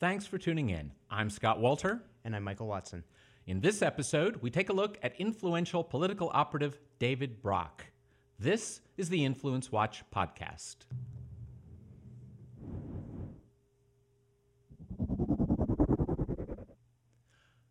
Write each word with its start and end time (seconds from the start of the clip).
Thanks 0.00 0.26
for 0.26 0.38
tuning 0.38 0.70
in. 0.70 0.90
I'm 1.08 1.30
Scott 1.30 1.60
Walter. 1.60 2.02
And 2.24 2.34
I'm 2.34 2.42
Michael 2.42 2.66
Watson. 2.66 3.04
In 3.46 3.60
this 3.60 3.80
episode, 3.80 4.42
we 4.42 4.50
take 4.50 4.68
a 4.68 4.72
look 4.72 4.98
at 5.04 5.14
influential 5.20 5.84
political 5.84 6.32
operative 6.34 6.80
David 6.98 7.40
Brock. 7.40 7.84
This 8.36 8.80
is 8.96 9.08
the 9.08 9.24
Influence 9.24 9.70
Watch 9.70 10.02
podcast. 10.12 10.76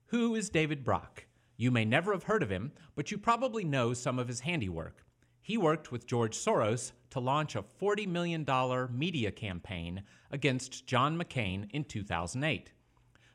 Who 0.07 0.35
is 0.35 0.49
David 0.49 0.85
Brock? 0.85 1.25
You 1.57 1.71
may 1.71 1.83
never 1.83 2.13
have 2.13 2.23
heard 2.23 2.41
of 2.41 2.49
him, 2.49 2.71
but 2.95 3.11
you 3.11 3.17
probably 3.17 3.65
know 3.65 3.93
some 3.93 4.17
of 4.17 4.29
his 4.29 4.39
handiwork. 4.39 5.03
He 5.45 5.57
worked 5.57 5.91
with 5.91 6.07
George 6.07 6.37
Soros 6.37 6.93
to 7.09 7.19
launch 7.19 7.57
a 7.57 7.65
$40 7.81 8.07
million 8.07 8.47
media 8.97 9.29
campaign 9.29 10.03
against 10.31 10.87
John 10.87 11.21
McCain 11.21 11.69
in 11.71 11.83
2008. 11.83 12.71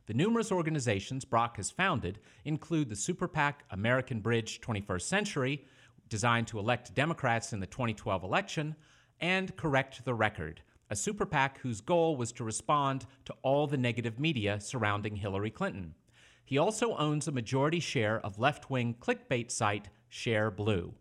The 0.06 0.14
numerous 0.14 0.50
organizations 0.50 1.26
Brock 1.26 1.58
has 1.58 1.70
founded 1.70 2.18
include 2.46 2.88
the 2.88 2.96
super 2.96 3.28
PAC 3.28 3.62
American 3.70 4.20
Bridge 4.20 4.62
21st 4.62 5.02
Century, 5.02 5.66
designed 6.08 6.46
to 6.46 6.58
elect 6.58 6.94
Democrats 6.94 7.52
in 7.52 7.60
the 7.60 7.66
2012 7.66 8.24
election, 8.24 8.74
and 9.20 9.54
Correct 9.56 10.02
the 10.06 10.14
Record, 10.14 10.62
a 10.88 10.96
super 10.96 11.26
PAC 11.26 11.58
whose 11.58 11.82
goal 11.82 12.16
was 12.16 12.32
to 12.32 12.42
respond 12.42 13.04
to 13.26 13.34
all 13.42 13.66
the 13.66 13.76
negative 13.76 14.18
media 14.18 14.58
surrounding 14.60 15.16
Hillary 15.16 15.50
Clinton. 15.50 15.94
He 16.42 16.56
also 16.56 16.96
owns 16.96 17.28
a 17.28 17.32
majority 17.32 17.80
share 17.80 18.18
of 18.24 18.38
left 18.38 18.70
wing 18.70 18.96
clickbait 18.98 19.50
site 19.50 19.90
Shareblue. 20.10 20.94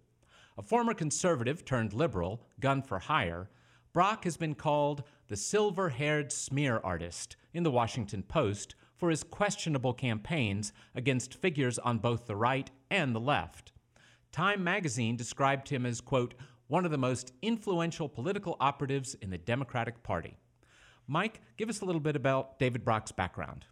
A 0.57 0.63
former 0.63 0.93
conservative 0.93 1.66
turned 1.66 1.93
liberal, 1.93 2.41
gun 2.59 2.81
for 2.81 2.99
hire, 2.99 3.49
Brock 3.93 4.23
has 4.23 4.38
been 4.38 4.55
called 4.55 5.03
the 5.27 5.35
silver 5.35 5.89
haired 5.89 6.31
smear 6.31 6.80
artist 6.83 7.35
in 7.53 7.63
the 7.63 7.71
Washington 7.71 8.23
Post 8.23 8.75
for 8.95 9.09
his 9.09 9.23
questionable 9.23 9.93
campaigns 9.93 10.73
against 10.95 11.36
figures 11.36 11.77
on 11.80 11.99
both 11.99 12.25
the 12.25 12.36
right 12.36 12.72
and 12.89 13.14
the 13.14 13.19
left. 13.19 13.72
Time 14.31 14.64
magazine 14.64 15.16
described 15.16 15.69
him 15.69 15.86
as, 15.86 16.02
quote, 16.02 16.33
one 16.67 16.86
of 16.86 16.92
the 16.92 16.97
most 16.97 17.33
influential 17.42 18.09
political 18.09 18.58
operatives 18.59 19.16
in 19.16 19.30
the 19.30 19.38
Democratic 19.38 20.03
Party. 20.03 20.38
Mike, 21.08 21.42
give 21.55 21.69
us 21.69 21.81
a 21.81 21.86
little 21.86 22.02
bit 22.02 22.16
about 22.16 22.59
David 22.59 22.83
Brock's 22.83 23.11
background. 23.11 23.66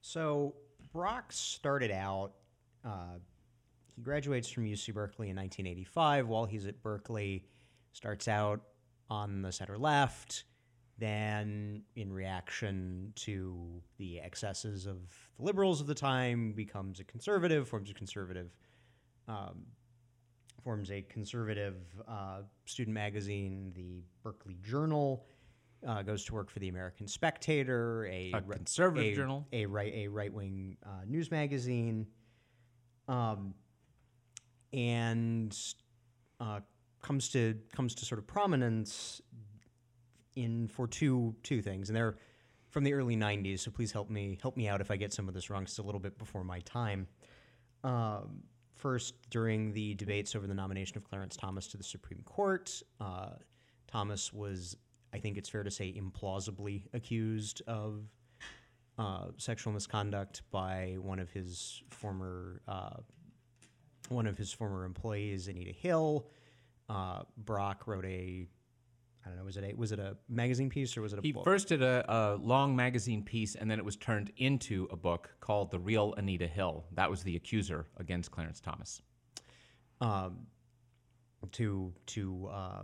So, 0.00 0.54
Brock 0.92 1.32
started 1.32 1.90
out, 1.90 2.32
uh, 2.84 3.18
he 3.94 4.02
graduates 4.02 4.48
from 4.48 4.64
UC 4.64 4.92
Berkeley 4.92 5.30
in 5.30 5.36
1985. 5.36 6.28
While 6.28 6.46
he's 6.46 6.66
at 6.66 6.82
Berkeley, 6.82 7.44
starts 7.92 8.28
out 8.28 8.60
on 9.08 9.42
the 9.42 9.52
center 9.52 9.78
left, 9.78 10.44
then, 10.98 11.82
in 11.96 12.12
reaction 12.12 13.12
to 13.16 13.82
the 13.98 14.20
excesses 14.20 14.86
of 14.86 14.98
the 15.36 15.44
liberals 15.44 15.80
of 15.80 15.86
the 15.86 15.94
time, 15.94 16.52
becomes 16.52 17.00
a 17.00 17.04
conservative, 17.04 17.68
forms 17.68 17.90
a 17.90 17.94
conservative, 17.94 18.56
um, 19.26 19.64
forms 20.62 20.90
a 20.90 21.02
conservative 21.02 21.76
uh, 22.08 22.42
student 22.64 22.94
magazine, 22.94 23.72
the 23.74 24.02
Berkeley 24.22 24.56
Journal. 24.62 25.26
Uh, 25.86 26.00
goes 26.00 26.24
to 26.24 26.32
work 26.32 26.48
for 26.48 26.60
the 26.60 26.68
American 26.68 27.06
Spectator, 27.06 28.06
a, 28.06 28.32
a 28.32 28.40
conservative 28.40 29.12
a, 29.12 29.14
journal, 29.14 29.46
a 29.52 29.66
right 29.66 29.92
a 29.92 30.08
right 30.08 30.32
wing 30.32 30.78
uh, 30.82 31.04
news 31.06 31.30
magazine, 31.30 32.06
um, 33.06 33.52
and 34.74 35.56
uh, 36.40 36.60
comes 37.00 37.28
to 37.30 37.54
comes 37.74 37.94
to 37.94 38.04
sort 38.04 38.18
of 38.18 38.26
prominence 38.26 39.22
in 40.36 40.68
for 40.68 40.86
two 40.86 41.34
two 41.42 41.62
things, 41.62 41.88
and 41.88 41.96
they're 41.96 42.16
from 42.70 42.84
the 42.84 42.92
early 42.92 43.16
'90s. 43.16 43.60
So 43.60 43.70
please 43.70 43.92
help 43.92 44.10
me 44.10 44.38
help 44.42 44.56
me 44.56 44.68
out 44.68 44.80
if 44.80 44.90
I 44.90 44.96
get 44.96 45.12
some 45.12 45.28
of 45.28 45.34
this 45.34 45.48
wrong. 45.48 45.62
It's 45.62 45.78
a 45.78 45.82
little 45.82 46.00
bit 46.00 46.18
before 46.18 46.44
my 46.44 46.60
time. 46.60 47.06
Um, 47.84 48.42
first, 48.74 49.14
during 49.30 49.72
the 49.72 49.94
debates 49.94 50.34
over 50.34 50.46
the 50.46 50.54
nomination 50.54 50.96
of 50.96 51.04
Clarence 51.04 51.36
Thomas 51.36 51.68
to 51.68 51.76
the 51.76 51.84
Supreme 51.84 52.22
Court, 52.24 52.82
uh, 53.00 53.30
Thomas 53.86 54.32
was 54.32 54.76
I 55.14 55.18
think 55.18 55.38
it's 55.38 55.48
fair 55.48 55.62
to 55.62 55.70
say, 55.70 55.94
implausibly 55.96 56.88
accused 56.92 57.62
of 57.68 58.02
uh, 58.98 59.26
sexual 59.36 59.72
misconduct 59.72 60.42
by 60.50 60.96
one 61.00 61.20
of 61.20 61.30
his 61.30 61.82
former 61.90 62.60
uh, 62.66 62.96
one 64.08 64.26
of 64.26 64.36
his 64.36 64.52
former 64.52 64.84
employees, 64.84 65.48
Anita 65.48 65.72
Hill. 65.72 66.28
Uh, 66.88 67.22
Brock 67.36 67.86
wrote 67.86 68.04
a 68.04 68.46
I 69.24 69.28
don't 69.28 69.38
know 69.38 69.44
was 69.44 69.56
it 69.56 69.64
a 69.64 69.74
was 69.74 69.92
it 69.92 69.98
a 69.98 70.16
magazine 70.28 70.68
piece 70.68 70.96
or 70.96 71.02
was 71.02 71.14
it 71.14 71.18
a 71.18 71.22
he 71.22 71.32
book? 71.32 71.44
first 71.44 71.68
did 71.68 71.82
a, 71.82 72.04
a, 72.08 72.36
long 72.36 72.76
magazine 72.76 73.22
piece 73.22 73.54
and 73.54 73.70
then 73.70 73.78
it 73.78 73.84
was 73.84 73.96
turned 73.96 74.30
into 74.36 74.86
a 74.90 74.96
book 74.96 75.30
called 75.40 75.70
The 75.70 75.78
Real 75.78 76.12
Anita 76.18 76.46
Hill. 76.46 76.84
That 76.92 77.10
was 77.10 77.22
the 77.22 77.34
accuser 77.36 77.86
against 77.96 78.30
Clarence 78.30 78.60
Thomas. 78.60 79.00
Um, 80.00 80.46
to 81.52 81.92
to 82.06 82.48
uh, 82.52 82.82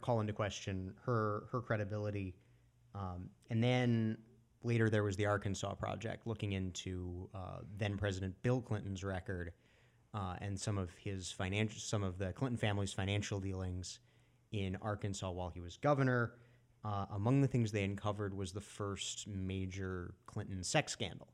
call 0.00 0.20
into 0.20 0.32
question 0.32 0.92
her 1.04 1.44
her 1.50 1.60
credibility. 1.60 2.34
Um, 2.94 3.30
and 3.48 3.62
then 3.62 4.18
later 4.62 4.90
there 4.90 5.02
was 5.02 5.16
the 5.16 5.26
Arkansas 5.26 5.74
Project, 5.74 6.26
looking 6.26 6.52
into 6.52 7.28
uh, 7.34 7.60
then 7.78 7.96
President 7.96 8.34
Bill 8.42 8.60
Clinton's 8.60 9.04
record 9.04 9.52
uh, 10.14 10.34
and 10.40 10.58
some 10.58 10.78
of 10.78 10.90
his 10.96 11.30
financial, 11.30 11.80
some 11.80 12.02
of 12.02 12.18
the 12.18 12.32
Clinton 12.32 12.58
family's 12.58 12.92
financial 12.92 13.40
dealings 13.40 14.00
in 14.52 14.76
Arkansas 14.82 15.30
while 15.30 15.50
he 15.50 15.60
was 15.60 15.76
governor. 15.76 16.32
Uh, 16.84 17.04
among 17.12 17.42
the 17.42 17.46
things 17.46 17.70
they 17.72 17.84
uncovered 17.84 18.34
was 18.34 18.52
the 18.52 18.60
first 18.60 19.26
major 19.28 20.14
Clinton 20.26 20.62
sex 20.64 20.92
scandal. 20.92 21.28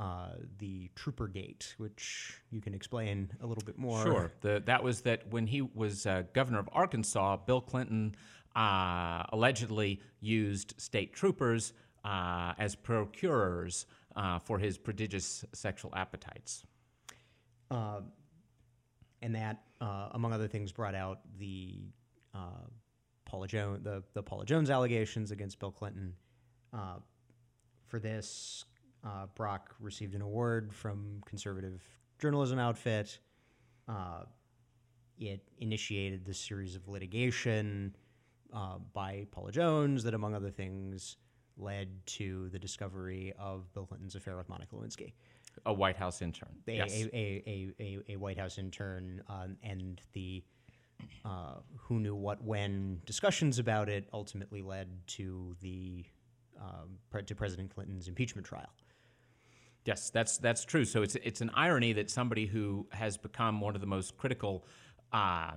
Uh, 0.00 0.30
the 0.58 0.90
Troopergate, 0.96 1.74
which 1.78 2.40
you 2.50 2.60
can 2.60 2.74
explain 2.74 3.30
a 3.40 3.46
little 3.46 3.62
bit 3.64 3.78
more. 3.78 4.02
Sure. 4.02 4.32
The, 4.40 4.60
that 4.66 4.82
was 4.82 5.02
that 5.02 5.28
when 5.30 5.46
he 5.46 5.62
was 5.62 6.06
uh, 6.06 6.24
governor 6.32 6.58
of 6.58 6.68
Arkansas, 6.72 7.36
Bill 7.46 7.60
Clinton 7.60 8.16
uh, 8.56 9.22
allegedly 9.32 10.00
used 10.20 10.74
state 10.78 11.12
troopers 11.12 11.72
uh, 12.04 12.52
as 12.58 12.74
procurers 12.74 13.86
uh, 14.16 14.40
for 14.40 14.58
his 14.58 14.76
prodigious 14.76 15.44
sexual 15.52 15.92
appetites. 15.94 16.64
Um, 17.74 18.12
and 19.22 19.34
that, 19.34 19.62
uh, 19.80 20.08
among 20.12 20.32
other 20.32 20.48
things, 20.48 20.72
brought 20.72 20.94
out 20.94 21.20
the 21.38 21.80
Paula 23.24 23.46
Jones, 23.48 23.82
the, 23.82 24.02
the 24.14 24.22
Paula 24.22 24.44
Jones 24.44 24.68
allegations 24.68 25.30
against 25.30 25.58
Bill 25.58 25.72
Clinton. 25.72 26.14
for 27.86 27.98
this, 27.98 28.64
uh, 29.04 29.26
Brock 29.34 29.74
received 29.80 30.14
an 30.14 30.22
award 30.22 30.72
from 30.72 31.20
conservative 31.24 31.82
journalism 32.18 32.58
outfit. 32.58 33.18
Uh, 33.88 34.24
it 35.18 35.40
initiated 35.58 36.24
the 36.24 36.34
series 36.34 36.76
of 36.76 36.88
litigation 36.88 37.94
uh, 38.52 38.78
by 38.92 39.26
Paula 39.30 39.52
Jones 39.52 40.04
that, 40.04 40.14
among 40.14 40.34
other 40.34 40.50
things, 40.50 41.16
led 41.56 41.88
to 42.06 42.48
the 42.50 42.58
discovery 42.58 43.32
of 43.38 43.72
Bill 43.74 43.86
Clinton's 43.86 44.14
affair 44.14 44.36
with 44.36 44.48
Monica 44.48 44.74
Lewinsky. 44.74 45.12
A 45.66 45.72
White 45.72 45.96
House 45.96 46.22
intern. 46.22 46.54
A, 46.66 46.72
yes. 46.72 46.92
a, 46.92 47.16
a, 47.16 47.74
a, 47.78 48.12
a, 48.12 48.16
White 48.16 48.38
House 48.38 48.58
intern, 48.58 49.22
um, 49.28 49.56
and 49.62 50.00
the 50.12 50.42
uh, 51.24 51.56
who 51.76 52.00
knew 52.00 52.14
what 52.14 52.42
when 52.42 53.00
discussions 53.06 53.58
about 53.58 53.88
it 53.88 54.08
ultimately 54.12 54.62
led 54.62 54.88
to 55.06 55.56
the 55.60 56.04
um, 56.60 56.98
to 57.26 57.34
President 57.34 57.74
Clinton's 57.74 58.08
impeachment 58.08 58.46
trial. 58.46 58.70
Yes, 59.84 60.10
that's 60.10 60.38
that's 60.38 60.64
true. 60.64 60.84
So 60.84 61.02
it's 61.02 61.16
it's 61.16 61.40
an 61.40 61.50
irony 61.54 61.92
that 61.94 62.10
somebody 62.10 62.46
who 62.46 62.86
has 62.92 63.16
become 63.16 63.60
one 63.60 63.74
of 63.74 63.80
the 63.80 63.86
most 63.86 64.16
critical 64.16 64.64
uh, 65.12 65.52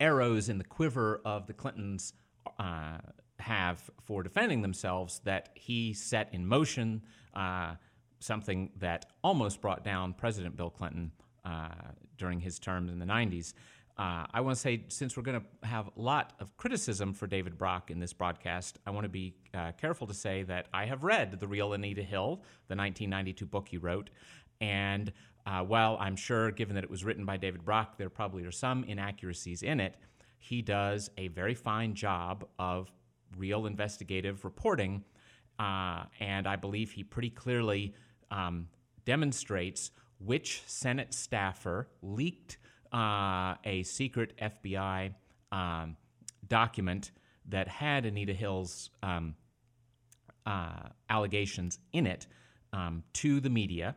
arrows 0.00 0.48
in 0.48 0.58
the 0.58 0.64
quiver 0.64 1.20
of 1.24 1.46
the 1.46 1.52
Clintons 1.52 2.12
uh, 2.58 2.98
have 3.38 3.90
for 4.02 4.22
defending 4.22 4.62
themselves 4.62 5.20
that 5.24 5.50
he 5.54 5.92
set 5.92 6.28
in 6.32 6.46
motion 6.46 7.02
uh, 7.34 7.74
something 8.20 8.70
that 8.78 9.06
almost 9.22 9.60
brought 9.60 9.84
down 9.84 10.12
President 10.12 10.56
Bill 10.56 10.70
Clinton 10.70 11.12
uh, 11.44 11.68
during 12.16 12.40
his 12.40 12.58
term 12.58 12.88
in 12.88 12.98
the 12.98 13.06
90s. 13.06 13.54
Uh, 13.98 14.26
I 14.32 14.40
want 14.42 14.54
to 14.54 14.60
say, 14.60 14.84
since 14.88 15.16
we're 15.16 15.24
going 15.24 15.40
to 15.40 15.66
have 15.66 15.88
a 15.88 16.00
lot 16.00 16.34
of 16.38 16.56
criticism 16.56 17.12
for 17.12 17.26
David 17.26 17.58
Brock 17.58 17.90
in 17.90 17.98
this 17.98 18.12
broadcast, 18.12 18.78
I 18.86 18.90
want 18.90 19.04
to 19.04 19.08
be 19.08 19.34
uh, 19.54 19.72
careful 19.72 20.06
to 20.06 20.14
say 20.14 20.44
that 20.44 20.68
I 20.72 20.86
have 20.86 21.02
read 21.02 21.40
The 21.40 21.48
Real 21.48 21.72
Anita 21.72 22.02
Hill, 22.02 22.42
the 22.68 22.76
1992 22.76 23.44
book 23.46 23.68
he 23.68 23.76
wrote. 23.76 24.10
And 24.60 25.12
uh, 25.46 25.62
while 25.64 25.96
I'm 25.98 26.14
sure, 26.14 26.52
given 26.52 26.76
that 26.76 26.84
it 26.84 26.90
was 26.90 27.04
written 27.04 27.24
by 27.24 27.38
David 27.38 27.64
Brock, 27.64 27.98
there 27.98 28.08
probably 28.08 28.44
are 28.44 28.52
some 28.52 28.84
inaccuracies 28.84 29.64
in 29.64 29.80
it, 29.80 29.96
he 30.38 30.62
does 30.62 31.10
a 31.18 31.28
very 31.28 31.54
fine 31.54 31.94
job 31.94 32.46
of 32.58 32.92
real 33.36 33.66
investigative 33.66 34.44
reporting. 34.44 35.04
Uh, 35.58 36.04
and 36.20 36.46
I 36.46 36.54
believe 36.54 36.92
he 36.92 37.02
pretty 37.02 37.30
clearly 37.30 37.94
um, 38.30 38.68
demonstrates 39.04 39.90
which 40.18 40.62
Senate 40.66 41.14
staffer 41.14 41.88
leaked 42.02 42.58
uh, 42.92 43.54
a 43.64 43.82
secret 43.84 44.34
FBI 44.40 45.14
um, 45.52 45.96
document 46.48 47.12
that 47.48 47.68
had 47.68 48.04
Anita 48.04 48.32
Hill's 48.32 48.90
um, 49.02 49.34
uh, 50.46 50.88
allegations 51.08 51.78
in 51.92 52.06
it 52.06 52.26
um, 52.72 53.02
to 53.14 53.40
the 53.40 53.50
media, 53.50 53.96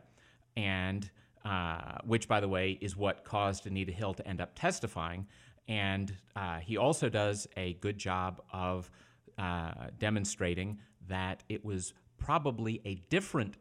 and 0.56 1.10
uh, 1.44 1.98
which, 2.04 2.28
by 2.28 2.40
the 2.40 2.48
way, 2.48 2.78
is 2.80 2.96
what 2.96 3.24
caused 3.24 3.66
Anita 3.66 3.92
Hill 3.92 4.14
to 4.14 4.26
end 4.26 4.40
up 4.40 4.54
testifying. 4.54 5.26
And 5.68 6.14
uh, 6.36 6.58
he 6.58 6.76
also 6.76 7.08
does 7.08 7.46
a 7.56 7.74
good 7.74 7.98
job 7.98 8.42
of 8.52 8.90
uh, 9.38 9.72
demonstrating 9.98 10.78
that 11.08 11.42
it 11.48 11.64
was 11.64 11.94
probably 12.18 12.80
a 12.84 12.94
different 13.10 13.56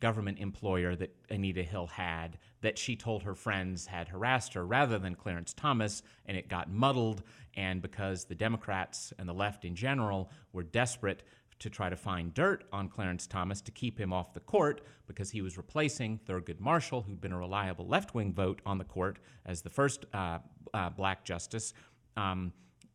government 0.00 0.38
employer 0.38 0.94
that 0.96 1.14
Anita 1.30 1.62
Hill 1.62 1.86
had 1.86 2.38
that 2.62 2.78
she 2.78 2.96
told 2.96 3.22
her 3.22 3.34
friends 3.34 3.86
had 3.86 4.08
harassed 4.08 4.54
her 4.54 4.66
rather 4.66 4.98
than 4.98 5.14
Clarence 5.14 5.54
Thomas, 5.54 6.02
and 6.26 6.36
it 6.36 6.48
got 6.48 6.70
muddled. 6.70 7.22
And 7.54 7.80
because 7.80 8.24
the 8.24 8.34
Democrats 8.34 9.12
and 9.18 9.28
the 9.28 9.32
left 9.32 9.64
in 9.64 9.74
general 9.74 10.30
were 10.52 10.62
desperate 10.62 11.22
to 11.58 11.70
try 11.70 11.88
to 11.88 11.96
find 11.96 12.34
dirt 12.34 12.64
on 12.72 12.88
Clarence 12.88 13.26
Thomas 13.26 13.60
to 13.62 13.72
keep 13.72 13.98
him 13.98 14.12
off 14.12 14.34
the 14.34 14.40
court 14.40 14.82
because 15.06 15.30
he 15.30 15.40
was 15.40 15.56
replacing 15.56 16.20
Thurgood 16.26 16.60
Marshall, 16.60 17.02
who'd 17.02 17.20
been 17.20 17.32
a 17.32 17.38
reliable 17.38 17.86
left 17.86 18.14
wing 18.14 18.32
vote 18.32 18.60
on 18.66 18.78
the 18.78 18.84
court 18.84 19.18
as 19.46 19.62
the 19.62 19.70
first 19.70 20.04
uh, 20.12 20.38
uh, 20.74 20.90
black 20.90 21.24
justice. 21.24 21.72
Um, 22.16 22.52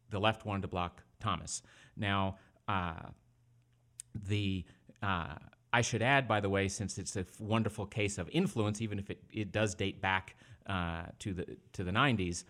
the 0.10 0.20
left 0.20 0.46
wanted 0.46 0.62
to 0.64 0.68
block 0.68 1.02
Thomas. 1.20 1.64
Now, 1.96 2.38
uh, 2.68 3.10
the 4.28 4.66
uh, 5.02 5.36
I 5.74 5.82
should 5.82 6.02
add, 6.02 6.28
by 6.28 6.42
the 6.42 6.50
way, 6.50 6.68
since 6.68 6.98
it's 6.98 7.16
a 7.16 7.26
wonderful 7.40 7.86
case 7.86 8.18
of 8.18 8.30
influence, 8.30 8.82
even 8.82 9.00
if 9.00 9.10
it, 9.10 9.24
it 9.32 9.52
does 9.52 9.74
date 9.74 10.02
back 10.02 10.36
uh, 10.68 11.04
to 11.20 11.34
the 11.34 11.46
to 11.74 11.84
the 11.84 11.92
90s, 11.92 12.44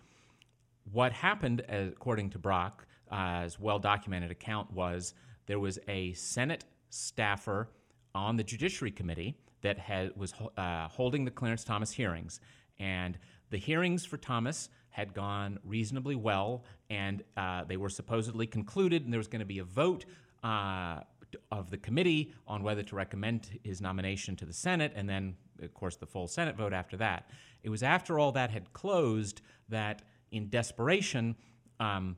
what 0.90 1.12
happened, 1.12 1.62
according 1.68 2.30
to 2.30 2.38
Brock, 2.38 2.86
uh, 3.10 3.48
well 3.60 3.78
documented 3.78 4.30
account, 4.30 4.72
was 4.72 5.14
there 5.46 5.60
was 5.60 5.78
a 5.88 6.12
Senate 6.14 6.64
staffer 6.90 7.68
on 8.14 8.36
the 8.36 8.44
Judiciary 8.44 8.90
Committee 8.90 9.36
that 9.62 9.78
had, 9.78 10.16
was 10.16 10.34
uh, 10.56 10.88
holding 10.88 11.24
the 11.24 11.30
Clarence 11.30 11.64
Thomas 11.64 11.92
hearings, 11.92 12.40
and 12.80 13.18
the 13.50 13.56
hearings 13.56 14.04
for 14.04 14.16
Thomas 14.16 14.68
had 14.90 15.14
gone 15.14 15.58
reasonably 15.64 16.16
well, 16.16 16.64
and 16.90 17.22
uh, 17.36 17.64
they 17.64 17.76
were 17.76 17.88
supposedly 17.88 18.46
concluded, 18.46 19.04
and 19.04 19.12
there 19.12 19.18
was 19.18 19.28
going 19.28 19.40
to 19.40 19.46
be 19.46 19.60
a 19.60 19.64
vote 19.64 20.04
uh, 20.42 21.00
of 21.50 21.70
the 21.70 21.78
committee 21.78 22.32
on 22.46 22.62
whether 22.62 22.82
to 22.82 22.96
recommend 22.96 23.58
his 23.62 23.80
nomination 23.80 24.36
to 24.36 24.44
the 24.44 24.52
Senate, 24.52 24.92
and 24.94 25.08
then, 25.08 25.34
of 25.60 25.72
course, 25.74 25.96
the 25.96 26.06
full 26.06 26.26
Senate 26.26 26.56
vote 26.56 26.72
after 26.72 26.96
that. 26.96 27.30
It 27.62 27.70
was 27.70 27.82
after 27.82 28.18
all 28.18 28.32
that 28.32 28.50
had 28.50 28.72
closed 28.72 29.42
that, 29.68 30.02
in 30.30 30.48
desperation, 30.48 31.36
um, 31.80 32.16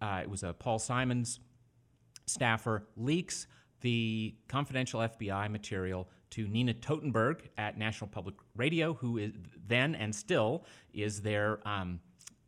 uh, 0.00 0.20
it 0.22 0.30
was 0.30 0.42
a 0.42 0.52
Paul 0.52 0.78
Simon's 0.78 1.40
staffer 2.26 2.86
leaks 2.96 3.46
the 3.82 4.34
confidential 4.48 5.00
FBI 5.00 5.50
material 5.50 6.08
to 6.30 6.48
Nina 6.48 6.72
Totenberg 6.72 7.40
at 7.58 7.76
National 7.76 8.08
Public 8.08 8.36
Radio, 8.56 8.94
who 8.94 9.18
is 9.18 9.32
then 9.66 9.94
and 9.94 10.14
still 10.14 10.64
is 10.94 11.20
their 11.20 11.60
um, 11.68 12.00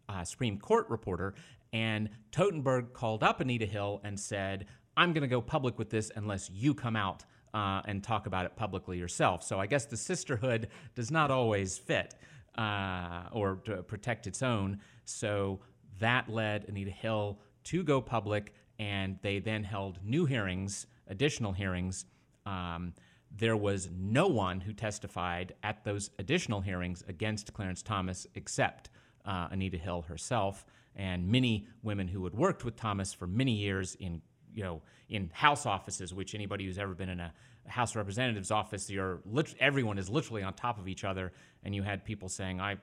uh, 0.09 0.25
Supreme 0.25 0.59
Court 0.59 0.89
reporter. 0.89 1.35
And 1.73 2.09
Totenberg 2.33 2.93
called 2.93 3.23
up 3.23 3.41
Anita 3.41 3.67
Hill 3.67 4.01
and 4.05 4.19
said, 4.19 4.67
I'm 4.97 5.13
going 5.13 5.23
to 5.23 5.29
go 5.29 5.41
public 5.41 5.79
with 5.79 5.91
this 5.91 6.11
unless 6.15 6.51
you 6.51 6.75
come 6.75 6.97
out 6.97 7.25
uh, 7.53 7.83
and 7.87 8.03
talk 8.03 8.27
about 8.27 8.47
it 8.47 8.57
publicly 8.57 8.99
yourself. 8.99 9.43
So 9.43 9.61
I 9.61 9.67
guess 9.67 9.87
the 9.87 9.97
sisterhood 9.97 10.69
does 10.95 11.11
not 11.11 11.31
always 11.31 11.79
fit 11.79 12.15
uh, 12.57 13.25
or 13.33 13.57
protect 13.57 14.27
its 14.27 14.43
own. 14.43 14.81
So 15.05 15.61
that 15.99 16.29
led 16.29 16.69
Anita 16.69 16.91
Hill 16.91 17.39
to 17.65 17.83
go 17.83 18.01
public, 18.01 18.53
and 18.79 19.19
they 19.23 19.39
then 19.39 19.65
held 19.65 19.99
new 20.05 20.27
hearings, 20.27 20.87
additional 21.09 21.53
hearings. 21.53 22.05
Um, 22.45 22.93
there 23.37 23.57
was 23.57 23.89
no 23.97 24.27
one 24.27 24.61
who 24.61 24.73
testified 24.73 25.55
at 25.63 25.85
those 25.85 26.11
additional 26.19 26.61
hearings 26.61 27.03
against 27.09 27.53
Clarence 27.53 27.83
Thomas 27.83 28.27
except 28.35 28.91
uh, 29.25 29.49
Anita 29.51 29.79
Hill 29.79 30.03
herself 30.03 30.67
and 30.97 31.27
many 31.27 31.67
women 31.83 32.07
who 32.09 32.23
had 32.25 32.35
worked 32.35 32.65
with 32.65 32.77
Thomas 32.77 33.13
for 33.13 33.27
many 33.27 33.53
years 33.53 33.97
in 33.97 34.23
you 34.55 34.63
know, 34.63 34.81
in 35.09 35.31
House 35.33 35.67
offices, 35.67 36.15
which 36.15 36.35
anybody 36.35 36.65
who's 36.65 36.79
ever 36.79 36.95
been 36.95 37.09
in 37.09 37.21
a 37.21 37.33
House 37.67 37.91
of 37.93 37.97
Representatives 37.97 38.51
office, 38.51 38.89
you're 38.91 39.21
lit- 39.25 39.55
everyone 39.59 39.99
is 39.99 40.09
literally 40.09 40.43
on 40.43 40.55
top 40.55 40.79
of 40.79 40.89
each 40.89 41.05
other, 41.05 41.33
and 41.65 41.75
you 41.75 41.83
had 41.83 42.05
people 42.05 42.29
saying, 42.29 42.61
"I 42.61 42.77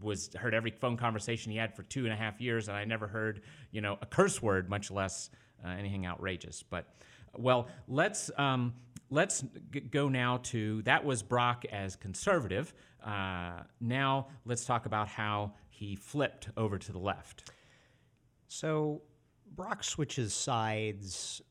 was 0.00 0.32
heard 0.34 0.54
every 0.54 0.70
phone 0.70 0.96
conversation 0.96 1.52
he 1.52 1.58
had 1.58 1.74
for 1.74 1.82
two 1.84 2.04
and 2.04 2.12
a 2.12 2.16
half 2.16 2.40
years, 2.40 2.68
and 2.68 2.76
I 2.76 2.84
never 2.84 3.06
heard, 3.06 3.42
you 3.70 3.80
know, 3.80 3.98
a 4.00 4.06
curse 4.06 4.40
word, 4.40 4.68
much 4.68 4.90
less 4.90 5.30
uh, 5.64 5.68
anything 5.68 6.06
outrageous." 6.06 6.62
But 6.62 6.86
well, 7.36 7.68
let's 7.88 8.30
um, 8.38 8.74
let's 9.10 9.44
g- 9.72 9.80
go 9.80 10.08
now 10.08 10.38
to 10.44 10.82
that 10.82 11.04
was 11.04 11.22
Brock 11.22 11.64
as 11.70 11.96
conservative. 11.96 12.72
Uh, 13.04 13.62
now 13.80 14.28
let's 14.44 14.64
talk 14.64 14.86
about 14.86 15.08
how 15.08 15.52
he 15.70 15.96
flipped 15.96 16.48
over 16.56 16.78
to 16.78 16.92
the 16.92 16.98
left. 16.98 17.50
So 18.48 19.02
Brock 19.56 19.84
switches 19.84 20.32
sides 20.32 21.42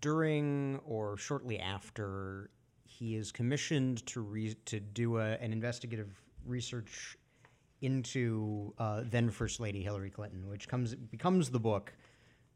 during 0.00 0.80
or 0.84 1.16
shortly 1.16 1.58
after 1.58 2.50
he 2.84 3.16
is 3.16 3.32
commissioned 3.32 4.04
to 4.06 4.20
re- 4.20 4.56
to 4.66 4.80
do 4.80 5.18
a, 5.18 5.32
an 5.34 5.52
investigative 5.52 6.10
research 6.46 7.16
into 7.82 8.72
uh, 8.78 9.02
then 9.10 9.30
First 9.30 9.60
Lady 9.60 9.82
Hillary 9.82 10.10
Clinton, 10.10 10.48
which 10.48 10.68
comes 10.68 10.94
becomes 10.94 11.50
the 11.50 11.60
book. 11.60 11.92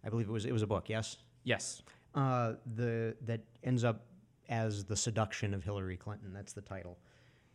I 0.04 0.08
believe 0.08 0.28
it 0.28 0.32
was 0.32 0.44
it 0.44 0.52
was 0.52 0.62
a 0.62 0.66
book. 0.66 0.88
Yes. 0.88 1.18
Yes. 1.44 1.82
Uh, 2.14 2.54
the 2.74 3.16
that 3.22 3.40
ends 3.64 3.84
up 3.84 4.06
as 4.48 4.84
the 4.84 4.96
seduction 4.96 5.52
of 5.52 5.64
Hillary 5.64 5.96
Clinton. 5.96 6.32
That's 6.32 6.52
the 6.52 6.62
title. 6.62 6.98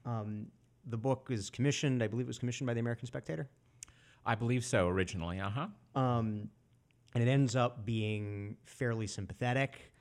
Um, 0.05 0.47
the 0.87 0.97
book 0.97 1.27
is 1.31 1.49
commissioned. 1.49 2.03
I 2.03 2.07
believe 2.07 2.25
it 2.25 2.27
was 2.27 2.39
commissioned 2.39 2.67
by 2.67 2.73
the 2.73 2.79
American 2.81 3.07
Spectator. 3.07 3.49
I 4.25 4.35
believe 4.35 4.63
so 4.63 4.87
originally. 4.87 5.39
Uh 5.39 5.49
huh. 5.49 5.99
Um, 5.99 6.49
and 7.13 7.23
it 7.23 7.31
ends 7.31 7.55
up 7.55 7.85
being 7.85 8.57
fairly 8.65 9.07
sympathetic. 9.07 9.91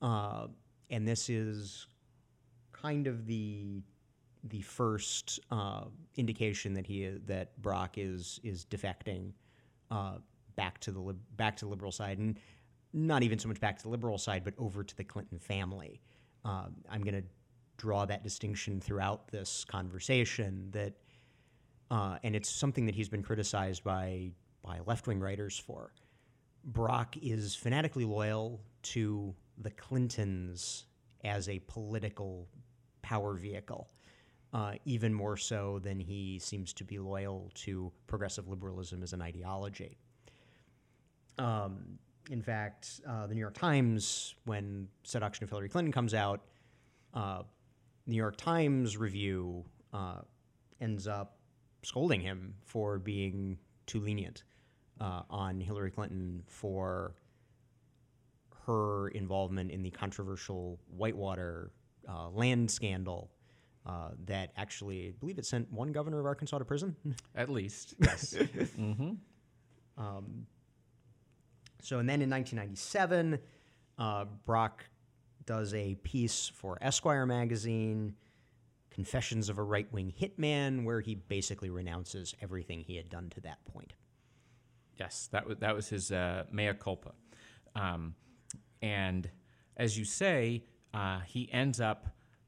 Uh, 0.00 0.46
and 0.90 1.06
this 1.06 1.28
is 1.28 1.86
kind 2.72 3.06
of 3.06 3.26
the 3.26 3.82
the 4.44 4.60
first 4.60 5.40
uh, 5.50 5.84
indication 6.16 6.72
that 6.74 6.86
he 6.86 7.10
that 7.26 7.60
Brock 7.60 7.98
is 7.98 8.40
is 8.44 8.64
defecting 8.64 9.32
uh, 9.90 10.18
back 10.54 10.78
to 10.80 10.92
the 10.92 11.16
back 11.36 11.56
to 11.56 11.64
the 11.64 11.70
liberal 11.70 11.92
side, 11.92 12.18
and 12.18 12.38
not 12.92 13.22
even 13.22 13.38
so 13.38 13.48
much 13.48 13.60
back 13.60 13.76
to 13.78 13.82
the 13.82 13.88
liberal 13.88 14.18
side, 14.18 14.44
but 14.44 14.54
over 14.58 14.84
to 14.84 14.96
the 14.96 15.04
Clinton 15.04 15.38
family. 15.38 16.00
Uh, 16.44 16.66
I'm 16.88 17.02
going 17.02 17.14
to 17.14 17.24
draw 17.76 18.06
that 18.06 18.22
distinction 18.22 18.80
throughout 18.80 19.28
this 19.28 19.64
conversation 19.64 20.68
that, 20.70 20.94
uh, 21.90 22.18
and 22.22 22.36
it's 22.36 22.48
something 22.48 22.86
that 22.86 22.94
he's 22.94 23.08
been 23.08 23.22
criticized 23.22 23.82
by 23.82 24.30
by 24.62 24.80
left 24.86 25.06
wing 25.06 25.20
writers 25.20 25.58
for 25.58 25.92
Brock 26.66 27.16
is 27.22 27.54
fanatically 27.54 28.04
loyal 28.04 28.60
to 28.82 29.34
the 29.58 29.70
Clintons 29.70 30.84
as 31.24 31.48
a 31.48 31.60
political 31.60 32.48
power 33.02 33.34
vehicle, 33.34 33.88
uh, 34.52 34.72
even 34.84 35.14
more 35.14 35.36
so 35.36 35.78
than 35.78 36.00
he 36.00 36.40
seems 36.40 36.72
to 36.74 36.84
be 36.84 36.98
loyal 36.98 37.50
to 37.54 37.92
progressive 38.08 38.48
liberalism 38.48 39.02
as 39.02 39.12
an 39.12 39.22
ideology. 39.22 39.96
Um, 41.38 41.98
in 42.30 42.42
fact, 42.42 43.00
uh, 43.08 43.28
the 43.28 43.34
New 43.34 43.40
York 43.40 43.56
Times, 43.56 44.34
when 44.44 44.88
Seduction 45.04 45.44
of 45.44 45.50
Hillary 45.50 45.68
Clinton 45.68 45.92
comes 45.92 46.14
out, 46.14 46.40
uh, 47.14 47.42
New 48.06 48.16
York 48.16 48.36
Times 48.36 48.96
review 48.96 49.64
uh, 49.92 50.20
ends 50.80 51.06
up 51.06 51.38
scolding 51.82 52.20
him 52.20 52.54
for 52.64 52.98
being 52.98 53.56
too 53.86 54.00
lenient 54.00 54.42
uh, 55.00 55.22
on 55.30 55.60
Hillary 55.60 55.90
Clinton 55.90 56.42
for 56.46 57.14
her 58.66 59.08
involvement 59.08 59.70
in 59.70 59.82
the 59.82 59.90
controversial 59.90 60.78
Whitewater 60.88 61.70
uh, 62.08 62.28
land 62.30 62.70
scandal 62.70 63.30
uh, 63.86 64.10
that 64.24 64.52
actually, 64.56 65.08
I 65.08 65.12
believe 65.20 65.38
it 65.38 65.46
sent 65.46 65.72
one 65.72 65.92
governor 65.92 66.18
of 66.18 66.26
Arkansas 66.26 66.58
to 66.58 66.64
prison. 66.64 66.96
At 67.36 67.48
least, 67.48 67.94
yes. 68.00 68.34
mm-hmm. 68.34 69.12
um, 69.96 70.46
so, 71.82 72.00
and 72.00 72.08
then 72.08 72.20
in 72.20 72.30
1997, 72.30 73.38
uh, 73.98 74.24
Brock 74.44 74.84
does 75.44 75.72
a 75.74 75.94
piece 76.02 76.50
for 76.52 76.78
Esquire 76.80 77.26
magazine, 77.26 78.14
Confessions 78.90 79.48
of 79.48 79.58
a 79.58 79.62
Right 79.62 79.90
Wing 79.92 80.12
Hitman, 80.20 80.84
where 80.84 81.00
he 81.00 81.14
basically 81.14 81.70
renounces 81.70 82.34
everything 82.42 82.80
he 82.80 82.96
had 82.96 83.08
done 83.08 83.30
to 83.30 83.40
that 83.42 83.64
point. 83.66 83.92
Yes, 84.98 85.28
that 85.32 85.46
was 85.46 85.58
that 85.58 85.74
was 85.74 85.88
his 85.88 86.10
uh, 86.10 86.44
mea 86.50 86.72
culpa, 86.74 87.12
um, 87.74 88.14
and 88.80 89.30
as 89.76 89.98
you 89.98 90.04
say, 90.04 90.64
uh, 90.94 91.20
he 91.20 91.50
ends 91.52 91.80
up 91.80 92.06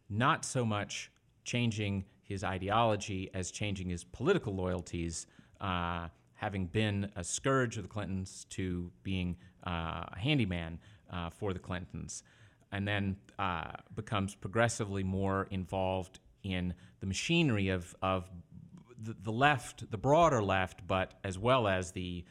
not 0.09 0.45
so 0.45 0.65
much 0.65 1.11
changing 1.45 2.05
his 2.23 2.45
ideology 2.45 3.31
as 3.35 3.51
changing 3.51 3.89
his 3.89 4.05
political 4.05 4.55
loyalties, 4.55 5.27
uh, 5.61 6.09
having 6.35 6.67
been 6.67 7.11
a 7.17 7.25
scourge 7.25 7.77
of 7.77 7.83
the 7.83 7.89
Clintons 7.89 8.47
to 8.51 8.91
being 9.03 9.37
uh, 9.67 10.05
a 10.13 10.19
handyman 10.19 10.79
uh, 11.13 11.31
for 11.31 11.53
the 11.53 11.59
Clintons. 11.59 12.23
and 12.73 12.87
then 12.87 13.17
uh, 13.39 13.73
becomes 13.95 14.35
progressively 14.35 15.03
more 15.03 15.47
involved 15.51 16.21
in 16.43 16.75
the 17.01 17.07
machinery 17.07 17.69
of, 17.71 17.95
of 18.03 18.29
the, 19.03 19.17
the 19.23 19.33
left, 19.33 19.91
the 19.91 19.97
broader 19.97 20.43
left, 20.43 20.87
but 20.87 21.15
as 21.25 21.39
well 21.39 21.67
as 21.67 21.93
the 21.93 22.25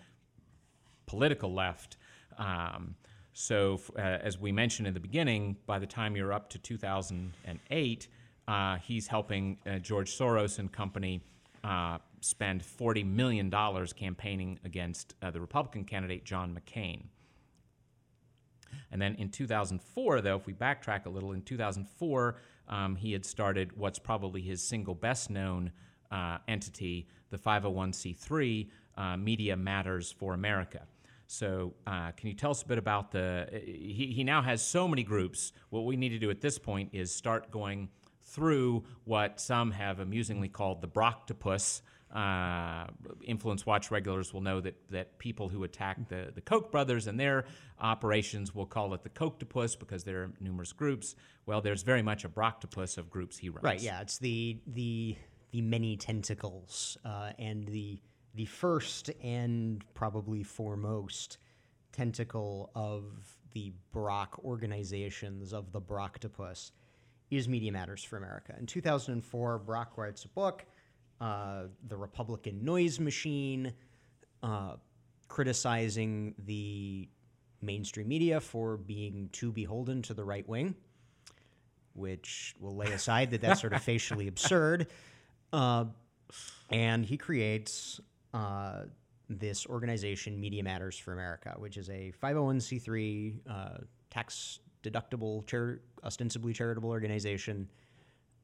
political 1.08 1.54
left. 1.54 1.98
Um, 2.38 2.96
so, 3.34 3.80
uh, 3.98 4.02
as 4.02 4.40
we 4.40 4.52
mentioned 4.52 4.88
in 4.88 4.94
the 4.94 5.00
beginning, 5.00 5.58
by 5.66 5.80
the 5.80 5.88
time 5.88 6.16
you're 6.16 6.34
up 6.34 6.50
to 6.52 6.60
2008, 6.60 8.08
uh, 8.48 8.78
he's 8.78 9.08
helping 9.08 9.58
uh, 9.66 9.80
George 9.80 10.16
Soros 10.16 10.60
and 10.60 10.72
company 10.72 11.22
uh, 11.64 11.98
spend 12.22 12.64
$40 12.64 13.06
million 13.06 13.52
campaigning 13.96 14.60
against 14.64 15.16
uh, 15.22 15.32
the 15.32 15.42
Republican 15.42 15.84
candidate 15.84 16.24
John 16.24 16.58
McCain. 16.58 17.04
And 18.92 19.02
then 19.02 19.16
in 19.16 19.30
2004, 19.30 20.22
though, 20.22 20.36
if 20.36 20.46
we 20.46 20.54
backtrack 20.54 21.06
a 21.06 21.10
little, 21.10 21.34
in 21.34 21.42
2004, 21.42 22.38
um, 22.70 22.96
he 22.96 23.12
had 23.12 23.26
started 23.26 23.78
what's 23.78 24.00
probably 24.00 24.42
his 24.42 24.62
single 24.62 24.96
best 24.96 25.30
known 25.30 25.72
uh, 26.12 26.38
entity, 26.48 27.08
the 27.30 27.38
501c3 27.38 28.68
uh, 28.98 29.18
Media 29.18 29.56
Matters 29.56 30.12
for 30.12 30.34
America. 30.34 30.82
So, 31.28 31.74
uh, 31.86 32.12
can 32.12 32.30
you 32.30 32.34
tell 32.34 32.52
us 32.52 32.64
a 32.64 32.66
bit 32.66 32.78
about 32.78 33.12
the? 33.12 33.48
He, 33.52 34.14
he 34.16 34.24
now 34.24 34.42
has 34.42 34.62
so 34.62 34.88
many 34.88 35.04
groups. 35.04 35.52
What 35.70 35.86
we 35.86 35.98
need 35.98 36.10
to 36.10 36.20
do 36.20 36.30
at 36.30 36.40
this 36.40 36.58
point 36.58 36.92
is 36.94 37.14
start 37.14 37.52
going 37.52 37.90
through 38.24 38.84
what 39.04 39.40
some 39.40 39.72
have 39.72 40.00
amusingly 40.00 40.48
called 40.48 40.82
the 40.82 40.88
Broctopus. 40.88 41.82
Uh, 42.14 42.88
Influence 43.26 43.66
Watch 43.66 43.92
regulars 43.92 44.34
will 44.34 44.42
know 44.42 44.62
that, 44.62 44.76
that 44.90 45.18
people 45.20 45.50
who 45.50 45.66
attack 45.66 46.08
the, 46.08 46.32
the 46.34 46.42
Koch 46.42 46.72
brothers 46.72 47.08
and 47.08 47.20
their 47.20 47.44
operations 47.82 48.56
will 48.56 48.66
call 48.66 48.94
it 48.94 49.04
the 49.04 49.10
Kochtopus 49.10 49.78
because 49.78 50.06
there 50.06 50.24
are 50.24 50.32
numerous 50.40 50.72
groups. 50.72 51.16
Well, 51.46 51.60
there's 51.60 51.84
very 51.84 52.02
much 52.02 52.24
a 52.24 52.30
Broctopus 52.30 52.98
of 52.98 53.10
groups 53.10 53.38
he 53.38 53.50
runs. 53.50 53.64
Right. 53.64 53.82
Yeah. 53.82 54.02
It's 54.02 54.18
the 54.18 54.58
the 54.68 55.18
the 55.52 55.62
many 55.62 55.98
tentacles 55.98 56.98
uh, 57.06 57.32
and 57.38 57.66
the 57.68 58.00
the 58.38 58.46
first 58.46 59.10
and 59.24 59.84
probably 59.96 60.44
foremost 60.44 61.40
tentacle 61.92 62.70
of 62.76 63.04
the 63.54 63.74
Brock 63.92 64.40
organizations 64.46 65.54
of 65.54 65.72
the 65.72 65.82
Broctopus 65.82 66.72
is 67.32 67.50
Media 67.50 67.72
Matters 67.72 68.04
for 68.04 68.18
America. 68.18 68.56
In 68.60 68.68
2004, 68.68 69.58
Brock 69.58 69.98
writes 69.98 70.24
a 70.24 70.28
book, 70.28 70.66
uh, 71.20 71.64
The 71.88 71.98
Republican 71.98 72.64
Noise 72.64 73.00
Machine, 73.00 73.74
uh, 74.44 74.76
criticizing 75.28 76.36
the 76.46 77.10
mainstream 77.64 78.08
media 78.08 78.40
for 78.40 78.78
being 78.78 79.30
too 79.32 79.52
beholden 79.52 80.04
to 80.04 80.14
the 80.14 80.24
right 80.24 80.48
wing, 80.48 80.76
which 81.94 82.54
we'll 82.60 82.76
lay 82.76 82.92
aside 82.92 83.32
that 83.32 83.42
that's 83.42 83.62
sort 83.62 83.74
of 83.74 83.82
facially 83.92 84.28
absurd. 84.28 84.86
Uh, 85.52 85.86
and 86.70 87.04
he 87.04 87.18
creates 87.18 88.00
uh, 88.34 88.84
this 89.30 89.66
organization, 89.66 90.40
Media 90.40 90.64
Matters 90.64 90.98
for 90.98 91.14
America, 91.14 91.54
which 91.58 91.78
is 91.78 91.90
a 91.90 92.14
501c3 92.22 93.40
uh, 93.50 93.70
tax 94.10 94.60
deductible, 94.84 95.44
ostensibly 96.04 96.54
charitable 96.54 96.90
organization 96.90 97.70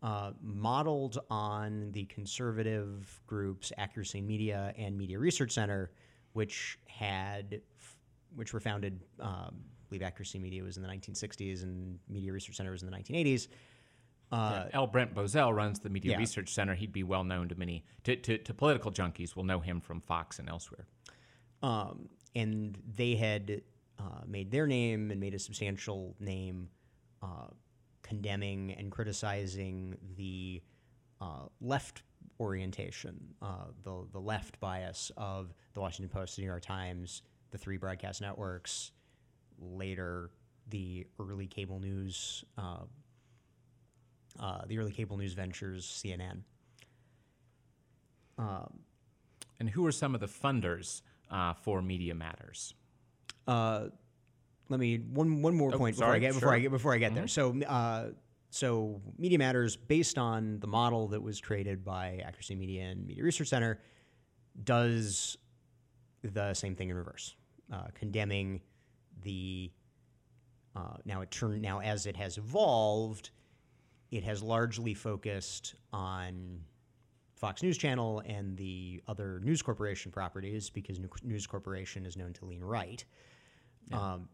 uh, 0.02 0.32
modeled 0.42 1.20
on 1.30 1.90
the 1.94 2.04
conservative 2.06 3.22
groups 3.26 3.72
Accuracy 3.78 4.20
Media 4.20 4.74
and 4.78 4.98
Media 4.98 5.18
Research 5.18 5.52
Center, 5.52 5.92
which 6.34 6.78
had, 6.88 7.62
f- 7.80 7.96
which 8.36 8.54
were 8.54 8.60
founded. 8.60 9.00
Um, 9.22 9.56
I 9.62 9.90
believe 9.90 10.02
Accuracy 10.02 10.40
Media 10.40 10.64
was 10.64 10.76
in 10.76 10.84
the 10.84 10.90
1960s 10.90 11.64
and 11.64 11.98
Media 12.10 12.34
Research 12.34 12.58
Center 12.58 12.72
was 12.72 12.84
in 12.84 12.90
the 12.90 12.98
1980s. 12.98 13.48
Uh, 14.34 14.66
L. 14.74 14.88
Brent 14.88 15.14
Bozell 15.14 15.56
runs 15.56 15.80
the 15.80 15.90
Media 15.90 16.14
yeah. 16.14 16.18
Research 16.18 16.50
Center. 16.54 16.74
He'd 16.76 16.92
be 16.92 17.04
well 17.04 17.24
known 17.24 17.50
to 17.50 17.56
many, 17.56 17.86
to, 18.04 18.16
to, 18.16 18.38
to 18.40 18.54
political 18.54 18.92
junkies 18.92 19.36
will 19.36 19.44
know 19.44 19.60
him 19.60 19.80
from 19.80 20.02
Fox 20.02 20.40
and 20.40 20.50
elsewhere. 20.50 20.88
um, 21.62 22.10
and 22.36 22.78
they 22.96 23.16
had 23.16 23.62
uh, 24.00 24.22
made 24.28 24.52
their 24.52 24.68
name 24.68 25.12
and 25.12 25.20
made 25.20 25.34
a 25.34 25.40
substantial 25.40 26.16
name 26.20 26.68
uh, 27.22 27.48
condemning 28.02 28.74
and 28.78 28.92
criticizing 28.92 29.96
the 30.18 30.62
uh, 31.22 31.46
left 31.62 32.04
orientation, 32.40 33.16
uh, 33.42 33.68
the 33.84 34.06
the 34.12 34.20
left 34.20 34.60
bias 34.60 35.12
of 35.16 35.54
the 35.74 35.80
Washington 35.80 36.10
Post, 36.10 36.36
the 36.36 36.42
New 36.42 36.48
York 36.48 36.64
Times, 36.64 37.22
the 37.52 37.58
three 37.58 37.78
broadcast 37.78 38.20
networks, 38.20 38.92
later 39.60 40.32
the 40.70 41.06
early 41.20 41.48
cable 41.48 41.80
news, 41.80 42.44
uh, 44.40 44.62
the 44.68 44.78
early 44.80 44.92
cable 44.92 45.18
news 45.18 45.34
ventures, 45.34 45.86
CNN. 45.86 46.42
Um, 48.38 48.80
And 49.60 49.70
who 49.70 49.86
are 49.86 49.92
some 49.92 50.16
of 50.16 50.22
the 50.22 50.28
funders 50.28 51.02
uh, 51.30 51.54
for 51.54 51.82
Media 51.82 52.16
Matters? 52.16 52.74
Uh, 53.48 53.88
let 54.70 54.80
me 54.80 54.98
one 54.98 55.42
one 55.42 55.56
more 55.56 55.74
Oh, 55.74 55.78
point 55.78 55.96
before 55.98 56.14
I 56.14 56.20
get 56.20 56.34
before 56.34 56.54
I 56.54 56.60
get 56.60 56.72
before 56.72 56.94
I 56.94 56.98
get 56.98 57.14
there. 57.14 57.28
So 57.28 57.56
uh, 57.64 58.10
so 58.50 59.02
Media 59.18 59.38
Matters, 59.38 59.76
based 59.76 60.18
on 60.18 60.60
the 60.60 60.68
model 60.68 61.08
that 61.10 61.22
was 61.22 61.42
created 61.42 61.84
by 61.84 62.22
Accuracy 62.26 62.56
Media 62.56 62.84
and 62.84 63.06
Media 63.06 63.24
Research 63.24 63.50
Center, 63.50 63.80
does 64.64 65.38
the 66.24 66.54
same 66.54 66.76
thing 66.76 66.90
in 66.90 66.96
reverse, 66.96 67.36
uh, 67.72 67.88
condemning 67.94 68.62
the. 69.22 69.72
Uh, 70.76 70.96
now 71.06 71.22
it 71.22 71.30
turned 71.30 71.62
now 71.62 71.80
as 71.82 72.08
it 72.08 72.16
has 72.18 72.38
evolved, 72.38 73.30
it 74.14 74.24
has 74.24 74.44
largely 74.44 74.94
focused 74.94 75.74
on 75.92 76.60
Fox 77.36 77.64
News 77.64 77.80
Channel 77.80 78.22
and 78.28 78.56
the 78.56 79.02
other 79.08 79.40
News 79.44 79.64
Corporation 79.64 80.12
properties 80.12 80.70
because 80.70 81.00
News 81.24 81.48
Corporation 81.48 82.06
is 82.06 82.16
known 82.16 82.32
to 82.34 82.46
lean 82.46 82.64
right. 82.64 83.04
Um, 83.92 84.30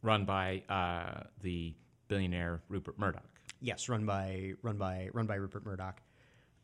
Run 0.00 0.24
by 0.24 0.62
uh, 0.68 1.24
the 1.42 1.74
billionaire 2.08 2.62
Rupert 2.70 2.98
Murdoch. 2.98 3.22
yes, 3.60 3.88
run 3.88 4.06
by 4.06 4.54
run 4.62 4.78
by 4.78 5.10
run 5.12 5.26
by 5.26 5.34
Rupert 5.36 5.64
Murdoch, 5.64 6.00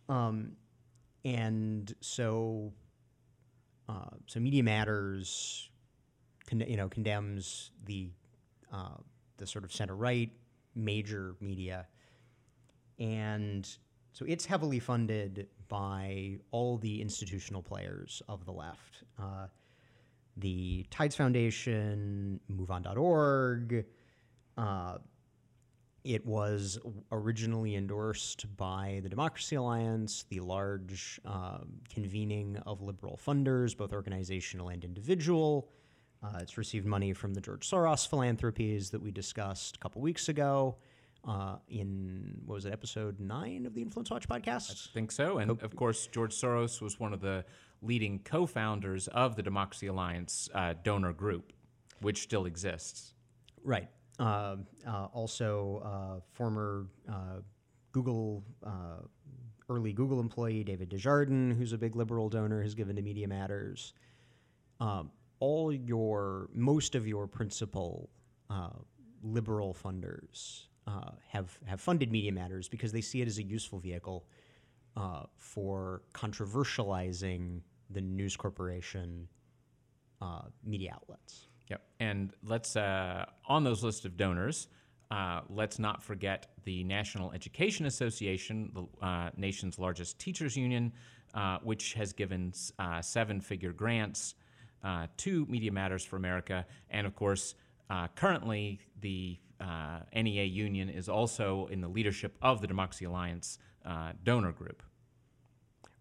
um, 0.09 0.52
and 1.25 1.95
so 2.00 2.73
uh, 3.88 4.17
so 4.26 4.40
Media 4.40 4.64
Matters, 4.64 5.69
con- 6.49 6.64
you 6.67 6.76
know, 6.76 6.88
condemns 6.88 7.71
the 7.85 8.11
uh, 8.73 8.97
the 9.37 9.47
sort 9.47 9.64
of 9.64 9.73
center 9.73 9.95
right 9.95 10.31
major 10.75 11.37
media, 11.40 11.87
and 12.99 13.69
so 14.12 14.25
it's 14.26 14.45
heavily 14.45 14.81
funded 14.81 15.49
by 15.69 16.38
all 16.50 16.78
the 16.78 17.00
institutional 17.00 17.62
players 17.62 18.23
of 18.28 18.45
the 18.45 18.52
left. 18.52 19.05
Uh, 19.19 19.47
the 20.37 20.87
Tides 20.90 21.17
Foundation, 21.17 22.40
MoveOn.org, 22.50 23.85
uh, 24.57 24.99
it 26.05 26.25
was 26.25 26.78
originally 27.12 27.76
endorsed 27.76 28.47
by 28.57 29.00
the 29.02 29.09
Democracy 29.09 29.57
Alliance, 29.57 30.25
the 30.31 30.40
large 30.40 31.21
um, 31.25 31.81
convening 31.93 32.57
of 32.67 32.81
liberal 32.83 33.21
funders, 33.25 33.76
both 33.76 33.93
organizational 33.93 34.69
and 34.69 34.85
individual. 34.85 35.69
Uh, 36.23 36.38
it's 36.40 36.57
received 36.57 36.87
money 36.87 37.12
from 37.12 37.35
the 37.35 37.40
George 37.40 37.69
Soros 37.69 38.09
philanthropies 38.09 38.90
that 38.90 39.02
we 39.02 39.11
discussed 39.11 39.76
a 39.76 39.78
couple 39.78 40.00
weeks 40.00 40.28
ago 40.28 40.76
uh, 41.28 41.56
in, 41.68 42.40
what 42.47 42.54
was 42.54 42.64
it, 42.64 42.73
episode 42.73 43.20
nine 43.20 43.66
of 43.66 43.75
the 43.75 43.82
Influence 43.82 44.11
Watch 44.11 44.26
podcast? 44.26 44.70
I 44.70 44.94
think 44.94 45.12
so. 45.12 45.38
And 45.38 45.50
of 45.50 45.76
course, 45.76 46.06
George 46.06 46.35
Soros 46.35 46.80
was 46.80 46.99
one 46.99 47.12
of 47.12 47.20
the 47.20 47.44
leading 47.82 48.18
co 48.20 48.47
founders 48.47 49.08
of 49.08 49.37
the 49.37 49.42
Democracy 49.42 49.88
Alliance 49.88 50.49
uh, 50.54 50.75
donor 50.82 51.12
group, 51.12 51.52
which 52.00 52.23
still 52.23 52.47
exists. 52.47 53.12
Right. 53.62 53.88
Uh, 54.18 54.56
uh, 54.87 55.08
also, 55.12 55.82
uh, 55.85 56.20
former 56.32 56.87
uh, 57.08 57.40
Google, 57.92 58.42
uh, 58.64 59.02
early 59.68 59.92
Google 59.92 60.20
employee 60.20 60.64
David 60.64 60.88
Desjardins, 60.88 61.58
who's 61.58 61.75
a 61.75 61.78
big 61.78 61.94
liberal 61.94 62.30
donor, 62.30 62.62
has 62.62 62.75
given 62.75 62.97
to 62.97 63.02
Media 63.02 63.28
Matters. 63.28 63.92
Um, 64.80 65.11
all 65.40 65.73
your, 65.73 66.49
most 66.54 66.94
of 66.94 67.06
your 67.06 67.26
principal 67.26 68.08
uh, 68.49 68.70
liberal 69.23 69.75
funders 69.75 70.68
uh, 70.88 71.11
have 71.28 71.59
have 71.66 71.80
funded 71.80 72.11
Media 72.11 72.33
Matters 72.33 72.68
because 72.68 72.92
they 72.92 73.02
see 73.02 73.21
it 73.21 73.28
as 73.28 73.38
a 73.38 73.42
useful 73.42 73.78
vehicle 73.78 74.25
uh, 74.97 75.25
for 75.37 76.02
controversializing 76.14 77.61
the 77.90 78.00
news 78.00 78.37
corporation 78.37 79.28
uh, 80.21 80.42
media 80.64 80.92
outlets. 80.95 81.49
Yep. 81.68 81.83
And 82.00 82.33
let's, 82.42 82.75
uh, 82.76 83.26
on 83.47 83.64
those 83.64 83.85
list 83.85 84.07
of 84.07 84.16
donors, 84.16 84.68
uh, 85.11 85.42
let's 85.50 85.78
not 85.78 86.02
forget 86.02 86.47
the 86.64 86.83
National 86.85 87.33
Education 87.33 87.87
Association, 87.87 88.73
the 88.75 89.07
uh, 89.07 89.30
nation's 89.37 89.78
largest 89.78 90.18
teachers 90.18 90.57
union, 90.57 90.92
which 91.62 91.92
has 91.95 92.12
given 92.12 92.52
seven 93.02 93.40
figure 93.40 93.73
grants 93.73 94.35
to 95.18 95.47
Media 95.47 95.71
Matters 95.71 96.04
for 96.04 96.16
America. 96.16 96.66
And 96.90 97.07
of 97.07 97.14
course, 97.14 97.54
uh, 97.90 98.09
currently, 98.14 98.80
the 99.00 99.38
uh, 99.61 100.00
NEA 100.14 100.45
union 100.45 100.88
is 100.88 101.09
also 101.09 101.66
in 101.71 101.80
the 101.80 101.88
leadership 101.88 102.37
of 102.42 102.61
the 102.61 102.66
Democracy 102.66 103.04
Alliance 103.04 103.59
uh, 103.85 104.12
donor 104.23 104.52
group. 104.52 104.83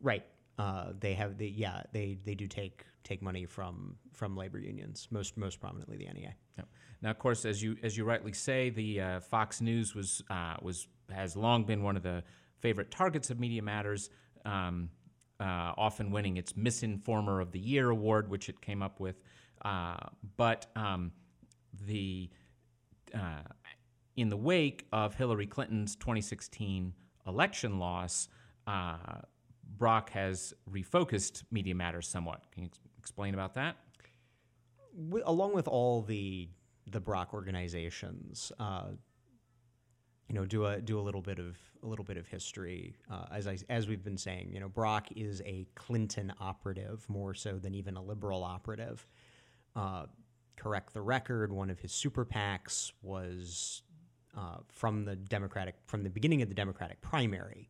Right. 0.01 0.25
Uh, 0.59 0.93
they 0.99 1.13
have 1.13 1.37
the 1.37 1.47
yeah 1.47 1.83
they, 1.91 2.17
they 2.25 2.33
do 2.33 2.47
take 2.47 2.83
take 3.03 3.21
money 3.21 3.45
from 3.45 3.95
from 4.11 4.35
labor 4.35 4.59
unions 4.59 5.07
most 5.11 5.37
most 5.37 5.59
prominently 5.59 5.97
the 5.97 6.05
NEA. 6.05 6.33
Yep. 6.57 6.67
Now, 7.01 7.11
of 7.11 7.19
course, 7.19 7.45
as 7.45 7.61
you 7.61 7.77
as 7.83 7.95
you 7.95 8.05
rightly 8.05 8.33
say, 8.33 8.69
the 8.69 9.01
uh, 9.01 9.19
Fox 9.19 9.61
News 9.61 9.95
was 9.95 10.23
uh, 10.29 10.55
was 10.61 10.87
has 11.11 11.35
long 11.35 11.63
been 11.63 11.83
one 11.83 11.95
of 11.95 12.03
the 12.03 12.23
favorite 12.59 12.91
targets 12.91 13.29
of 13.29 13.39
Media 13.39 13.61
Matters, 13.61 14.09
um, 14.45 14.89
uh, 15.39 15.73
often 15.77 16.11
winning 16.11 16.37
its 16.37 16.53
Misinformer 16.53 17.41
of 17.41 17.51
the 17.51 17.59
Year 17.59 17.89
award, 17.89 18.29
which 18.29 18.49
it 18.49 18.59
came 18.61 18.81
up 18.81 18.99
with. 18.99 19.21
Uh, 19.63 19.97
but 20.37 20.65
um, 20.75 21.11
the 21.85 22.29
uh, 23.13 23.43
in 24.15 24.29
the 24.29 24.37
wake 24.37 24.85
of 24.91 25.15
Hillary 25.15 25.45
Clinton's 25.45 25.95
2016 25.95 26.93
election 27.27 27.79
loss, 27.79 28.27
uh, 28.65 28.97
Brock 29.77 30.09
has 30.11 30.53
refocused 30.69 31.43
Media 31.51 31.75
Matters 31.75 32.07
somewhat. 32.07 32.41
Can 32.51 32.63
you 32.63 32.69
ex- 32.69 32.79
explain 32.97 33.33
about 33.33 33.53
that? 33.55 33.77
W- 34.95 35.23
along 35.25 35.53
with 35.53 35.67
all 35.67 36.01
the 36.01 36.49
the 36.89 36.99
Brock 37.01 37.33
organizations, 37.33 38.51
uh, 38.59 38.85
you 40.29 40.35
know, 40.35 40.45
do 40.45 40.65
a 40.65 40.81
do 40.81 40.99
a 40.99 41.01
little 41.01 41.21
bit 41.21 41.37
of 41.37 41.57
a 41.83 41.87
little 41.87 42.05
bit 42.05 42.17
of 42.17 42.27
history. 42.27 42.95
Uh, 43.11 43.25
as 43.31 43.47
I 43.47 43.57
as 43.69 43.87
we've 43.87 44.03
been 44.03 44.17
saying, 44.17 44.51
you 44.53 44.59
know, 44.59 44.69
Brock 44.69 45.07
is 45.15 45.41
a 45.45 45.67
Clinton 45.75 46.33
operative 46.39 47.05
more 47.07 47.33
so 47.33 47.59
than 47.59 47.75
even 47.75 47.95
a 47.97 48.01
liberal 48.01 48.43
operative. 48.43 49.05
Correct 50.57 50.93
the 50.93 51.01
record. 51.01 51.51
One 51.51 51.69
of 51.69 51.79
his 51.79 51.91
super 51.91 52.25
PACs 52.25 52.91
was 53.01 53.83
uh, 54.37 54.57
from 54.67 55.05
the 55.05 55.15
Democratic 55.15 55.75
from 55.85 56.03
the 56.03 56.09
beginning 56.09 56.41
of 56.41 56.49
the 56.49 56.55
Democratic 56.55 56.99
primary. 57.01 57.69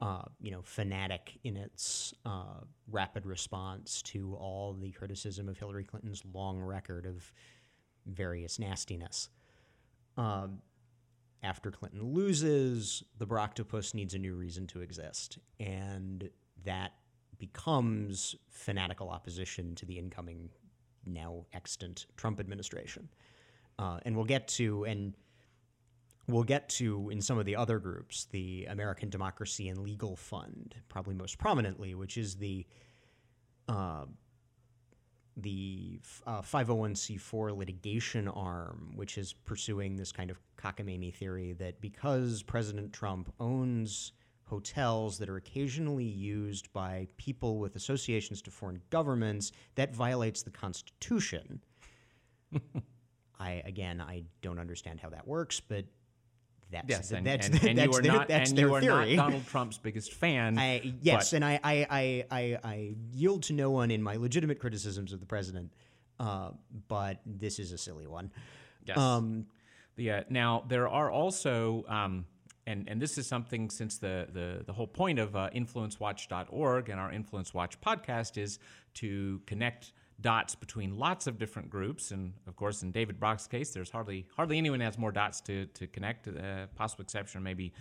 Uh, 0.00 0.22
you 0.40 0.52
know, 0.52 0.62
fanatic 0.62 1.40
in 1.42 1.56
its 1.56 2.14
uh, 2.24 2.60
rapid 2.88 3.26
response 3.26 4.00
to 4.02 4.36
all 4.36 4.72
the 4.72 4.92
criticism 4.92 5.48
of 5.48 5.58
Hillary 5.58 5.82
Clinton's 5.82 6.22
long 6.32 6.60
record 6.60 7.04
of 7.04 7.32
various 8.06 8.60
nastiness. 8.60 9.28
Um, 10.16 10.60
after 11.42 11.72
Clinton 11.72 12.12
loses, 12.12 13.02
the 13.18 13.26
Broctopus 13.26 13.92
needs 13.92 14.14
a 14.14 14.18
new 14.18 14.34
reason 14.34 14.68
to 14.68 14.80
exist, 14.82 15.38
and 15.58 16.30
that 16.64 16.92
becomes 17.38 18.34
fanatical 18.48 19.08
opposition 19.08 19.74
to 19.76 19.86
the 19.86 19.98
incoming, 19.98 20.50
now 21.08 21.46
extant 21.52 22.06
Trump 22.16 22.40
administration. 22.40 23.08
Uh, 23.78 23.98
and 24.04 24.16
we'll 24.16 24.24
get 24.24 24.48
to 24.48 24.84
and 24.84 25.14
we'll 26.26 26.44
get 26.44 26.68
to 26.68 27.10
in 27.10 27.20
some 27.20 27.38
of 27.38 27.46
the 27.46 27.56
other 27.56 27.78
groups 27.78 28.26
the 28.30 28.66
American 28.66 29.08
Democracy 29.08 29.68
and 29.68 29.78
Legal 29.78 30.16
Fund, 30.16 30.74
probably 30.88 31.14
most 31.14 31.38
prominently, 31.38 31.94
which 31.94 32.16
is 32.16 32.36
the 32.36 32.66
uh, 33.68 34.04
the 35.36 36.00
uh, 36.26 36.42
501c4 36.42 37.56
litigation 37.56 38.26
arm, 38.28 38.92
which 38.96 39.16
is 39.16 39.32
pursuing 39.32 39.96
this 39.96 40.10
kind 40.10 40.30
of 40.30 40.40
cockamamie 40.56 41.14
theory 41.14 41.52
that 41.52 41.80
because 41.80 42.42
President 42.42 42.92
Trump 42.92 43.32
owns 43.38 44.12
hotels 44.48 45.18
that 45.18 45.28
are 45.28 45.36
occasionally 45.36 46.04
used 46.04 46.72
by 46.72 47.06
people 47.16 47.58
with 47.58 47.76
associations 47.76 48.42
to 48.42 48.50
foreign 48.50 48.80
governments, 48.90 49.52
that 49.74 49.94
violates 49.94 50.42
the 50.42 50.50
Constitution. 50.50 51.62
I 53.40 53.62
again, 53.64 54.00
I 54.00 54.24
don't 54.42 54.58
understand 54.58 55.00
how 55.00 55.10
that 55.10 55.26
works, 55.26 55.60
but 55.60 55.84
that's 56.70 56.88
Yes, 56.88 57.08
th- 57.08 57.18
and, 57.18 57.26
that's, 57.26 57.46
and, 57.46 57.64
and 57.64 57.78
that's 57.78 57.86
you 57.86 57.98
are 57.98 58.02
their, 58.02 58.12
not 58.12 58.28
that's 58.28 58.50
and 58.50 58.58
their 58.58 58.68
you 58.68 58.74
are 58.74 58.80
theory. 58.80 59.16
not 59.16 59.22
Donald 59.30 59.46
Trump's 59.46 59.78
biggest 59.78 60.12
fan. 60.12 60.58
I, 60.58 60.94
yes, 61.00 61.30
but- 61.30 61.36
and 61.36 61.44
I, 61.44 61.60
I, 61.64 61.86
I, 61.90 62.24
I, 62.30 62.58
I 62.64 62.94
yield 63.12 63.44
to 63.44 63.52
no 63.52 63.70
one 63.70 63.90
in 63.90 64.02
my 64.02 64.16
legitimate 64.16 64.58
criticisms 64.58 65.12
of 65.12 65.20
the 65.20 65.26
president, 65.26 65.72
uh, 66.20 66.50
but 66.88 67.20
this 67.24 67.58
is 67.58 67.72
a 67.72 67.78
silly 67.78 68.06
one. 68.06 68.30
Yes. 68.84 68.98
Um, 68.98 69.46
uh, 69.98 70.20
now 70.28 70.64
there 70.68 70.88
are 70.88 71.10
also, 71.10 71.84
um, 71.88 72.26
and 72.68 72.86
and 72.86 73.00
this 73.00 73.16
is 73.16 73.26
something 73.26 73.70
since 73.70 73.96
the 73.98 74.28
the 74.32 74.62
the 74.66 74.72
whole 74.72 74.86
point 74.86 75.18
of 75.18 75.34
uh, 75.34 75.48
InfluenceWatch.org 75.54 76.90
and 76.90 77.00
our 77.00 77.10
Influence 77.10 77.54
Watch 77.54 77.80
podcast 77.80 78.36
is 78.36 78.58
to 78.94 79.40
connect 79.46 79.92
dots 80.20 80.54
between 80.54 80.96
lots 80.96 81.26
of 81.26 81.38
different 81.38 81.70
groups, 81.70 82.10
and 82.10 82.34
of 82.46 82.56
course, 82.56 82.82
in 82.82 82.90
David 82.90 83.18
Brock's 83.18 83.46
case, 83.46 83.70
there's 83.70 83.90
hardly 83.90 84.26
hardly 84.36 84.58
anyone 84.58 84.80
has 84.80 84.98
more 84.98 85.12
dots 85.12 85.40
to 85.42 85.66
to 85.66 85.86
connect. 85.86 86.28
Uh, 86.28 86.66
possible 86.76 87.02
exception 87.02 87.42
maybe 87.42 87.72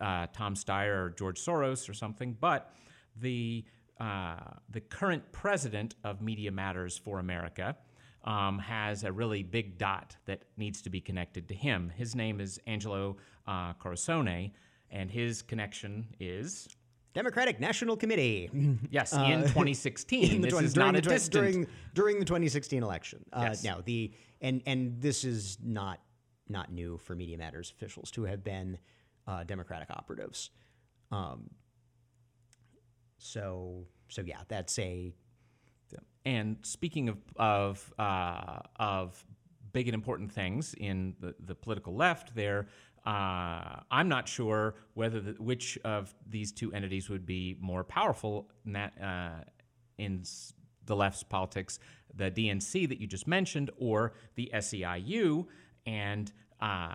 uh, 0.00 0.26
Tom 0.32 0.54
Steyer 0.54 1.06
or 1.06 1.10
George 1.10 1.40
Soros 1.40 1.88
or 1.88 1.94
something, 1.94 2.36
but 2.38 2.74
the 3.16 3.64
uh, 3.98 4.36
the 4.68 4.80
current 4.80 5.22
president 5.32 5.94
of 6.04 6.20
Media 6.20 6.52
Matters 6.52 6.98
for 6.98 7.18
America 7.18 7.76
um, 8.24 8.58
has 8.58 9.04
a 9.04 9.12
really 9.12 9.42
big 9.42 9.78
dot 9.78 10.16
that 10.24 10.42
needs 10.56 10.82
to 10.82 10.90
be 10.90 11.00
connected 11.00 11.48
to 11.48 11.54
him. 11.54 11.92
His 11.94 12.14
name 12.14 12.40
is 12.40 12.58
Angelo 12.66 13.16
uh, 13.46 13.72
and 14.90 15.10
his 15.10 15.42
connection 15.42 16.06
is 16.20 16.68
Democratic 17.12 17.60
National 17.60 17.96
Committee. 17.96 18.50
yes 18.90 19.12
in 19.12 19.42
2016. 19.42 20.36
in 20.36 20.40
this 20.40 20.52
20 20.52 20.66
is 20.66 20.76
not 20.76 20.96
a 20.96 21.00
distant. 21.00 21.32
during 21.32 21.66
during 21.94 22.18
the 22.18 22.24
2016 22.24 22.82
election. 22.82 23.24
Uh, 23.32 23.42
Yes. 23.48 23.62
Now 23.64 23.80
the 23.84 24.12
and 24.40 24.62
and 24.66 25.00
this 25.00 25.24
is 25.24 25.58
not 25.62 26.00
not 26.48 26.72
new 26.72 26.98
for 26.98 27.14
Media 27.14 27.38
Matters 27.38 27.70
officials 27.70 28.10
to 28.12 28.24
have 28.24 28.42
been 28.42 28.78
uh, 29.26 29.44
Democratic 29.44 29.90
operatives. 29.90 30.50
Um, 31.10 31.50
so 33.18 33.86
so 34.08 34.22
yeah, 34.22 34.40
that's 34.48 34.78
a 34.78 35.12
And 36.26 36.56
speaking 36.62 37.08
of 37.08 37.18
of 37.36 37.92
uh, 37.98 38.60
of 38.76 39.24
big 39.72 39.88
and 39.88 39.94
important 39.94 40.32
things 40.32 40.74
in 40.78 41.14
the, 41.20 41.34
the 41.44 41.54
political 41.54 41.94
left, 41.94 42.34
there, 42.34 42.68
uh, 43.04 43.80
I'm 43.90 44.08
not 44.08 44.26
sure 44.28 44.76
whether 44.94 45.20
the, 45.20 45.32
which 45.32 45.78
of 45.84 46.14
these 46.26 46.52
two 46.52 46.72
entities 46.72 47.10
would 47.10 47.26
be 47.26 47.58
more 47.60 47.84
powerful 47.84 48.48
in 48.64 48.72
that 48.72 48.94
uh, 49.02 49.44
in 49.98 50.22
the 50.86 50.96
left's 50.96 51.22
politics, 51.22 51.78
the 52.14 52.30
DNC 52.30 52.88
that 52.88 53.00
you 53.00 53.06
just 53.06 53.26
mentioned, 53.26 53.70
or 53.78 54.14
the 54.36 54.50
SEIU, 54.54 55.46
and 55.86 56.32
uh, 56.60 56.94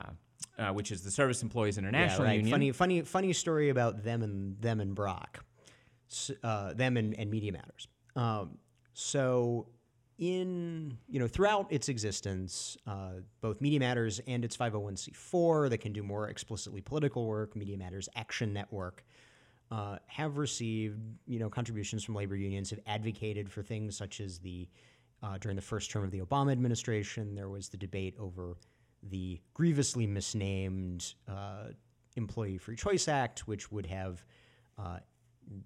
uh, 0.58 0.70
which 0.70 0.92
is 0.92 1.04
the 1.04 1.12
Service 1.12 1.44
Employees 1.44 1.78
International 1.78 2.24
yeah, 2.24 2.30
right. 2.30 2.36
Union. 2.38 2.52
Funny 2.52 2.72
funny 2.72 3.02
funny 3.02 3.34
story 3.34 3.70
about 3.70 4.04
them 4.04 4.24
and 4.24 4.60
them 4.62 4.80
and 4.80 4.96
Brock, 4.96 5.44
S- 6.10 6.32
uh, 6.44 6.74
them 6.74 6.98
and, 6.98 7.18
and 7.20 7.30
Media 7.30 7.52
Matters. 7.52 7.88
Um, 8.16 8.58
so 9.00 9.68
in 10.18 10.98
you 11.08 11.20
know 11.20 11.28
throughout 11.28 11.72
its 11.72 11.88
existence, 11.88 12.76
uh, 12.86 13.22
both 13.40 13.62
Media 13.62 13.80
Matters 13.80 14.20
and 14.28 14.44
its 14.44 14.58
501c4 14.58 15.70
that 15.70 15.78
can 15.80 15.94
do 15.94 16.04
more 16.04 16.28
explicitly 16.28 16.82
political 16.82 17.26
work, 17.26 17.56
Media 17.56 17.78
Matters 17.78 18.10
Action 18.16 18.52
Network, 18.52 19.06
uh, 19.72 20.00
have 20.08 20.38
received 20.38 21.00
you 21.26 21.40
know 21.40 21.50
contributions 21.50 22.04
from 22.04 22.16
labor 22.16 22.36
unions, 22.36 22.70
have 22.72 22.82
advocated 22.88 23.50
for 23.50 23.64
things 23.64 23.96
such 23.96 24.20
as 24.20 24.40
the 24.40 24.68
uh, 25.24 25.38
during 25.38 25.56
the 25.56 25.62
first 25.62 25.90
term 25.92 26.04
of 26.04 26.12
the 26.12 26.20
Obama 26.20 26.52
administration, 26.52 27.36
there 27.36 27.50
was 27.50 27.70
the 27.70 27.78
debate 27.78 28.16
over 28.20 28.58
the 29.04 29.40
grievously 29.54 30.08
misnamed 30.08 31.14
uh, 31.28 31.68
Employee 32.18 32.58
Free 32.58 32.76
Choice 32.76 33.08
Act, 33.08 33.48
which 33.48 33.72
would 33.72 33.86
have 33.86 34.24
uh, 34.78 35.00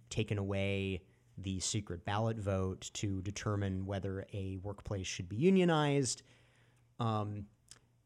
taken 0.09 0.37
away 0.37 1.01
the 1.37 1.59
secret 1.59 2.05
ballot 2.05 2.37
vote 2.37 2.89
to 2.93 3.21
determine 3.21 3.85
whether 3.85 4.25
a 4.33 4.57
workplace 4.61 5.07
should 5.07 5.27
be 5.29 5.35
unionized. 5.37 6.21
Um, 6.99 7.45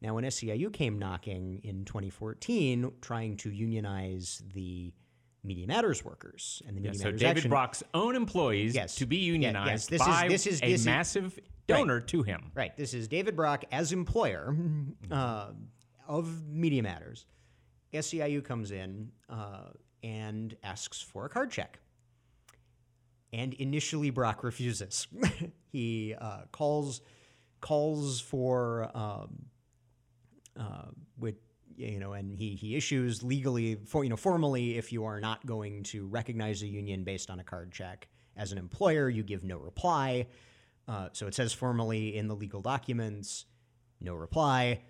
now, 0.00 0.14
when 0.14 0.24
SEIU 0.24 0.72
came 0.72 0.98
knocking 0.98 1.60
in 1.64 1.84
2014, 1.84 2.90
trying 3.00 3.36
to 3.38 3.50
unionize 3.50 4.42
the 4.54 4.92
Media 5.44 5.66
Matters 5.66 6.04
workers 6.04 6.62
and 6.66 6.76
the 6.76 6.80
Media 6.80 6.92
Yeah, 6.92 6.92
Media 6.92 7.00
so 7.00 7.04
Matters 7.06 7.20
David 7.20 7.36
Action 7.38 7.50
Brock's 7.50 7.82
own 7.94 8.16
employees 8.16 8.74
Yes. 8.74 8.94
to 8.96 9.06
be 9.06 9.16
Yeah, 9.16 9.22
yes. 9.22 9.32
unionized 9.32 9.90
This 9.90 10.46
is- 10.46 10.54
is- 10.54 10.62
a 10.62 10.66
is- 10.72 10.86
massive 10.86 11.38
donor 11.66 12.00
to 12.00 12.22
him. 12.22 12.50
Right. 12.54 12.76
This 12.76 12.94
is 12.94 13.08
David 13.08 13.36
Brock 13.36 13.64
as 13.70 13.92
employer 13.92 14.56
uh, 15.10 15.52
of 16.06 16.46
Media 16.48 16.82
Matters. 16.82 17.26
SEIU 17.92 18.42
comes 18.44 18.70
in 18.70 19.10
uh, 19.28 19.70
and 20.02 20.56
asks 20.62 21.00
for 21.02 21.24
a 21.24 21.28
card 21.28 21.50
check. 21.50 21.78
And 23.32 23.54
initially, 23.54 24.10
Brock 24.10 24.42
refuses. 24.42 25.06
he 25.72 26.14
uh, 26.18 26.42
calls 26.52 27.02
calls 27.60 28.20
for 28.20 28.90
um, 28.94 29.46
uh, 30.58 30.86
with 31.18 31.34
you 31.76 32.00
know, 32.00 32.12
and 32.12 32.34
he 32.34 32.54
he 32.54 32.76
issues 32.76 33.22
legally 33.22 33.76
for 33.86 34.02
you 34.02 34.10
know 34.10 34.16
formally 34.16 34.78
if 34.78 34.92
you 34.92 35.04
are 35.04 35.20
not 35.20 35.44
going 35.44 35.82
to 35.84 36.06
recognize 36.06 36.62
a 36.62 36.66
union 36.66 37.04
based 37.04 37.30
on 37.30 37.38
a 37.38 37.44
card 37.44 37.70
check 37.70 38.08
as 38.36 38.52
an 38.52 38.58
employer, 38.58 39.08
you 39.08 39.22
give 39.22 39.44
no 39.44 39.58
reply. 39.58 40.26
Uh, 40.86 41.08
so 41.12 41.26
it 41.26 41.34
says 41.34 41.52
formally 41.52 42.16
in 42.16 42.28
the 42.28 42.34
legal 42.34 42.62
documents, 42.62 43.44
no 44.00 44.14
reply. 44.14 44.80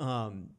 Um, 0.00 0.50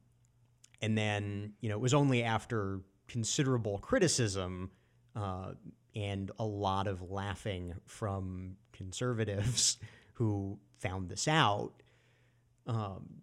and 0.82 0.98
then, 0.98 1.54
you 1.62 1.70
know, 1.70 1.76
it 1.76 1.82
was 1.82 1.94
only 1.94 2.24
after 2.24 2.82
considerable 3.08 3.80
criticism 3.80 4.70
uh, 5.16 5.54
and 5.98 6.30
a 6.38 6.46
lot 6.46 6.88
of 6.88 7.10
laughing 7.10 7.74
from 7.86 8.56
conservatives 8.72 9.78
who 10.14 10.60
found 10.80 11.10
this 11.10 11.28
out. 11.28 11.74
Um, 12.68 13.22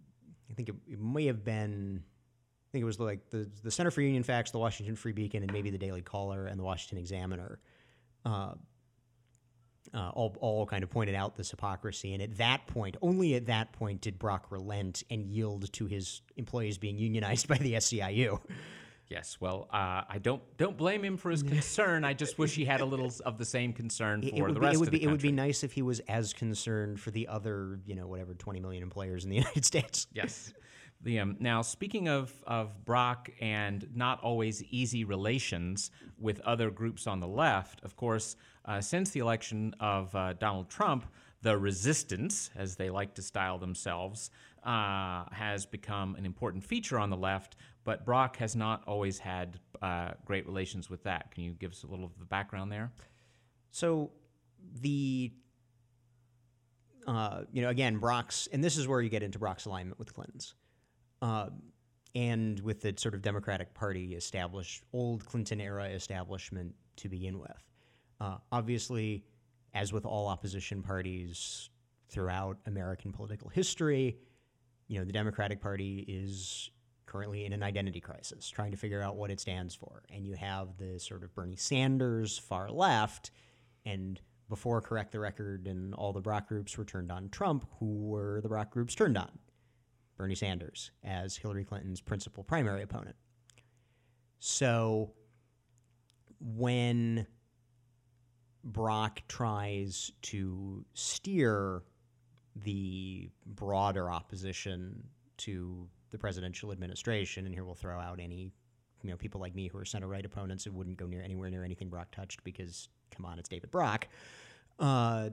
I 0.50 0.54
think 0.54 0.68
it, 0.68 0.74
it 0.88 1.00
may 1.00 1.26
have 1.26 1.44
been 1.44 2.02
I 2.02 2.68
think 2.72 2.82
it 2.82 2.86
was 2.86 2.98
like 2.98 3.30
the 3.30 3.48
the 3.62 3.70
Center 3.70 3.92
for 3.92 4.00
Union 4.00 4.24
Facts, 4.24 4.50
the 4.50 4.58
Washington 4.58 4.96
Free 4.96 5.12
Beacon, 5.12 5.44
and 5.44 5.52
maybe 5.52 5.70
the 5.70 5.78
Daily 5.78 6.02
Caller 6.02 6.46
and 6.46 6.58
the 6.58 6.64
Washington 6.64 6.98
Examiner, 6.98 7.60
uh, 8.24 8.54
uh, 9.92 10.10
all 10.10 10.36
all 10.40 10.66
kind 10.66 10.82
of 10.82 10.90
pointed 10.90 11.14
out 11.14 11.36
this 11.36 11.50
hypocrisy. 11.50 12.14
And 12.14 12.22
at 12.22 12.36
that 12.38 12.66
point, 12.66 12.96
only 13.00 13.36
at 13.36 13.46
that 13.46 13.72
point, 13.72 14.00
did 14.00 14.18
Brock 14.18 14.46
relent 14.50 15.04
and 15.08 15.24
yield 15.24 15.72
to 15.74 15.86
his 15.86 16.22
employees 16.36 16.76
being 16.76 16.98
unionized 16.98 17.46
by 17.48 17.58
the 17.58 17.74
SEIU. 17.74 18.40
Yes, 19.14 19.36
well, 19.38 19.68
uh, 19.72 20.02
I 20.08 20.18
don't 20.20 20.42
don't 20.56 20.76
blame 20.76 21.04
him 21.04 21.16
for 21.16 21.30
his 21.30 21.42
concern. 21.54 22.04
I 22.04 22.14
just 22.14 22.36
wish 22.36 22.56
he 22.56 22.64
had 22.64 22.80
a 22.80 22.84
little 22.84 23.12
of 23.24 23.38
the 23.38 23.44
same 23.44 23.72
concern 23.72 24.22
for 24.22 24.26
It, 24.26 24.42
would 24.42 24.56
the 24.56 24.58
be, 24.58 24.66
rest 24.66 24.74
it 24.74 24.78
would 24.78 24.88
of 24.88 24.92
the 24.92 24.98
be 24.98 25.04
it 25.04 25.08
would 25.08 25.22
be 25.22 25.30
nice 25.30 25.62
if 25.62 25.72
he 25.72 25.82
was 25.82 26.00
as 26.08 26.32
concerned 26.32 26.98
for 26.98 27.12
the 27.12 27.28
other, 27.28 27.78
you 27.86 27.94
know, 27.94 28.08
whatever 28.08 28.34
twenty 28.34 28.58
million 28.58 28.82
employers 28.82 29.22
in 29.22 29.30
the 29.30 29.36
United 29.44 29.64
States. 29.64 30.08
Yes. 30.12 30.52
The, 31.02 31.20
um, 31.20 31.36
now, 31.38 31.62
speaking 31.62 32.08
of, 32.08 32.32
of 32.46 32.84
Brock 32.84 33.30
and 33.38 33.86
not 33.94 34.20
always 34.22 34.62
easy 34.64 35.04
relations 35.04 35.90
with 36.18 36.40
other 36.40 36.70
groups 36.70 37.06
on 37.06 37.20
the 37.20 37.28
left, 37.28 37.84
of 37.84 37.94
course, 37.94 38.36
uh, 38.64 38.80
since 38.80 39.10
the 39.10 39.20
election 39.20 39.74
of 39.80 40.14
uh, 40.14 40.32
Donald 40.32 40.70
Trump, 40.70 41.04
the 41.42 41.58
resistance, 41.58 42.48
as 42.56 42.76
they 42.76 42.88
like 42.88 43.14
to 43.16 43.22
style 43.22 43.58
themselves, 43.58 44.30
uh, 44.64 45.24
has 45.30 45.66
become 45.66 46.16
an 46.16 46.24
important 46.24 46.64
feature 46.64 46.98
on 46.98 47.10
the 47.10 47.16
left, 47.18 47.56
but 47.84 48.04
Brock 48.04 48.36
has 48.38 48.56
not 48.56 48.82
always 48.86 49.18
had 49.18 49.60
uh, 49.82 50.12
great 50.24 50.46
relations 50.46 50.90
with 50.90 51.04
that. 51.04 51.30
Can 51.30 51.44
you 51.44 51.52
give 51.52 51.72
us 51.72 51.82
a 51.82 51.86
little 51.86 52.06
of 52.06 52.18
the 52.18 52.24
background 52.24 52.72
there? 52.72 52.90
So 53.70 54.10
the 54.80 55.32
uh, 57.06 57.42
you 57.52 57.62
know 57.62 57.68
again 57.68 57.98
Brock's 57.98 58.48
and 58.52 58.64
this 58.64 58.76
is 58.78 58.88
where 58.88 59.00
you 59.00 59.10
get 59.10 59.22
into 59.22 59.38
Brock's 59.38 59.66
alignment 59.66 59.98
with 59.98 60.14
Clinton's. 60.14 60.54
Uh, 61.20 61.48
and 62.14 62.60
with 62.60 62.80
the 62.80 62.94
sort 62.96 63.14
of 63.14 63.22
Democratic 63.22 63.74
Party 63.74 64.14
established, 64.14 64.84
old 64.92 65.24
Clinton 65.26 65.60
era 65.60 65.86
establishment 65.86 66.74
to 66.96 67.08
begin 67.08 67.40
with. 67.40 67.50
Uh, 68.20 68.36
obviously, 68.52 69.24
as 69.74 69.92
with 69.92 70.06
all 70.06 70.28
opposition 70.28 70.80
parties 70.82 71.70
throughout 72.08 72.56
American 72.66 73.10
political 73.10 73.48
history, 73.48 74.16
you 74.86 74.98
know, 74.98 75.04
the 75.04 75.12
Democratic 75.12 75.60
Party 75.60 76.04
is 76.06 76.70
currently 77.14 77.44
in 77.44 77.52
an 77.52 77.62
identity 77.62 78.00
crisis, 78.00 78.50
trying 78.50 78.72
to 78.72 78.76
figure 78.76 79.00
out 79.00 79.14
what 79.14 79.30
it 79.30 79.38
stands 79.38 79.72
for. 79.72 80.02
And 80.12 80.26
you 80.26 80.34
have 80.34 80.76
the 80.78 80.98
sort 80.98 81.22
of 81.22 81.32
Bernie 81.32 81.54
Sanders 81.54 82.36
far 82.36 82.68
left, 82.68 83.30
and 83.86 84.20
before 84.48 84.80
Correct 84.80 85.12
the 85.12 85.20
Record 85.20 85.68
and 85.68 85.94
all 85.94 86.12
the 86.12 86.20
Brock 86.20 86.48
groups 86.48 86.76
were 86.76 86.84
turned 86.84 87.12
on 87.12 87.28
Trump, 87.28 87.66
who 87.78 88.08
were 88.08 88.40
the 88.40 88.48
Brock 88.48 88.72
groups 88.72 88.96
turned 88.96 89.16
on? 89.16 89.30
Bernie 90.16 90.34
Sanders 90.34 90.90
as 91.04 91.36
Hillary 91.36 91.64
Clinton's 91.64 92.00
principal 92.00 92.42
primary 92.42 92.82
opponent. 92.82 93.14
So 94.40 95.12
when 96.40 97.28
Brock 98.64 99.22
tries 99.28 100.10
to 100.22 100.84
steer 100.94 101.82
the 102.56 103.30
broader 103.46 104.10
opposition 104.10 105.04
to 105.36 105.88
the 106.14 106.18
presidential 106.18 106.72
administration, 106.72 107.44
and 107.44 107.54
here 107.54 107.64
we'll 107.64 107.74
throw 107.74 107.98
out 107.98 108.20
any 108.20 108.52
you 109.02 109.10
know 109.10 109.16
people 109.16 109.40
like 109.40 109.54
me 109.54 109.68
who 109.68 109.76
are 109.76 109.84
center 109.84 110.06
right 110.06 110.24
opponents 110.24 110.64
who 110.64 110.72
wouldn't 110.72 110.96
go 110.96 111.06
near 111.06 111.20
anywhere 111.20 111.50
near 111.50 111.64
anything 111.64 111.90
Brock 111.90 112.10
touched 112.12 112.42
because 112.44 112.88
come 113.14 113.26
on, 113.26 113.38
it's 113.38 113.48
David 113.48 113.70
Brock. 113.70 114.08
Uh, 114.78 115.30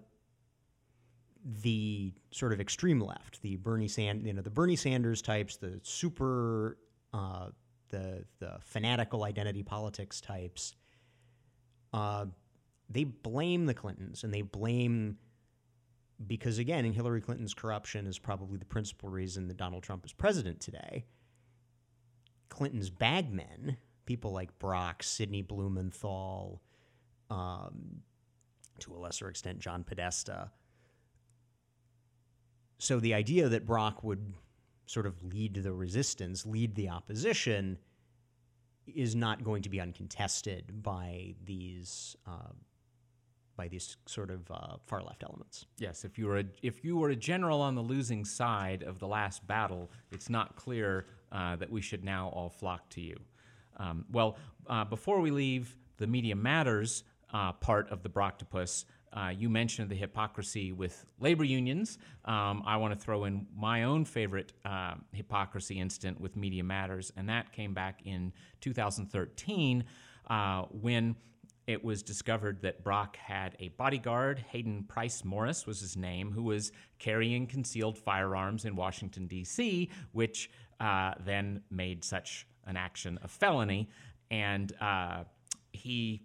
the 1.64 2.14
sort 2.32 2.54
of 2.54 2.60
extreme 2.60 3.00
left, 3.00 3.42
the 3.42 3.56
Bernie 3.58 3.88
Sand, 3.88 4.26
you 4.26 4.34
know, 4.34 4.42
the 4.42 4.50
Bernie 4.50 4.76
Sanders 4.76 5.22
types, 5.22 5.58
the 5.58 5.80
super, 5.84 6.78
uh, 7.14 7.48
the 7.90 8.26
the 8.40 8.58
fanatical 8.60 9.24
identity 9.24 9.64
politics 9.64 10.20
types, 10.20 10.76
uh, 11.94 12.26
they 12.90 13.04
blame 13.04 13.66
the 13.66 13.74
Clintons 13.74 14.24
and 14.24 14.34
they 14.34 14.42
blame 14.42 15.18
because 16.28 16.58
again, 16.58 16.86
in 16.86 16.94
Hillary 16.94 17.22
Clinton's 17.22 17.54
corruption 17.54 18.08
is 18.08 18.20
probably 18.20 18.58
the 18.58 18.66
principal 18.66 19.10
reason 19.10 19.48
that 19.48 19.58
Donald 19.58 19.84
Trump 19.84 20.06
is 20.06 20.14
president 20.14 20.60
today. 20.60 21.06
Clinton's 22.50 22.90
bagmen, 22.90 23.78
people 24.06 24.32
like 24.32 24.58
Brock, 24.60 25.04
Sidney 25.04 25.42
Blumenthal, 25.42 26.62
um, 27.30 28.02
to 28.80 28.94
a 28.94 28.98
lesser 28.98 29.30
extent, 29.30 29.60
John 29.60 29.84
Podesta. 29.84 30.52
So 32.78 33.00
the 33.00 33.14
idea 33.14 33.48
that 33.48 33.66
Brock 33.66 34.04
would 34.04 34.34
sort 34.86 35.06
of 35.06 35.24
lead 35.24 35.54
the 35.54 35.72
resistance, 35.72 36.46
lead 36.46 36.76
the 36.76 36.90
opposition, 36.90 37.78
is 38.88 39.16
not 39.16 39.44
going 39.44 39.62
to 39.62 39.70
be 39.70 39.80
uncontested 39.80 40.84
by 40.84 41.36
these 41.46 42.16
uh, 42.28 42.52
by 43.62 43.68
these 43.68 43.98
sort 44.08 44.32
of 44.32 44.50
uh, 44.50 44.78
far 44.88 45.04
left 45.04 45.22
elements. 45.22 45.68
Yes, 45.78 46.04
if 46.04 46.18
you 46.18 46.26
were 46.26 46.40
a, 46.40 46.46
if 46.64 46.84
you 46.84 46.98
were 46.98 47.10
a 47.10 47.16
general 47.16 47.62
on 47.62 47.76
the 47.76 47.82
losing 47.82 48.26
side 48.26 48.82
of 48.82 48.98
the 48.98 49.06
last 49.06 49.46
battle, 49.46 49.92
it's 50.12 50.32
not 50.32 50.56
clear 50.56 51.06
uh, 51.32 51.58
that 51.58 51.70
we 51.70 51.80
should 51.80 52.04
now 52.04 52.30
all 52.30 52.50
flock 52.50 52.90
to 52.90 53.02
you. 53.02 53.16
Um, 53.78 54.06
well, 54.12 54.36
uh, 54.66 54.84
before 54.86 55.22
we 55.22 55.30
leave 55.30 55.78
the 55.98 56.08
media 56.08 56.36
matters 56.36 57.04
uh, 57.32 57.52
part 57.52 57.88
of 57.92 58.02
the 58.02 58.10
Broctopus, 58.10 58.86
uh, 59.14 59.32
you 59.38 59.48
mentioned 59.48 59.92
the 59.92 59.96
hypocrisy 59.96 60.72
with 60.72 61.06
labor 61.20 61.44
unions. 61.44 62.00
Um, 62.26 62.64
I 62.66 62.78
want 62.78 62.96
to 62.96 63.00
throw 63.00 63.26
in 63.26 63.46
my 63.56 63.84
own 63.84 64.06
favorite 64.06 64.54
uh, 64.66 64.96
hypocrisy 65.12 65.80
incident 65.80 66.20
with 66.20 66.36
Media 66.36 66.64
Matters, 66.64 67.14
and 67.16 67.30
that 67.30 67.52
came 67.52 67.76
back 67.76 68.00
in 68.06 68.34
2013 68.60 69.84
uh, 70.32 70.64
when 70.72 71.16
it 71.72 71.84
was 71.84 72.04
discovered 72.04 72.62
that 72.62 72.84
Brock 72.84 73.18
had 73.18 73.56
a 73.60 73.70
bodyguard, 73.70 74.44
Hayden 74.50 74.84
Price 74.84 75.24
Morris 75.24 75.66
was 75.66 75.80
his 75.80 75.96
name, 75.96 76.32
who 76.32 76.44
was 76.44 76.72
carrying 77.00 77.48
concealed 77.48 77.98
firearms 77.98 78.66
in 78.66 78.76
Washington, 78.76 79.28
D.C., 79.28 79.90
which 80.12 80.50
uh, 80.80 81.14
then 81.26 81.62
made 81.70 82.04
such 82.04 82.48
an 82.66 82.78
action 82.78 83.20
a 83.24 83.28
felony. 83.28 83.90
And 84.30 84.72
uh, 84.82 85.24
he 85.72 86.24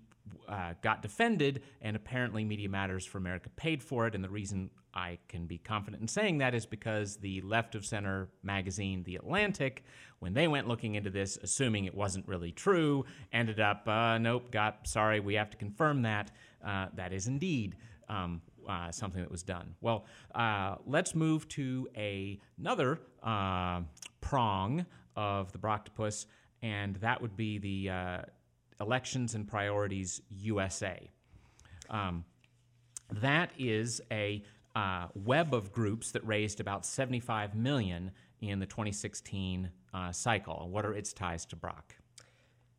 uh, 0.48 0.74
got 0.82 1.02
defended, 1.02 1.62
and 1.80 1.96
apparently 1.96 2.44
Media 2.44 2.68
Matters 2.68 3.06
for 3.06 3.18
America 3.18 3.48
paid 3.56 3.82
for 3.82 4.06
it. 4.06 4.14
And 4.14 4.22
the 4.22 4.28
reason 4.28 4.70
I 4.96 5.18
can 5.28 5.46
be 5.46 5.58
confident 5.58 6.00
in 6.00 6.08
saying 6.08 6.38
that 6.38 6.54
is 6.54 6.64
because 6.64 7.18
the 7.18 7.42
left 7.42 7.74
of 7.74 7.84
center 7.84 8.30
magazine, 8.42 9.04
The 9.04 9.16
Atlantic, 9.16 9.84
when 10.20 10.32
they 10.32 10.48
went 10.48 10.66
looking 10.66 10.94
into 10.94 11.10
this, 11.10 11.36
assuming 11.42 11.84
it 11.84 11.94
wasn't 11.94 12.26
really 12.26 12.50
true, 12.50 13.04
ended 13.30 13.60
up, 13.60 13.86
uh, 13.86 14.16
nope, 14.16 14.50
got, 14.50 14.88
sorry, 14.88 15.20
we 15.20 15.34
have 15.34 15.50
to 15.50 15.58
confirm 15.58 16.02
that. 16.02 16.32
Uh, 16.66 16.86
that 16.94 17.12
is 17.12 17.28
indeed 17.28 17.76
um, 18.08 18.40
uh, 18.66 18.90
something 18.90 19.20
that 19.20 19.30
was 19.30 19.42
done. 19.42 19.74
Well, 19.82 20.06
uh, 20.34 20.76
let's 20.86 21.14
move 21.14 21.46
to 21.50 21.88
a, 21.94 22.40
another 22.58 22.98
uh, 23.22 23.82
prong 24.22 24.86
of 25.14 25.52
the 25.52 25.58
Broctopus, 25.58 26.24
and 26.62 26.96
that 26.96 27.20
would 27.20 27.36
be 27.36 27.58
the 27.58 27.90
uh, 27.90 28.22
Elections 28.80 29.34
and 29.34 29.46
Priorities 29.46 30.22
USA. 30.30 31.10
Um, 31.90 32.24
that 33.12 33.50
is 33.58 34.00
a 34.10 34.42
uh, 34.76 35.08
web 35.14 35.54
of 35.54 35.72
groups 35.72 36.12
that 36.12 36.24
raised 36.26 36.60
about 36.60 36.84
75 36.84 37.54
million 37.54 38.10
in 38.42 38.60
the 38.60 38.66
2016 38.66 39.70
uh, 39.94 40.12
cycle. 40.12 40.68
What 40.70 40.84
are 40.84 40.92
its 40.92 41.14
ties 41.14 41.46
to 41.46 41.56
Brock? 41.56 41.96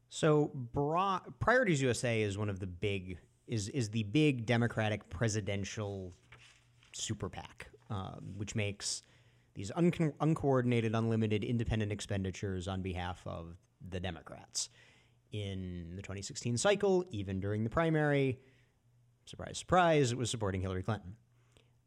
So 0.07 0.51
Bra- 0.53 1.21
Priorities 1.39 1.81
USA 1.81 2.21
is 2.21 2.37
one 2.37 2.49
of 2.49 2.59
the 2.59 2.67
big 2.67 3.17
is 3.47 3.69
is 3.69 3.89
the 3.89 4.03
big 4.03 4.45
Democratic 4.45 5.09
presidential 5.09 6.13
super 6.93 7.29
PAC, 7.29 7.67
um, 7.89 8.33
which 8.37 8.53
makes 8.53 9.01
these 9.55 9.71
uncon 9.71 10.13
uncoordinated, 10.19 10.93
unlimited, 10.93 11.43
independent 11.43 11.91
expenditures 11.91 12.67
on 12.67 12.83
behalf 12.83 13.23
of 13.25 13.57
the 13.89 13.99
Democrats. 13.99 14.69
In 15.31 15.93
the 15.95 16.01
2016 16.01 16.57
cycle, 16.57 17.03
even 17.09 17.39
during 17.39 17.63
the 17.63 17.69
primary, 17.69 18.39
surprise, 19.25 19.57
surprise, 19.57 20.11
it 20.11 20.17
was 20.17 20.29
supporting 20.29 20.61
Hillary 20.61 20.83
Clinton. 20.83 21.15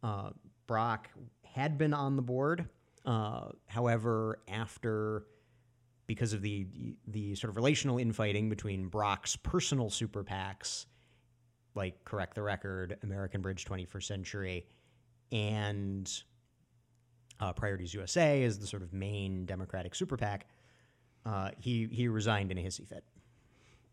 Uh, 0.03 0.31
Brock 0.67 1.09
had 1.45 1.79
been 1.79 1.95
on 1.95 2.17
the 2.17 2.23
board. 2.23 2.69
Uh, 3.05 3.49
however, 3.67 4.41
after 4.49 5.25
because 6.07 6.33
of 6.33 6.43
the 6.43 6.67
the 7.07 7.35
sort 7.35 7.51
of 7.51 7.57
relational 7.57 7.99
infighting 7.99 8.49
between 8.49 8.89
Brock's 8.89 9.37
personal 9.37 9.91
super 9.91 10.25
PACs, 10.25 10.87
like 11.75 12.05
Correct 12.05 12.35
the 12.35 12.43
Record, 12.43 12.99
American 13.03 13.41
Bridge 13.43 13.65
21st 13.65 14.03
Century, 14.03 14.67
and 15.33 16.11
uh, 17.39 17.53
Priorities 17.53 17.95
USA 17.95 18.43
as 18.45 18.59
the 18.59 18.67
sort 18.67 18.83
of 18.83 18.93
main 18.93 19.47
Democratic 19.47 19.95
super 19.95 20.17
PAC, 20.17 20.47
uh, 21.25 21.51
he 21.59 21.89
he 21.91 22.09
resigned 22.09 22.51
in 22.51 22.59
a 22.59 22.61
hissy 22.63 22.87
fit. 22.87 23.05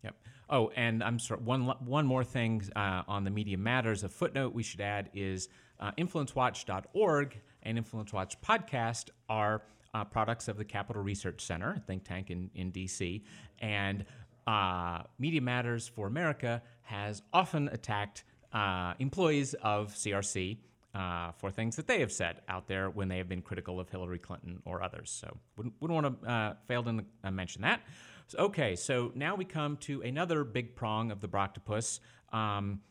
Yep. 0.04 0.16
Oh, 0.50 0.72
and 0.76 1.04
I'm 1.04 1.20
sorry. 1.20 1.42
One 1.42 1.66
one 1.66 2.06
more 2.06 2.24
thing 2.24 2.64
uh, 2.76 3.04
on 3.08 3.24
the 3.24 3.32
Media 3.32 3.58
Matters. 3.58 4.04
A 4.04 4.10
footnote 4.10 4.54
we 4.54 4.64
should 4.64 4.82
add 4.82 5.10
is 5.14 5.50
uh, 5.80 5.92
InfluenceWatch.org 5.98 7.42
and 7.64 7.78
Influence 7.78 8.14
Watch 8.14 8.40
podcast 8.42 9.10
are 9.30 9.62
uh, 9.94 10.04
products 10.04 10.48
of 10.48 10.58
the 10.58 10.66
Capital 10.66 11.02
Research 11.02 11.42
Center, 11.42 11.74
a 11.74 11.80
think 11.80 12.04
tank 12.04 12.30
in 12.30 12.50
in 12.56 12.72
DC, 12.72 13.24
and 13.60 14.06
uh, 14.46 15.04
Media 15.20 15.42
Matters 15.42 15.88
for 15.88 16.08
America 16.08 16.62
has 16.84 17.22
often 17.34 17.68
attacked 17.70 18.24
uh, 18.54 18.94
employees 19.00 19.54
of 19.56 19.94
CRC. 19.94 20.58
Uh, 20.96 21.32
for 21.34 21.52
things 21.52 21.76
that 21.76 21.86
they 21.86 22.00
have 22.00 22.12
said 22.12 22.42
out 22.50 22.68
there 22.68 22.90
when 22.90 23.08
they 23.08 23.18
have 23.20 23.30
been 23.30 23.42
critical 23.42 23.80
of 23.80 23.88
Hillary 23.88 24.18
Clinton 24.18 24.60
or 24.66 24.82
others. 24.82 25.12
So, 25.12 25.38
wouldn't, 25.56 25.76
wouldn't 25.80 26.04
want 26.04 26.24
to 26.24 26.28
uh, 26.28 26.54
fail 26.68 26.82
to 26.82 27.06
uh, 27.24 27.30
mention 27.30 27.62
that. 27.62 27.82
So, 28.26 28.40
okay, 28.40 28.76
so 28.76 29.12
now 29.14 29.36
we 29.36 29.46
come 29.46 29.78
to 29.82 30.02
another 30.02 30.44
big 30.44 30.76
prong 30.76 31.12
of 31.12 31.22
the 31.22 31.28
Broctopus, 31.28 32.00
um, 32.34 32.82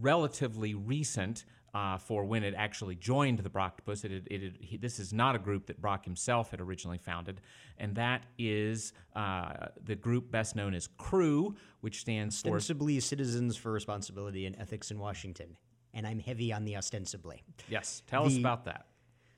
relatively 0.00 0.74
recent 0.74 1.44
uh, 1.74 1.98
for 1.98 2.24
when 2.24 2.44
it 2.44 2.54
actually 2.56 2.94
joined 2.94 3.40
the 3.40 3.50
Broctopus. 3.50 4.04
It, 4.04 4.12
it, 4.12 4.26
it, 4.30 4.52
he, 4.60 4.76
this 4.76 4.98
is 5.00 5.12
not 5.12 5.34
a 5.34 5.38
group 5.38 5.66
that 5.66 5.80
Brock 5.80 6.04
himself 6.04 6.50
had 6.50 6.60
originally 6.60 6.98
founded, 6.98 7.40
and 7.78 7.94
that 7.96 8.22
is 8.38 8.92
uh, 9.16 9.66
the 9.82 9.96
group 9.96 10.30
best 10.30 10.54
known 10.54 10.74
as 10.74 10.88
CREW, 10.98 11.54
which 11.80 12.00
stands 12.00 12.40
for 12.40 12.56
Ostensibly 12.56 13.00
Citizens 13.00 13.56
for 13.56 13.72
Responsibility 13.72 14.46
and 14.46 14.56
Ethics 14.58 14.90
in 14.90 14.98
Washington. 14.98 15.56
And 15.92 16.06
I'm 16.06 16.18
heavy 16.18 16.52
on 16.52 16.64
the 16.64 16.76
ostensibly. 16.76 17.42
Yes, 17.68 18.02
tell 18.06 18.26
us 18.26 18.36
about 18.36 18.64
that. 18.64 18.86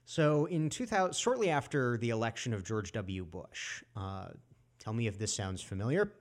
So, 0.07 0.47
in 0.47 0.71
2000, 0.71 1.15
shortly 1.15 1.51
after 1.51 1.99
the 1.99 2.11
election 2.11 2.55
of 2.55 2.65
George 2.65 2.93
W. 2.93 3.25
Bush, 3.25 3.83
uh, 3.97 4.29
tell 4.79 4.93
me 4.93 5.07
if 5.07 5.19
this 5.19 5.35
sounds 5.35 5.61
familiar. 5.61 6.13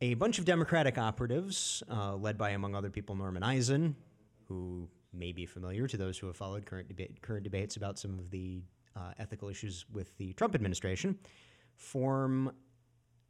A 0.00 0.14
bunch 0.14 0.38
of 0.38 0.44
Democratic 0.44 0.96
operatives, 0.96 1.82
uh, 1.90 2.14
led 2.14 2.38
by, 2.38 2.50
among 2.50 2.74
other 2.74 2.90
people, 2.90 3.16
Norman 3.16 3.42
Eisen, 3.42 3.96
who 4.46 4.88
may 5.12 5.32
be 5.32 5.46
familiar 5.46 5.86
to 5.86 5.96
those 5.96 6.18
who 6.18 6.26
have 6.26 6.36
followed 6.36 6.66
current, 6.66 6.88
debate, 6.88 7.20
current 7.22 7.44
debates 7.44 7.76
about 7.76 7.98
some 7.98 8.18
of 8.18 8.30
the 8.30 8.62
uh, 8.94 9.12
ethical 9.18 9.48
issues 9.48 9.84
with 9.92 10.16
the 10.18 10.32
Trump 10.34 10.54
administration, 10.54 11.18
form 11.76 12.52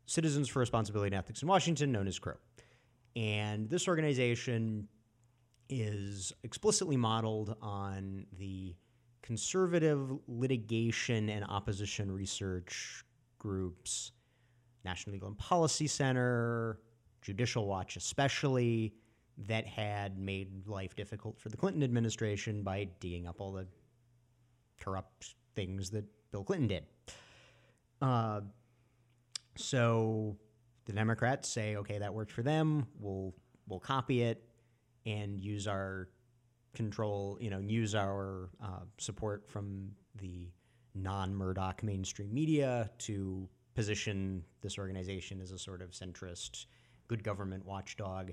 Citizens 0.06 0.48
for 0.48 0.60
Responsibility 0.60 1.08
and 1.08 1.18
Ethics 1.18 1.42
in 1.42 1.48
Washington, 1.48 1.90
known 1.90 2.06
as 2.06 2.18
CREW. 2.18 2.36
And 3.16 3.68
this 3.68 3.88
organization 3.88 4.88
is 5.68 6.32
explicitly 6.44 6.96
modeled 6.96 7.56
on 7.60 8.26
the 8.38 8.76
conservative 9.22 10.12
litigation 10.28 11.28
and 11.28 11.44
opposition 11.48 12.12
research 12.12 13.04
groups, 13.38 14.12
National 14.84 15.14
Legal 15.14 15.28
and 15.28 15.38
Policy 15.38 15.88
Center, 15.88 16.78
Judicial 17.22 17.66
Watch, 17.66 17.96
especially, 17.96 18.94
that 19.38 19.66
had 19.66 20.18
made 20.18 20.66
life 20.66 20.96
difficult 20.96 21.38
for 21.38 21.48
the 21.48 21.56
Clinton 21.56 21.82
administration 21.82 22.62
by 22.62 22.88
digging 23.00 23.26
up 23.26 23.40
all 23.40 23.52
the 23.52 23.66
corrupt 24.80 25.34
things 25.54 25.90
that 25.90 26.04
Bill 26.30 26.44
Clinton 26.44 26.68
did. 26.68 26.86
Uh, 28.00 28.40
so 29.56 30.36
the 30.86 30.92
Democrats 30.92 31.48
say, 31.48 31.76
okay, 31.76 31.98
that 31.98 32.12
worked 32.12 32.32
for 32.32 32.42
them. 32.42 32.86
We'll 32.98 33.34
we'll 33.68 33.80
copy 33.80 34.22
it 34.22 34.42
and 35.04 35.40
use 35.40 35.66
our 35.66 36.08
control, 36.74 37.38
you 37.40 37.50
know, 37.50 37.58
use 37.58 37.94
our 37.94 38.50
uh, 38.62 38.84
support 38.98 39.48
from 39.50 39.90
the 40.20 40.48
non-Murdoch 40.94 41.82
mainstream 41.82 42.32
media 42.32 42.90
to 42.98 43.48
position 43.74 44.42
this 44.62 44.78
organization 44.78 45.40
as 45.40 45.52
a 45.52 45.58
sort 45.58 45.82
of 45.82 45.90
centrist, 45.90 46.66
good 47.08 47.22
government 47.22 47.64
watchdog, 47.64 48.32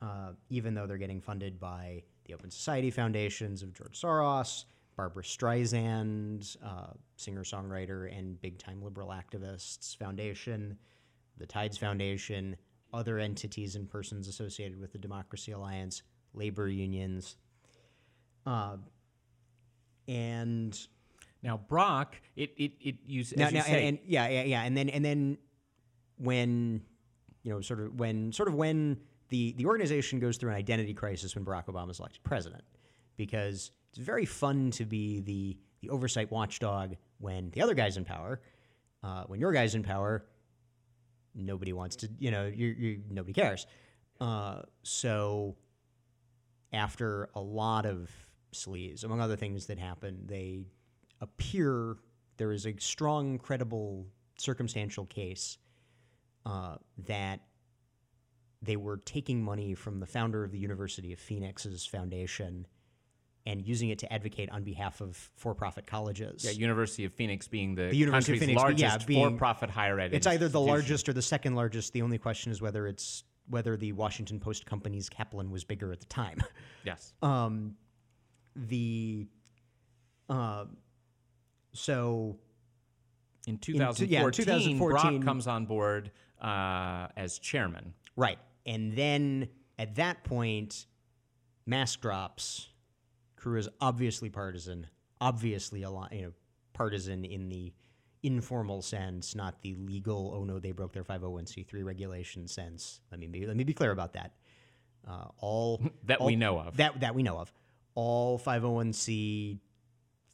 uh, 0.00 0.32
even 0.50 0.74
though 0.74 0.86
they're 0.86 0.96
getting 0.98 1.20
funded 1.20 1.58
by 1.58 2.02
the 2.24 2.34
Open 2.34 2.50
Society 2.50 2.90
Foundations 2.90 3.62
of 3.62 3.72
George 3.74 4.00
Soros, 4.00 4.64
Barbra 4.96 5.22
Streisand, 5.22 6.56
uh, 6.64 6.92
singer-songwriter 7.16 8.16
and 8.16 8.40
big-time 8.40 8.82
liberal 8.82 9.08
activists 9.10 9.96
foundation, 9.96 10.76
the 11.36 11.46
Tides 11.46 11.78
Foundation, 11.78 12.56
other 12.92 13.18
entities 13.18 13.76
and 13.76 13.88
persons 13.88 14.28
associated 14.28 14.78
with 14.80 14.92
the 14.92 14.98
Democracy 14.98 15.52
Alliance, 15.52 16.02
labor 16.34 16.68
unions, 16.68 17.36
uh, 18.46 18.76
and 20.08 20.78
Now, 21.42 21.58
Brock, 21.58 22.16
it 22.34 22.52
it 22.56 22.72
it 22.80 22.96
use 23.04 23.32
as 23.32 23.38
now, 23.38 23.48
you 23.48 23.54
now 23.54 23.62
say, 23.62 23.86
and, 23.86 23.98
and 23.98 23.98
yeah, 24.06 24.28
yeah, 24.28 24.42
yeah, 24.44 24.62
and 24.62 24.76
then 24.76 24.88
and 24.88 25.04
then 25.04 25.38
when 26.16 26.82
you 27.44 27.52
know, 27.52 27.60
sort 27.60 27.80
of 27.80 27.94
when 27.98 28.32
sort 28.32 28.48
of 28.48 28.54
when 28.54 28.98
the 29.28 29.52
the 29.52 29.66
organization 29.66 30.18
goes 30.20 30.36
through 30.36 30.50
an 30.50 30.56
identity 30.56 30.94
crisis 30.94 31.34
when 31.34 31.44
Barack 31.44 31.66
Obama 31.66 31.90
is 31.90 31.98
elected 31.98 32.22
president, 32.22 32.64
because 33.16 33.70
it's 33.90 33.98
very 33.98 34.24
fun 34.24 34.70
to 34.72 34.84
be 34.84 35.20
the 35.20 35.56
the 35.80 35.90
oversight 35.90 36.30
watchdog 36.30 36.96
when 37.18 37.50
the 37.50 37.62
other 37.62 37.74
guy's 37.74 37.96
in 37.96 38.04
power. 38.04 38.40
Uh, 39.02 39.24
when 39.24 39.38
your 39.38 39.52
guy's 39.52 39.74
in 39.74 39.82
power, 39.82 40.24
nobody 41.34 41.72
wants 41.72 41.96
to, 41.96 42.08
you 42.18 42.30
know, 42.30 42.46
you 42.46 42.66
you 42.66 43.02
nobody 43.10 43.32
cares. 43.32 43.66
Uh, 44.20 44.62
so 44.82 45.56
after 46.72 47.30
a 47.34 47.40
lot 47.40 47.86
of 47.86 48.10
sleaze, 48.52 49.04
among 49.04 49.20
other 49.20 49.36
things 49.36 49.66
that 49.66 49.78
happen, 49.78 50.22
they 50.26 50.66
appear 51.20 51.96
there 52.36 52.52
is 52.52 52.66
a 52.66 52.74
strong, 52.78 53.38
credible, 53.38 54.06
circumstantial 54.36 55.06
case 55.06 55.58
uh, 56.46 56.76
that 57.06 57.40
they 58.62 58.76
were 58.76 58.96
taking 58.98 59.42
money 59.42 59.74
from 59.74 60.00
the 60.00 60.06
founder 60.06 60.44
of 60.44 60.50
the 60.50 60.58
University 60.58 61.12
of 61.12 61.18
Phoenix's 61.18 61.86
foundation 61.86 62.66
and 63.46 63.62
using 63.66 63.88
it 63.88 63.98
to 64.00 64.12
advocate 64.12 64.50
on 64.50 64.62
behalf 64.62 65.00
of 65.00 65.16
for-profit 65.36 65.86
colleges. 65.86 66.44
yeah, 66.44 66.50
University 66.50 67.04
of 67.04 67.12
Phoenix 67.14 67.48
being 67.48 67.74
the, 67.74 67.84
The 67.88 67.96
University 67.96 68.32
country's 68.38 68.56
Phoenix, 68.58 68.80
yeah, 68.80 68.88
largest 68.88 69.06
being- 69.06 69.30
for-profit 69.30 69.70
higher 69.70 69.98
ed. 69.98 70.12
It's 70.12 70.26
either 70.26 70.48
the 70.48 70.60
largest 70.60 71.08
or 71.08 71.12
the 71.14 71.22
second 71.22 71.54
largest. 71.54 71.92
The 71.92 72.02
only 72.02 72.18
question 72.18 72.52
is 72.52 72.60
whether 72.60 72.86
it's 72.86 73.24
whether 73.48 73.78
the 73.78 73.92
Washington 73.92 74.38
Post 74.40 74.66
company's 74.66 75.08
Kaplan 75.08 75.50
was 75.50 75.64
bigger 75.64 75.90
at 75.92 76.00
the 76.00 76.06
time. 76.06 76.38
Yes. 76.84 77.12
um, 77.22 77.74
the 78.56 79.26
uh, 80.28 80.64
so 81.72 82.38
In 83.46 83.58
two- 83.58 83.72
2014, 83.74 84.08
yeah, 84.10 84.78
Brock 85.10 85.22
comes 85.24 85.46
on 85.46 85.64
board 85.66 86.10
uh, 86.40 87.08
as 87.16 87.38
chairman. 87.38 87.94
right, 88.16 88.38
and 88.68 88.92
then 88.94 89.48
at 89.80 89.96
that 89.96 90.22
point, 90.22 90.86
mask 91.66 92.00
drops. 92.00 92.68
Crew 93.36 93.58
is 93.58 93.68
obviously 93.80 94.28
partisan, 94.30 94.86
obviously 95.20 95.84
ali- 95.84 96.08
you 96.16 96.22
know 96.22 96.32
partisan 96.72 97.24
in 97.24 97.48
the 97.48 97.72
informal 98.22 98.82
sense, 98.82 99.34
not 99.34 99.62
the 99.62 99.74
legal. 99.76 100.32
Oh 100.36 100.44
no, 100.44 100.58
they 100.58 100.72
broke 100.72 100.92
their 100.92 101.04
five 101.04 101.20
hundred 101.22 101.30
one 101.30 101.46
c 101.46 101.62
three 101.62 101.82
regulation 101.82 102.46
sense. 102.48 103.00
Let 103.10 103.18
me 103.20 103.26
be 103.28 103.46
let 103.46 103.56
me 103.56 103.64
be 103.64 103.72
clear 103.74 103.90
about 103.92 104.12
that. 104.14 104.34
Uh, 105.08 105.26
all 105.38 105.80
That 106.04 106.18
all- 106.18 106.26
we 106.26 106.36
know 106.36 106.58
of. 106.58 106.76
That 106.76 107.00
that 107.00 107.14
we 107.14 107.22
know 107.22 107.38
of. 107.38 107.52
All 107.94 108.38
501c 108.38 109.58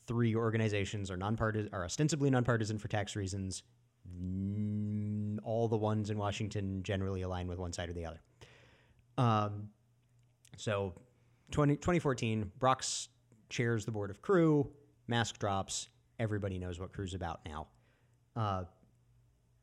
three 0.06 0.34
organizations 0.36 1.10
are 1.10 1.16
nonpartisan 1.16 1.70
are 1.72 1.84
ostensibly 1.84 2.28
nonpartisan 2.30 2.78
for 2.78 2.88
tax 2.88 3.16
reasons. 3.16 3.62
All 5.44 5.68
the 5.68 5.76
ones 5.76 6.10
in 6.10 6.18
Washington 6.18 6.82
generally 6.82 7.22
align 7.22 7.46
with 7.46 7.58
one 7.58 7.72
side 7.72 7.88
or 7.88 7.92
the 7.92 8.06
other. 8.06 8.20
Um, 9.16 9.68
so 10.56 10.94
20, 11.52 11.76
2014, 11.76 12.50
Brox 12.58 13.08
chairs 13.48 13.84
the 13.84 13.92
board 13.92 14.10
of 14.10 14.20
crew, 14.22 14.70
mask 15.06 15.38
drops, 15.38 15.88
everybody 16.18 16.58
knows 16.58 16.80
what 16.80 16.92
crew's 16.92 17.14
about 17.14 17.40
now. 17.46 17.68
Uh, 18.34 18.64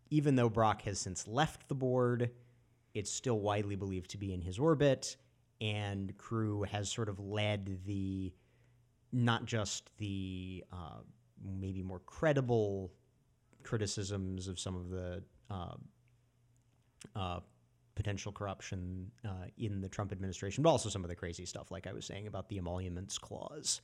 even 0.10 0.36
though 0.36 0.50
Brock 0.50 0.84
has 0.84 1.00
since 1.00 1.28
left 1.28 1.68
the 1.68 1.76
board, 1.76 2.32
it's 2.94 3.10
still 3.10 3.40
widely 3.40 3.76
believed 3.76 4.12
to 4.12 4.18
be 4.18 4.34
in 4.34 4.42
his 4.42 4.60
orbit, 4.60 5.16
and 5.60 6.16
Crew 6.18 6.64
has 6.64 6.90
sort 6.90 7.10
of 7.10 7.20
led 7.20 7.80
the 7.86 8.34
not 9.14 9.46
just 9.46 9.90
the 9.98 10.64
uh, 10.72 11.00
maybe 11.44 11.82
more 11.84 12.00
credible 12.00 12.92
criticisms 13.64 14.48
of 14.48 14.60
some 14.60 14.76
of 14.76 14.90
the 14.90 15.24
potential 17.96 18.32
corruption 18.32 19.12
uh, 19.26 19.48
in 19.58 19.82
the 19.82 19.90
Trump 19.90 20.12
administration, 20.12 20.64
but 20.64 20.70
also 20.70 20.90
some 20.90 21.04
of 21.04 21.10
the 21.10 21.16
crazy 21.16 21.46
stuff, 21.46 21.72
like 21.72 21.88
I 21.88 21.94
was 21.94 22.06
saying 22.06 22.28
about 22.28 22.50
the 22.50 22.58
emoluments 22.58 23.18
clause. 23.18 23.82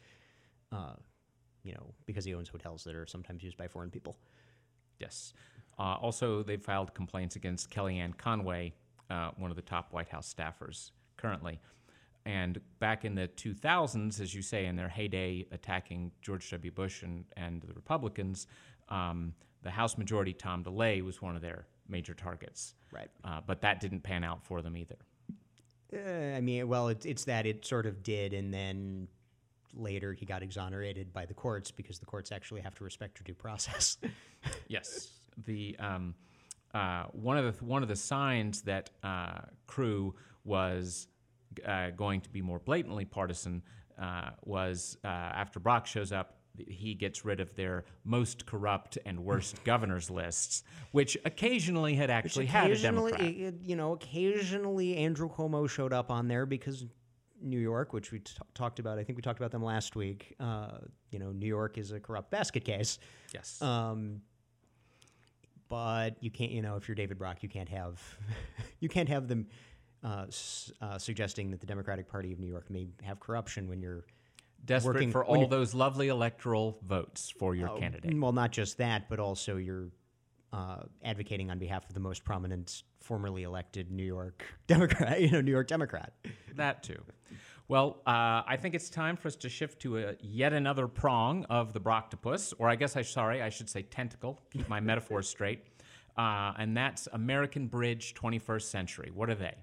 Uh, 0.71 0.95
you 1.63 1.73
know, 1.73 1.93
because 2.06 2.23
he 2.23 2.34
owns 2.34 2.47
hotels 2.49 2.84
that 2.86 2.95
are 2.95 3.06
sometimes 3.06 3.43
used 3.43 3.58
by 3.58 3.67
foreign 3.67 3.89
people. 3.89 4.17
Yes. 4.99 5.34
Uh, 5.77 5.95
also, 6.01 6.41
they 6.41 6.58
filed 6.58 6.93
complaints 6.93 7.36
against 7.36 7.69
Kellyanne 7.69 8.17
Conway, 8.17 8.73
uh, 9.10 9.32
one 9.38 9.51
of 9.51 9.56
the 9.56 9.62
top 9.62 9.91
White 9.91 10.10
House 10.10 10.34
staffers 10.34 10.91
currently. 11.17 11.60
and 12.25 12.60
back 12.80 13.06
in 13.06 13.15
the 13.15 13.27
2000s, 13.30 14.19
as 14.19 14.34
you 14.34 14.41
say, 14.41 14.65
in 14.65 14.75
their 14.75 14.89
heyday 14.89 15.45
attacking 15.51 16.12
George 16.21 16.49
W. 16.51 16.71
Bush 16.71 17.03
and, 17.03 17.25
and 17.38 17.62
the 17.62 17.73
Republicans, 17.73 18.47
um, 18.89 19.34
the 19.63 19.72
House 19.72 19.98
Majority 19.98 20.34
Tom 20.34 20.63
DeLay 20.63 21.02
was 21.02 21.22
one 21.22 21.36
of 21.36 21.41
their 21.41 21.67
major 21.88 22.13
targets. 22.13 22.76
Right. 22.91 23.10
Uh, 23.24 23.41
but 23.46 23.62
that 23.62 23.80
didn't 23.80 24.02
pan 24.02 24.24
out 24.24 24.43
for 24.43 24.62
them 24.62 24.78
either. 24.78 24.98
Uh, 25.93 26.36
I 26.36 26.41
mean, 26.41 26.67
well, 26.67 26.89
it, 26.89 27.06
it's 27.06 27.26
that 27.26 27.46
it 27.46 27.65
sort 27.65 27.86
of 27.86 28.04
did, 28.04 28.34
and 28.34 28.54
then 28.54 29.08
later 29.74 30.13
he 30.13 30.26
got 30.26 30.43
exonerated 30.43 31.13
by 31.13 31.26
the 31.26 31.34
courts 31.34 31.72
because 31.72 32.00
the 32.00 32.06
courts 32.06 32.32
actually 32.32 32.62
have 32.62 32.76
to 32.76 32.84
respect 32.84 33.20
your 33.20 33.24
due 33.24 33.34
process. 33.34 33.98
yes. 34.67 35.10
The 35.46 35.76
um, 35.80 36.15
uh, 36.74 37.06
one 37.12 37.38
of 37.38 37.58
the 37.58 37.65
one 37.65 37.84
of 37.84 37.89
the 37.89 37.96
signs 37.96 38.62
that 38.63 38.89
uh, 39.04 39.39
Crew 39.65 40.15
was 40.43 41.08
uh, 41.65 41.91
going 41.91 42.22
to 42.22 42.30
be 42.30 42.41
more 42.41 42.60
blatantly 42.60 43.06
partisan 43.06 43.62
uh, 44.00 44.32
was 44.43 44.98
uh, 45.04 45.08
after 45.08 45.60
Brock 45.60 45.86
shows 45.86 46.12
up. 46.12 46.37
He 46.67 46.93
gets 46.93 47.24
rid 47.26 47.39
of 47.39 47.56
their 47.56 47.86
most 48.04 48.46
corrupt 48.46 48.98
and 49.06 49.20
worst 49.24 49.63
governors 49.63 50.10
lists, 50.10 50.63
which 50.91 51.17
occasionally 51.26 51.96
had 51.96 52.10
actually 52.10 52.46
had 52.48 52.72
a 52.72 52.78
Democrat. 52.78 53.22
you 53.63 53.76
know, 53.76 53.93
occasionally 53.93 54.98
Andrew 54.98 55.30
Cuomo 55.30 55.70
showed 55.70 55.93
up 55.93 56.10
on 56.12 56.28
there 56.28 56.46
because 56.46 56.86
New 57.41 57.60
York, 57.60 57.93
which 57.93 58.12
we 58.12 58.20
t- 58.20 58.34
talked 58.56 58.80
about, 58.80 58.98
I 58.98 59.04
think 59.04 59.17
we 59.17 59.22
talked 59.22 59.39
about 59.39 59.52
them 59.52 59.63
last 59.63 59.96
week. 59.96 60.36
Uh, 60.39 60.80
you 61.12 61.20
know, 61.20 61.32
New 61.32 61.46
York 61.48 61.78
is 61.78 61.91
a 61.91 62.00
corrupt 62.00 62.32
basket 62.32 62.65
case. 62.65 62.98
yes. 63.34 63.62
Um, 63.62 64.22
but 65.70 66.15
you 66.22 66.32
can't, 66.32 66.52
you 66.52 66.62
know, 66.62 66.78
if 66.78 66.88
you're 66.88 66.96
David 66.96 67.17
Brock, 67.17 67.43
you 67.43 67.50
can't 67.50 67.70
have, 67.70 68.02
you 68.80 68.88
can't 68.89 69.10
have 69.10 69.28
them 69.28 69.48
uh, 70.04 70.26
s- 70.28 70.72
uh, 70.82 70.98
suggesting 70.98 71.52
that 71.52 71.60
the 71.60 71.65
Democratic 71.67 72.08
Party 72.08 72.32
of 72.32 72.39
New 72.39 72.48
York 72.48 72.70
may 72.70 72.88
have 73.04 73.20
corruption 73.20 73.67
when 73.67 73.82
you're 73.82 74.06
Desperate 74.67 74.93
working- 74.95 75.12
for 75.12 75.25
all 75.25 75.47
those 75.47 75.73
lovely 75.73 76.10
electoral 76.10 76.77
votes 76.84 77.32
for 77.39 77.56
your 77.56 77.69
Oh, 77.69 77.80
candidate. 77.80 78.17
Well, 78.19 78.32
not 78.34 78.51
just 78.51 78.77
that, 78.77 79.10
but 79.10 79.19
also 79.19 79.58
you're 79.58 79.89
uh, 80.53 80.84
advocating 81.03 81.49
on 81.51 81.58
behalf 81.60 81.86
of 81.88 81.93
the 81.93 81.99
most 81.99 82.23
prominent 82.23 82.84
formerly 83.01 83.43
elected 83.43 83.91
New 83.91 84.03
York 84.06 84.43
Democrat, 84.67 85.19
you 85.21 85.32
know, 85.32 85.41
New 85.41 85.51
York 85.51 85.67
Democrat. 85.67 86.13
That 86.56 86.84
too. 86.84 87.01
Well, 87.69 88.01
uh, 88.08 88.43
I 88.47 88.58
think 88.62 88.75
it's 88.75 88.89
time 88.89 89.17
for 89.17 89.27
us 89.27 89.36
to 89.38 89.49
shift 89.49 89.82
to 89.82 89.97
a, 89.97 90.15
yet 90.21 90.53
another 90.53 90.88
prong 90.88 91.43
of 91.45 91.73
the 91.73 91.82
Broctopus, 91.82 92.53
or 92.60 92.69
I 92.69 92.75
guess 92.77 92.95
I 92.95 93.01
sorry, 93.01 93.41
I 93.41 93.49
should 93.49 93.69
say 93.69 93.82
tentacle. 93.82 94.39
Keep 94.51 94.69
my 94.69 94.80
metaphors 94.80 95.27
straight. 95.36 95.65
Uh, 96.17 96.53
and 96.58 96.75
that's 96.75 97.08
American 97.13 97.67
Bridge 97.67 98.13
21st 98.15 98.62
Century. 98.63 99.12
What 99.13 99.30
are 99.30 99.36
they? 99.36 99.53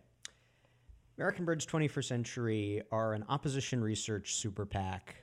American 1.17 1.45
Bridge 1.45 1.67
21st 1.67 2.05
Century 2.05 2.83
are 2.91 3.13
an 3.13 3.25
opposition 3.29 3.83
research 3.83 4.35
super 4.35 4.67
PAC 4.67 5.15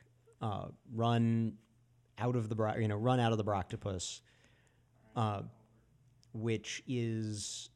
uh, 0.42 0.68
run 0.94 1.54
out 2.18 2.36
of 2.36 2.48
the 2.48 2.56
Bro- 2.56 2.78
you 2.78 2.88
know 2.88 2.96
run 2.96 3.20
out 3.20 3.34
of 3.34 3.38
the 3.38 3.44
Broctopus, 3.44 4.22
uh, 5.18 5.42
which 6.34 6.82
is 6.88 7.70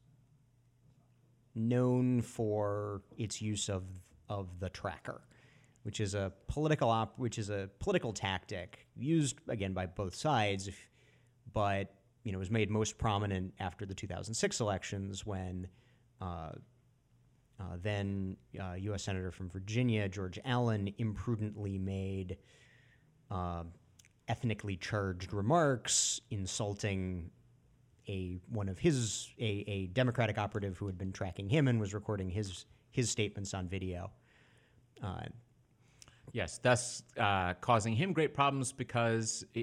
known 1.56 2.22
for 2.22 3.02
its 3.18 3.42
use 3.42 3.68
of 3.68 3.84
of 4.30 4.60
the 4.62 4.70
tracker, 4.70 5.22
which 5.84 6.00
is 6.00 6.16
a 6.16 6.32
political 6.48 6.90
op- 6.90 7.20
which 7.20 7.38
is 7.38 7.50
a 7.50 7.70
political 7.80 8.14
tactic 8.14 8.88
used 8.96 9.40
again 9.50 9.74
by 9.74 9.86
both 9.86 10.16
sides, 10.16 10.70
if, 10.70 10.90
but 11.52 11.94
you 12.24 12.32
know 12.32 12.40
was 12.40 12.50
made 12.50 12.70
most 12.70 12.98
prominent 12.98 13.54
after 13.60 13.86
the 13.86 13.94
2006 13.94 14.62
elections 14.62 15.26
when. 15.26 15.68
Uh, 16.22 16.52
uh, 17.60 17.78
then 17.82 18.38
uh, 18.60 18.74
U.S. 18.74 19.04
Senator 19.04 19.32
from 19.32 19.50
Virginia, 19.50 20.10
George 20.10 20.40
Allen, 20.46 20.94
imprudently 20.98 21.80
made 21.80 22.38
uh, 23.32 23.64
ethnically 24.28 24.76
charged 24.76 25.34
remarks 25.34 26.20
insulting 26.32 27.30
a 28.08 28.38
one 28.50 28.70
of 28.70 28.78
his 28.78 29.30
a, 29.40 29.64
a 29.68 29.88
Democratic 29.88 30.38
operative 30.38 30.78
who 30.78 30.86
had 30.86 30.98
been 30.98 31.12
tracking 31.12 31.50
him 31.50 31.68
and 31.68 31.80
was 31.80 31.94
recording 31.94 32.30
his 32.30 32.66
his 32.92 33.10
statements 33.10 33.54
on 33.54 33.68
video. 33.68 34.12
Uh, 35.04 35.24
Yes, 36.36 36.60
thus 36.62 37.02
uh, 37.18 37.54
causing 37.62 37.96
him 37.96 38.12
great 38.12 38.34
problems 38.34 38.74
because 38.74 39.46
uh, 39.56 39.62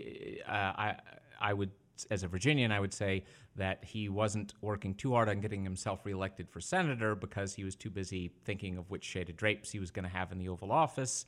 I, 0.49 0.97
I 1.39 1.53
would, 1.53 1.71
as 2.11 2.23
a 2.23 2.29
Virginian, 2.29 2.73
I 2.73 2.81
would 2.81 2.95
say 2.95 3.25
that 3.57 3.85
he 3.85 4.09
wasn't 4.09 4.55
working 4.61 4.95
too 4.95 5.13
hard 5.13 5.29
on 5.29 5.41
getting 5.41 5.63
himself 5.63 6.05
reelected 6.05 6.49
for 6.49 6.61
senator 6.61 7.15
because 7.15 7.55
he 7.55 7.65
was 7.65 7.77
too 7.77 7.91
busy 7.91 8.33
thinking 8.45 8.79
of 8.79 8.91
which 8.91 9.05
shade 9.05 9.29
of 9.29 9.37
drapes 9.37 9.71
he 9.71 9.79
was 9.79 9.91
going 9.91 10.05
to 10.05 10.09
have 10.09 10.33
in 10.33 10.39
the 10.39 10.49
Oval 10.49 10.73
Office. 10.73 11.27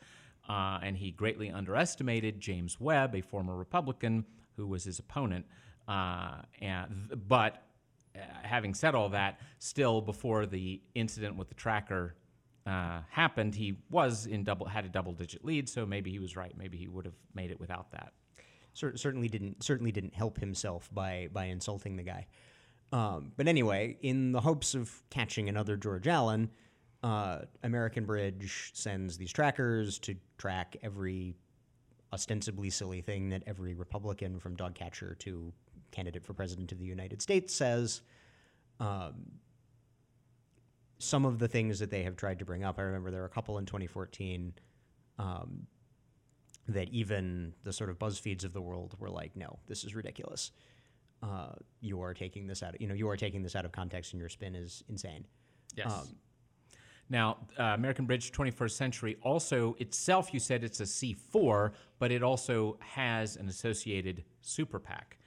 Uh, 0.49 0.79
and 0.83 0.97
he 0.97 1.11
greatly 1.11 1.51
underestimated 1.51 2.41
James 2.41 2.79
Webb, 2.81 3.15
a 3.15 3.21
former 3.21 3.57
Republican 3.57 4.25
who 4.57 4.67
was 4.67 4.85
his 4.85 4.99
opponent. 4.99 5.45
Uh, 5.89 6.37
and, 6.61 7.11
but 7.29 7.63
uh, 8.15 8.21
having 8.43 8.75
said 8.75 8.95
all 8.95 9.11
that, 9.11 9.41
still 9.59 10.01
before 10.01 10.47
the 10.47 10.81
incident 10.95 11.37
with 11.37 11.49
the 11.49 11.55
tracker 11.55 12.15
uh, 12.67 13.01
happened, 13.11 13.55
he 13.55 13.77
was 13.91 14.27
in 14.27 14.45
double 14.45 14.67
had 14.67 14.85
a 14.85 14.89
double 14.89 15.13
digit 15.13 15.45
lead, 15.45 15.69
so 15.69 15.85
maybe 15.85 16.11
he 16.11 16.19
was 16.19 16.37
right. 16.37 16.53
Maybe 16.57 16.79
he 16.79 16.89
would 16.89 17.05
have 17.05 17.15
made 17.35 17.51
it 17.51 17.61
without 17.61 17.91
that. 17.93 18.13
Cer- 18.75 18.97
certainly 18.97 19.29
didn't 19.29 19.63
certainly 19.63 19.91
didn't 19.91 20.15
help 20.15 20.39
himself 20.39 20.91
by 20.93 21.29
by 21.33 21.47
insulting 21.47 21.97
the 21.97 22.03
guy. 22.03 22.27
Um, 22.93 23.33
but 23.37 23.49
anyway, 23.49 23.97
in 24.03 24.33
the 24.33 24.41
hopes 24.41 24.75
of 24.75 25.03
catching 25.11 25.49
another 25.49 25.77
George 25.77 26.07
Allen, 26.07 26.51
uh, 27.03 27.41
American 27.63 28.05
Bridge 28.05 28.71
sends 28.75 29.17
these 29.17 29.33
trackers 29.33 29.99
to 30.01 30.15
track 30.39 30.77
every 30.83 31.35
ostensibly 32.13 32.71
silly 32.71 33.01
thing 33.01 33.31
that 33.31 33.43
every 33.47 33.75
Republican 33.75 34.39
from 34.39 34.55
dog 34.55 34.75
catcher 34.75 35.17
to 35.19 35.53
candidate 35.91 36.25
for 36.25 36.35
president 36.35 36.71
of 36.71 36.79
the 36.79 36.85
United 36.85 37.21
States 37.21 37.55
says. 37.55 38.03
Um, 38.79 39.15
some 40.99 41.25
of 41.25 41.39
the 41.39 41.49
things 41.49 41.81
that 41.81 41.91
they 41.91 42.05
have 42.05 42.17
tried 42.17 42.39
to 42.39 42.45
bring 42.45 42.63
up, 42.65 42.79
I 42.79 42.83
remember 42.83 43.11
there 43.11 43.21
were 43.21 43.27
a 43.27 43.31
couple 43.31 43.59
in 43.59 43.67
2014 43.67 44.55
um, 45.19 45.67
that 46.69 46.89
even 46.91 47.55
the 47.63 47.73
sort 47.73 47.91
of 47.91 47.99
BuzzFeeds 47.99 48.45
of 48.45 48.53
the 48.53 48.61
world 48.61 48.95
were 48.99 49.11
like, 49.11 49.37
no, 49.37 49.59
this 49.67 49.85
is 49.85 49.95
ridiculous. 49.95 50.51
Uh, 51.23 51.53
you 51.81 52.01
are 52.03 52.15
taking 52.15 52.47
this 52.47 52.63
out. 52.63 52.81
You 52.81 52.87
know, 52.89 52.95
you 52.95 53.09
are 53.09 53.17
taking 53.17 53.43
this 53.43 53.57
out 53.57 53.65
of 53.65 53.73
context, 53.73 54.13
and 54.13 54.21
your 54.21 54.29
spin 54.29 54.55
is 54.55 54.83
insane. 54.89 55.27
Yes. 55.77 55.93
Um, 55.93 56.17
now, 57.11 57.39
uh, 57.59 57.63
American 57.75 58.07
Bridge 58.07 58.33
21st 58.33 58.71
Century 58.71 59.17
also 59.23 59.77
itself, 59.79 60.33
you 60.33 60.41
said 60.41 60.65
it's 60.65 60.81
a 60.81 60.85
C4, 60.85 61.73
but 61.99 62.11
it 62.11 62.23
also 62.23 62.79
has 62.81 63.37
an 63.37 63.49
associated 63.49 64.25
super 64.41 64.79
PAC. 64.79 65.19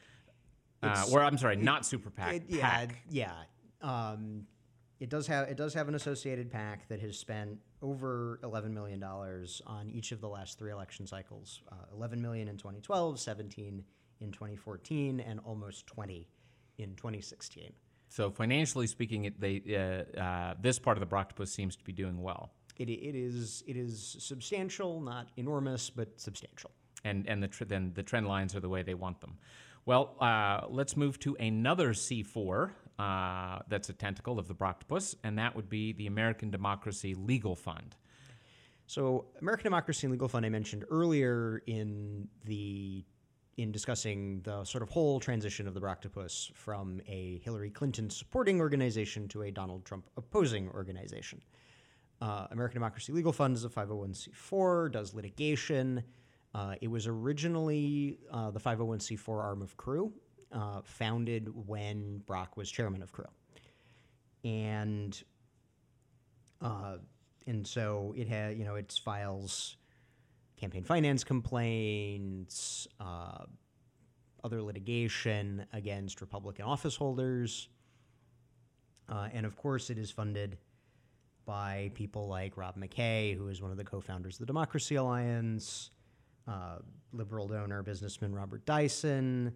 Uh, 0.81 1.05
or 1.11 1.23
I'm 1.23 1.37
sorry, 1.37 1.55
not 1.55 1.85
super 1.85 2.09
PAC. 2.09 2.35
It- 2.35 2.43
yeah, 2.49 2.69
PAC. 2.69 2.95
yeah. 3.09 3.33
Um, 3.81 4.45
it 4.99 5.09
does 5.09 5.27
have 5.27 5.47
it 5.47 5.57
does 5.57 5.75
have 5.75 5.87
an 5.87 5.93
associated 5.95 6.51
PAC 6.51 6.87
that 6.89 6.99
has 6.99 7.17
spent 7.17 7.59
over 7.81 8.39
eleven 8.43 8.73
million 8.73 8.99
dollars 8.99 9.61
on 9.65 9.89
each 9.89 10.11
of 10.11 10.21
the 10.21 10.27
last 10.29 10.57
three 10.57 10.71
election 10.71 11.05
cycles. 11.07 11.61
Uh, 11.71 11.75
eleven 11.93 12.21
million 12.21 12.47
in 12.47 12.57
2012, 12.57 13.19
17 13.19 13.83
in 14.19 14.31
2014, 14.31 15.19
and 15.19 15.39
almost 15.45 15.85
20 15.87 16.27
in 16.79 16.95
2016. 16.95 17.71
So 18.09 18.31
financially 18.31 18.87
speaking, 18.87 19.25
it, 19.25 19.39
they 19.39 19.61
uh, 20.17 20.19
uh, 20.19 20.53
this 20.59 20.79
part 20.79 20.97
of 20.97 21.07
the 21.07 21.15
Broctopus 21.15 21.49
seems 21.49 21.75
to 21.75 21.83
be 21.83 21.91
doing 21.91 22.21
well. 22.21 22.51
It, 22.77 22.89
it 22.89 23.15
is 23.15 23.63
it 23.67 23.75
is 23.75 24.15
substantial, 24.19 25.01
not 25.01 25.27
enormous, 25.37 25.89
but 25.89 26.19
substantial. 26.19 26.71
and 27.03 27.27
and 27.27 27.41
the 27.43 27.47
tr- 27.47 27.65
then 27.65 27.91
the 27.95 28.03
trend 28.03 28.27
lines 28.27 28.55
are 28.55 28.59
the 28.59 28.69
way 28.69 28.81
they 28.83 28.93
want 28.93 29.19
them. 29.21 29.37
Well, 29.85 30.15
uh, 30.19 30.67
let's 30.69 30.97
move 30.97 31.17
to 31.19 31.35
another 31.39 31.89
C4 31.93 32.71
uh, 32.99 33.59
that's 33.67 33.89
a 33.89 33.93
tentacle 33.93 34.39
of 34.39 34.47
the 34.47 34.55
Broctopus, 34.55 35.15
and 35.23 35.37
that 35.37 35.55
would 35.55 35.69
be 35.69 35.93
the 35.93 36.07
American 36.07 36.49
Democracy 36.49 37.13
Legal 37.13 37.55
Fund. 37.55 37.95
So, 38.87 39.25
American 39.41 39.65
Democracy 39.65 40.07
and 40.07 40.11
Legal 40.11 40.27
Fund, 40.27 40.45
I 40.45 40.49
mentioned 40.49 40.85
earlier 40.89 41.61
in 41.67 42.27
the 42.45 43.05
in 43.57 43.71
discussing 43.71 44.39
the 44.41 44.63
sort 44.63 44.83
of 44.83 44.89
whole 44.89 45.19
transition 45.19 45.67
of 45.67 45.73
the 45.73 45.81
Broctopus 45.81 46.53
from 46.53 47.01
a 47.07 47.39
Hillary 47.43 47.71
Clinton 47.71 48.09
supporting 48.09 48.59
organization 48.59 49.27
to 49.29 49.41
a 49.41 49.51
Donald 49.51 49.83
Trump 49.83 50.09
opposing 50.15 50.69
organization. 50.69 51.41
Uh, 52.21 52.47
American 52.51 52.75
Democracy 52.75 53.11
Legal 53.11 53.33
Fund 53.33 53.55
is 53.55 53.65
a 53.65 53.69
501c4, 53.69 54.91
does 54.91 55.13
litigation. 55.13 56.03
Uh, 56.53 56.75
it 56.81 56.87
was 56.87 57.07
originally 57.07 58.19
uh, 58.31 58.51
the 58.51 58.59
501c4 58.59 59.43
arm 59.43 59.61
of 59.61 59.75
CREW, 59.75 60.11
uh, 60.51 60.81
founded 60.83 61.49
when 61.67 62.19
Brock 62.19 62.57
was 62.57 62.69
chairman 62.69 63.01
of 63.01 63.11
CREW. 63.11 63.27
And 64.43 65.23
uh, 66.61 66.97
and 67.45 67.65
so 67.65 68.13
it 68.17 68.27
had, 68.27 68.57
you 68.57 68.65
know, 68.65 68.75
it 68.75 68.99
files 69.03 69.77
campaign 70.57 70.83
finance 70.83 71.23
complaints, 71.23 72.87
uh, 72.99 73.45
other 74.43 74.61
litigation 74.61 75.65
against 75.73 76.19
Republican 76.21 76.65
office 76.65 76.95
holders, 76.95 77.69
uh, 79.09 79.29
and 79.33 79.45
of 79.45 79.55
course, 79.55 79.89
it 79.89 79.97
is 79.97 80.11
funded 80.11 80.57
by 81.45 81.91
people 81.93 82.27
like 82.27 82.57
Rob 82.57 82.75
McKay, 82.75 83.35
who 83.35 83.47
is 83.47 83.61
one 83.61 83.71
of 83.71 83.77
the 83.77 83.83
co-founders 83.83 84.35
of 84.35 84.39
the 84.39 84.45
Democracy 84.45 84.95
Alliance, 84.95 85.91
uh, 86.47 86.79
liberal 87.13 87.47
donor 87.47 87.83
businessman 87.83 88.33
Robert 88.33 88.65
Dyson, 88.65 89.53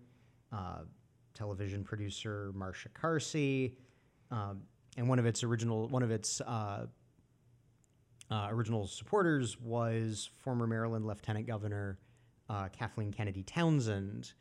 uh, 0.51 0.79
television 1.33 1.83
producer 1.83 2.51
Marsha 2.55 2.87
Carsey, 2.93 3.73
um, 4.31 4.61
and 4.97 5.07
one 5.07 5.19
of 5.19 5.25
its 5.25 5.43
original 5.43 5.87
one 5.87 6.03
of 6.03 6.11
its 6.11 6.41
uh, 6.41 6.85
uh, 8.29 8.47
original 8.49 8.87
supporters 8.87 9.59
was 9.59 10.29
former 10.39 10.67
Maryland 10.67 11.05
Lieutenant 11.05 11.47
Governor 11.47 11.99
uh, 12.49 12.67
Kathleen 12.69 13.11
Kennedy 13.11 13.43
Townsend. 13.43 14.33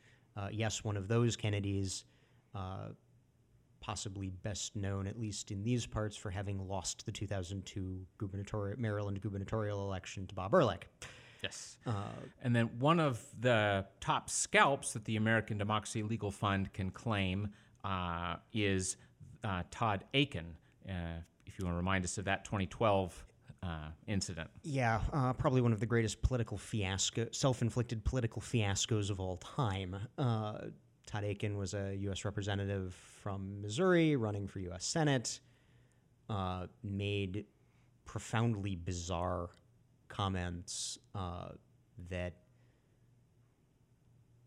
Yes, 0.50 0.82
one 0.82 0.96
of 0.96 1.06
those 1.06 1.36
Kennedys, 1.36 2.06
possibly 3.80 4.30
best 4.30 4.74
known, 4.74 5.06
at 5.06 5.20
least 5.20 5.50
in 5.50 5.62
these 5.62 5.84
parts, 5.84 6.16
for 6.16 6.30
having 6.30 6.66
lost 6.66 7.04
the 7.04 7.12
2002 7.12 8.06
gubernatorial, 8.16 8.80
Maryland 8.80 9.20
gubernatorial 9.20 9.84
election 9.84 10.26
to 10.26 10.34
Bob 10.34 10.54
Ehrlich. 10.54 10.88
Yes. 11.42 11.78
Uh, 11.86 11.92
and 12.42 12.54
then 12.54 12.70
one 12.78 13.00
of 13.00 13.22
the 13.38 13.86
top 14.00 14.28
scalps 14.28 14.92
that 14.92 15.04
the 15.04 15.16
American 15.16 15.58
Democracy 15.58 16.02
Legal 16.02 16.30
Fund 16.30 16.72
can 16.72 16.90
claim 16.90 17.48
uh, 17.84 18.36
is 18.52 18.96
uh, 19.42 19.62
Todd 19.70 20.04
Akin. 20.14 20.56
Uh, 20.88 21.22
if 21.46 21.58
you 21.58 21.64
want 21.64 21.74
to 21.74 21.78
remind 21.78 22.04
us 22.04 22.18
of 22.18 22.26
that 22.26 22.44
2012 22.44 23.26
uh, 23.62 23.66
incident. 24.06 24.50
Yeah, 24.62 25.00
uh, 25.12 25.32
probably 25.32 25.60
one 25.60 25.72
of 25.72 25.80
the 25.80 25.86
greatest 25.86 26.22
political 26.22 26.56
fiasco, 26.56 27.28
self-inflicted 27.32 28.04
political 28.04 28.40
fiascos 28.40 29.10
of 29.10 29.20
all 29.20 29.36
time. 29.36 29.96
Todd 30.16 31.24
Akin 31.24 31.56
was 31.56 31.74
a 31.74 31.96
U.S. 32.02 32.24
representative 32.24 32.94
from 33.22 33.60
Missouri 33.60 34.16
running 34.16 34.46
for 34.46 34.60
U.S. 34.60 34.84
Senate, 34.84 35.40
made 36.82 37.46
profoundly 38.04 38.76
bizarre 38.76 39.50
comments 40.10 40.98
uh, 41.14 41.48
that 42.10 42.34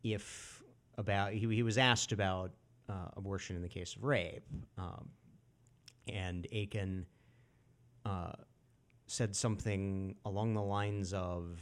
if 0.03 0.61
about 0.97 1.32
he, 1.32 1.47
he 1.47 1.64
was 1.64 1.80
asked 1.80 2.11
about 2.11 2.51
uh, 2.88 3.07
abortion 3.18 3.55
in 3.55 3.64
the 3.64 3.70
case 3.70 3.95
of 3.95 4.03
rape, 4.03 4.43
um, 4.78 5.09
and 6.07 6.45
Akin 6.53 7.05
uh, 8.05 8.34
said 9.07 9.36
something 9.36 10.16
along 10.26 10.53
the 10.53 10.61
lines 10.61 11.14
of, 11.14 11.59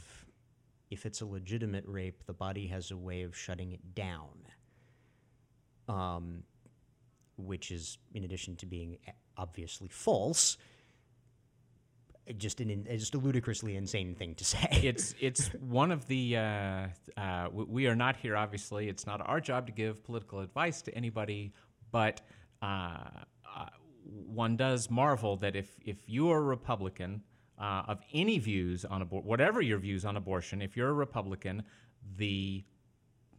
"If 0.90 1.06
it's 1.06 1.22
a 1.22 1.26
legitimate 1.26 1.84
rape, 1.86 2.24
the 2.26 2.34
body 2.34 2.66
has 2.66 2.90
a 2.90 2.96
way 2.96 3.22
of 3.22 3.34
shutting 3.34 3.72
it 3.72 3.94
down." 3.94 4.28
Um, 5.88 6.42
which 7.38 7.70
is, 7.70 7.98
in 8.14 8.24
addition 8.24 8.56
to 8.56 8.66
being 8.66 8.98
obviously 9.36 9.88
false, 9.88 10.58
just 12.36 12.60
an 12.60 12.86
just 12.90 13.14
a 13.14 13.18
ludicrously 13.18 13.76
insane 13.76 14.14
thing 14.14 14.34
to 14.36 14.44
say. 14.44 14.68
It's 14.82 15.14
it's 15.20 15.48
one 15.54 15.90
of 15.90 16.06
the 16.06 16.36
uh, 16.36 16.86
uh, 17.16 17.48
we 17.52 17.86
are 17.86 17.96
not 17.96 18.16
here. 18.16 18.36
Obviously, 18.36 18.88
it's 18.88 19.06
not 19.06 19.26
our 19.26 19.40
job 19.40 19.66
to 19.66 19.72
give 19.72 20.04
political 20.04 20.40
advice 20.40 20.82
to 20.82 20.94
anybody, 20.94 21.52
but 21.90 22.20
uh, 22.62 22.66
uh 23.56 23.66
one 24.04 24.56
does 24.56 24.90
marvel 24.90 25.36
that 25.38 25.56
if 25.56 25.78
if 25.84 25.98
you 26.06 26.30
are 26.30 26.38
a 26.38 26.42
Republican 26.42 27.22
uh, 27.58 27.82
of 27.86 28.00
any 28.12 28.38
views 28.38 28.84
on 28.84 29.02
abortion, 29.02 29.28
whatever 29.28 29.60
your 29.60 29.78
views 29.78 30.04
on 30.04 30.16
abortion, 30.16 30.62
if 30.62 30.76
you're 30.76 30.90
a 30.90 30.94
Republican, 30.94 31.62
the 32.16 32.64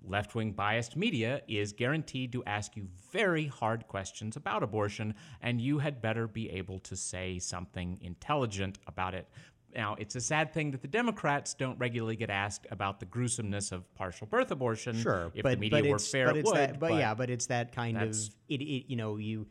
left 0.04 0.36
wing 0.36 0.52
biased 0.52 0.96
media 0.96 1.42
is 1.48 1.74
guaranteed 1.74 2.32
to 2.34 2.44
ask 2.46 2.76
you 2.76 2.88
very 3.12 3.48
hard 3.48 3.88
questions 3.88 4.36
about 4.36 4.64
abortion, 4.64 5.16
and 5.42 5.62
you 5.62 5.80
had 5.80 6.02
better 6.02 6.28
be 6.28 6.50
able 6.52 6.80
to 6.80 6.96
say 6.96 7.40
something 7.40 7.98
intelligent 8.02 8.80
about 8.88 9.14
it. 9.14 9.28
Now, 9.76 9.96
it's 9.98 10.16
a 10.16 10.22
sad 10.22 10.54
thing 10.54 10.72
that 10.72 10.82
the 10.82 10.88
Democrats 10.88 11.54
don't 11.54 11.78
regularly 11.80 12.16
get 12.16 12.30
asked 12.30 12.68
about 12.70 13.00
the 13.00 13.06
gruesomeness 13.06 13.72
of 13.72 13.92
partial 13.96 14.28
birth 14.28 14.52
abortion. 14.52 14.96
Sure, 14.96 15.32
if 15.34 15.44
but, 15.44 15.52
the 15.52 15.58
media 15.58 15.82
but 15.82 15.90
were 15.90 16.00
fair, 16.00 16.28
but 16.28 16.38
it 16.38 16.46
would. 16.46 16.56
That, 16.56 16.80
but, 16.80 16.90
but, 16.92 17.00
yeah, 17.00 17.14
but 17.14 17.30
it's 17.30 17.48
that 17.48 17.72
kind 17.72 17.98
of 17.98 18.16
it, 18.50 18.62
it. 18.62 18.86
You 18.88 18.96
know, 18.96 19.18
you 19.18 19.48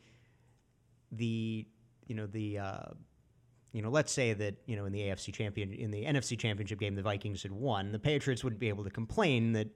the 1.11 1.67
you 2.07 2.15
know 2.15 2.27
the. 2.27 2.59
Uh, 2.59 2.85
you 3.75 3.81
know, 3.81 3.89
let's 3.89 4.13
say 4.13 4.35
that 4.35 4.57
you 4.67 4.77
know 4.77 4.85
in 4.85 4.93
the 4.93 5.01
AFC 5.01 5.33
champion 5.33 5.73
in 5.73 5.91
the 5.91 6.05
NFC 6.05 6.39
championship 6.39 6.79
game 6.79 6.95
the 6.95 7.03
Vikings 7.03 7.43
had 7.43 7.53
won, 7.53 7.91
the 7.91 7.99
Patriots 7.99 8.45
wouldn't 8.45 8.61
be 8.61 8.69
able 8.69 8.85
to 8.85 8.91
complain 8.91 9.53
that 9.55 9.69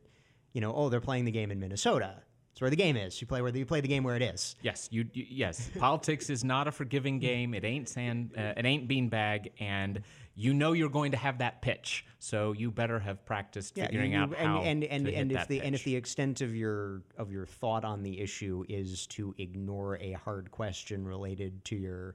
you 0.57 0.63
know, 0.63 0.73
oh, 0.75 0.89
they're 0.89 1.03
playing 1.03 1.27
the 1.27 1.31
game 1.31 1.51
in 1.51 1.61
Minnesota. 1.61 2.15
It's 2.53 2.63
where 2.63 2.71
the 2.71 2.77
game 2.77 2.97
is. 2.97 3.21
You 3.21 3.27
play 3.27 3.43
where 3.43 3.53
the, 3.53 3.59
you 3.59 3.67
play 3.67 3.83
the 3.83 3.89
game 3.89 4.03
where 4.03 4.17
it 4.17 4.23
is. 4.23 4.57
Yes, 4.63 4.89
you, 4.91 5.05
you 5.13 5.27
yes. 5.29 5.71
Politics 5.79 6.31
is 6.31 6.45
not 6.45 6.67
a 6.67 6.73
forgiving 6.73 7.19
game. 7.19 7.53
It 7.53 7.63
ain't 7.63 7.91
sand. 7.91 8.31
Uh, 8.35 8.55
it 8.57 8.65
ain't 8.65 8.89
beanbag, 8.89 9.51
and 9.61 10.01
you 10.35 10.55
know 10.55 10.73
you're 10.73 10.89
going 10.89 11.11
to 11.11 11.19
have 11.19 11.37
that 11.41 11.61
pitch. 11.61 12.07
So 12.21 12.53
you 12.53 12.71
better 12.71 12.99
have 12.99 13.23
practiced 13.27 13.77
yeah, 13.77 13.89
figuring 13.89 14.13
you, 14.13 14.19
out 14.19 14.35
how 14.35 14.63
and 14.63 14.83
and 14.85 15.05
to 15.05 15.15
and, 15.15 15.31
hit 15.31 15.43
if 15.43 15.49
the 15.49 15.59
pitch. 15.59 15.67
and 15.67 15.75
if 15.75 15.85
the 15.85 15.95
extent 15.95 16.41
of 16.41 16.57
your 16.57 17.03
of 17.19 17.31
your 17.31 17.45
thought 17.45 17.85
on 17.85 18.03
the 18.03 18.19
issue 18.19 18.65
is 18.67 19.07
to 19.09 19.35
ignore 19.37 19.99
a 19.99 20.13
hard 20.13 20.51
question 20.51 21.07
related 21.07 21.63
to 21.67 21.77
your 21.77 22.15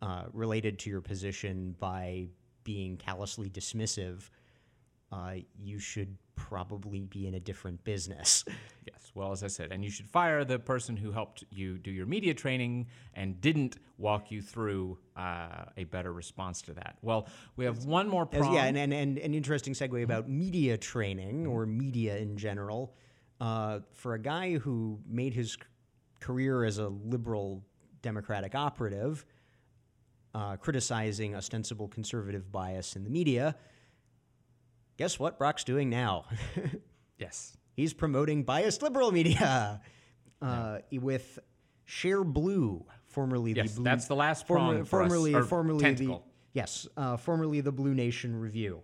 uh, 0.00 0.22
related 0.32 0.78
to 0.78 0.88
your 0.88 1.02
position 1.02 1.76
by 1.78 2.28
being 2.64 2.96
callously 2.96 3.50
dismissive, 3.50 4.30
uh, 5.12 5.34
you 5.58 5.78
should 5.78 6.16
probably 6.36 7.00
be 7.00 7.26
in 7.26 7.34
a 7.34 7.40
different 7.40 7.82
business. 7.84 8.44
Yes, 8.86 9.12
well, 9.14 9.32
as 9.32 9.42
I 9.42 9.46
said, 9.48 9.72
and 9.72 9.84
you 9.84 9.90
should 9.90 10.08
fire 10.08 10.44
the 10.44 10.58
person 10.58 10.96
who 10.96 11.10
helped 11.10 11.44
you 11.50 11.78
do 11.78 11.90
your 11.90 12.06
media 12.06 12.34
training 12.34 12.86
and 13.14 13.40
didn't 13.40 13.76
walk 13.98 14.30
you 14.30 14.42
through 14.42 14.98
uh, 15.16 15.64
a 15.76 15.84
better 15.84 16.12
response 16.12 16.60
to 16.62 16.74
that. 16.74 16.96
Well, 17.00 17.28
we 17.56 17.64
have 17.64 17.84
one 17.84 18.08
more 18.08 18.28
As, 18.32 18.46
yeah, 18.52 18.64
and, 18.64 18.76
and, 18.76 18.92
and 18.92 19.18
an 19.18 19.34
interesting 19.34 19.72
segue 19.72 20.02
about 20.02 20.28
media 20.28 20.76
training 20.76 21.46
or 21.46 21.66
media 21.66 22.16
in 22.18 22.36
general. 22.36 22.94
Uh, 23.40 23.80
for 23.92 24.14
a 24.14 24.18
guy 24.18 24.58
who 24.58 25.00
made 25.06 25.34
his 25.34 25.56
career 26.20 26.64
as 26.64 26.78
a 26.78 26.88
liberal 26.88 27.64
Democratic 28.02 28.54
operative, 28.54 29.24
uh, 30.34 30.56
criticizing 30.56 31.34
ostensible 31.34 31.88
conservative 31.88 32.50
bias 32.50 32.96
in 32.96 33.04
the 33.04 33.10
media, 33.10 33.56
guess 34.96 35.18
what 35.18 35.38
Brock's 35.38 35.64
doing 35.64 35.90
now? 35.90 36.26
yes. 37.18 37.56
He's 37.74 37.92
promoting 37.92 38.44
biased 38.44 38.82
liberal 38.82 39.10
media 39.10 39.80
uh, 40.42 40.78
yeah. 40.90 40.98
with 41.00 41.38
Shareblue, 41.88 42.84
formerly 43.06 43.52
yes, 43.52 43.72
the 43.72 43.80
Blue. 43.80 43.84
Yes, 43.84 43.92
that's 43.92 44.06
the 44.06 44.16
last 44.16 44.46
prong 44.46 44.84
former, 44.84 45.08
formerly, 45.08 45.34
us, 45.34 45.48
formerly 45.48 45.80
tentacle. 45.80 46.24
the 46.52 46.58
yes, 46.60 46.86
uh, 46.96 47.16
formerly 47.16 47.60
the 47.60 47.72
Blue 47.72 47.94
Nation 47.94 48.38
Review. 48.38 48.82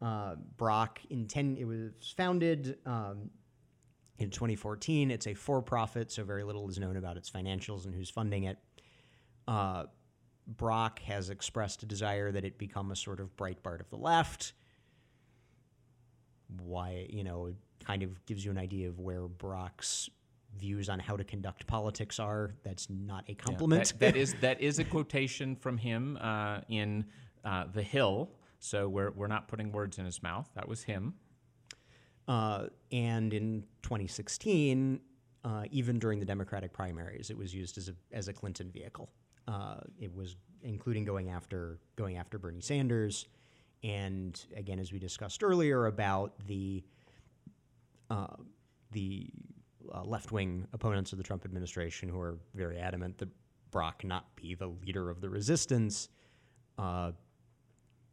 Uh, 0.00 0.36
Brock 0.56 1.00
intend 1.10 1.58
it 1.58 1.64
was 1.64 1.92
founded 2.16 2.78
um, 2.86 3.30
in 4.18 4.30
2014. 4.30 5.10
It's 5.10 5.26
a 5.26 5.34
for-profit, 5.34 6.10
so 6.10 6.24
very 6.24 6.42
little 6.42 6.68
is 6.68 6.78
known 6.78 6.96
about 6.96 7.16
its 7.16 7.30
financials 7.30 7.84
and 7.84 7.94
who's 7.94 8.10
funding 8.10 8.44
it. 8.44 8.58
Uh, 9.46 9.84
Brock 10.46 11.00
has 11.00 11.30
expressed 11.30 11.82
a 11.82 11.86
desire 11.86 12.32
that 12.32 12.44
it 12.44 12.58
become 12.58 12.90
a 12.90 12.96
sort 12.96 13.20
of 13.20 13.36
Breitbart 13.36 13.80
of 13.80 13.90
the 13.90 13.96
left 13.96 14.54
why 16.60 17.06
you 17.10 17.24
know 17.24 17.46
it 17.46 17.56
kind 17.84 18.02
of 18.02 18.24
gives 18.26 18.44
you 18.44 18.50
an 18.50 18.58
idea 18.58 18.88
of 18.88 18.98
where 18.98 19.28
Brock's 19.28 20.08
views 20.58 20.88
on 20.88 20.98
how 20.98 21.16
to 21.16 21.24
conduct 21.24 21.66
politics 21.66 22.18
are. 22.18 22.54
That's 22.62 22.88
not 22.90 23.24
a 23.28 23.34
compliment. 23.34 23.92
Yeah, 23.94 24.06
that, 24.06 24.14
that 24.14 24.16
is 24.16 24.34
that 24.40 24.60
is 24.60 24.78
a 24.78 24.84
quotation 24.84 25.56
from 25.56 25.78
him 25.78 26.18
uh, 26.20 26.60
in 26.68 27.06
uh, 27.44 27.64
The 27.72 27.82
Hill. 27.82 28.30
So 28.58 28.88
we're 28.88 29.10
we're 29.10 29.28
not 29.28 29.48
putting 29.48 29.72
words 29.72 29.98
in 29.98 30.04
his 30.04 30.22
mouth. 30.22 30.48
That 30.54 30.68
was 30.68 30.82
him. 30.82 31.14
Uh, 32.28 32.66
and 32.92 33.34
in 33.34 33.64
2016, 33.82 35.00
uh, 35.44 35.64
even 35.72 35.98
during 35.98 36.20
the 36.20 36.24
Democratic 36.24 36.72
primaries, 36.72 37.30
it 37.30 37.36
was 37.36 37.52
used 37.52 37.78
as 37.78 37.88
a 37.88 37.94
as 38.12 38.28
a 38.28 38.32
Clinton 38.32 38.70
vehicle. 38.70 39.10
Uh, 39.48 39.78
it 39.98 40.14
was 40.14 40.36
including 40.62 41.04
going 41.04 41.30
after 41.30 41.78
going 41.96 42.16
after 42.16 42.38
Bernie 42.38 42.60
Sanders 42.60 43.26
and 43.82 44.44
again, 44.56 44.78
as 44.78 44.92
we 44.92 44.98
discussed 44.98 45.42
earlier, 45.42 45.86
about 45.86 46.34
the 46.46 46.84
uh, 48.10 48.36
the 48.92 49.28
uh, 49.92 50.04
left 50.04 50.32
wing 50.32 50.66
opponents 50.72 51.12
of 51.12 51.18
the 51.18 51.24
Trump 51.24 51.44
administration 51.44 52.08
who 52.08 52.20
are 52.20 52.38
very 52.54 52.78
adamant 52.78 53.18
that 53.18 53.28
Brock 53.70 54.04
not 54.04 54.34
be 54.36 54.54
the 54.54 54.68
leader 54.68 55.10
of 55.10 55.20
the 55.20 55.28
resistance. 55.28 56.08
Uh, 56.78 57.12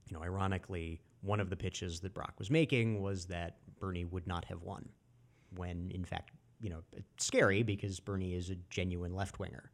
you 0.09 0.17
know, 0.17 0.23
ironically, 0.23 1.01
one 1.21 1.39
of 1.39 1.49
the 1.49 1.55
pitches 1.55 1.99
that 1.99 2.13
Brock 2.13 2.33
was 2.39 2.49
making 2.49 3.01
was 3.01 3.25
that 3.25 3.57
Bernie 3.79 4.05
would 4.05 4.25
not 4.25 4.45
have 4.45 4.63
won, 4.63 4.89
when 5.55 5.91
in 5.91 6.03
fact, 6.03 6.31
you 6.61 6.69
know, 6.69 6.81
it's 6.93 7.25
scary 7.25 7.61
because 7.61 7.99
Bernie 7.99 8.33
is 8.33 8.49
a 8.49 8.55
genuine 8.69 9.13
left 9.13 9.37
winger, 9.37 9.69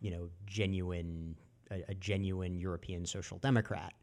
you 0.00 0.10
know, 0.10 0.28
genuine 0.46 1.36
a, 1.70 1.82
a 1.88 1.94
genuine 1.94 2.58
European 2.58 3.04
social 3.06 3.38
democrat 3.38 3.94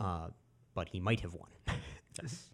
uh, 0.00 0.28
but 0.74 0.88
he 0.88 0.98
might 0.98 1.20
have 1.20 1.34
won. 1.34 1.50
yes. 2.22 2.50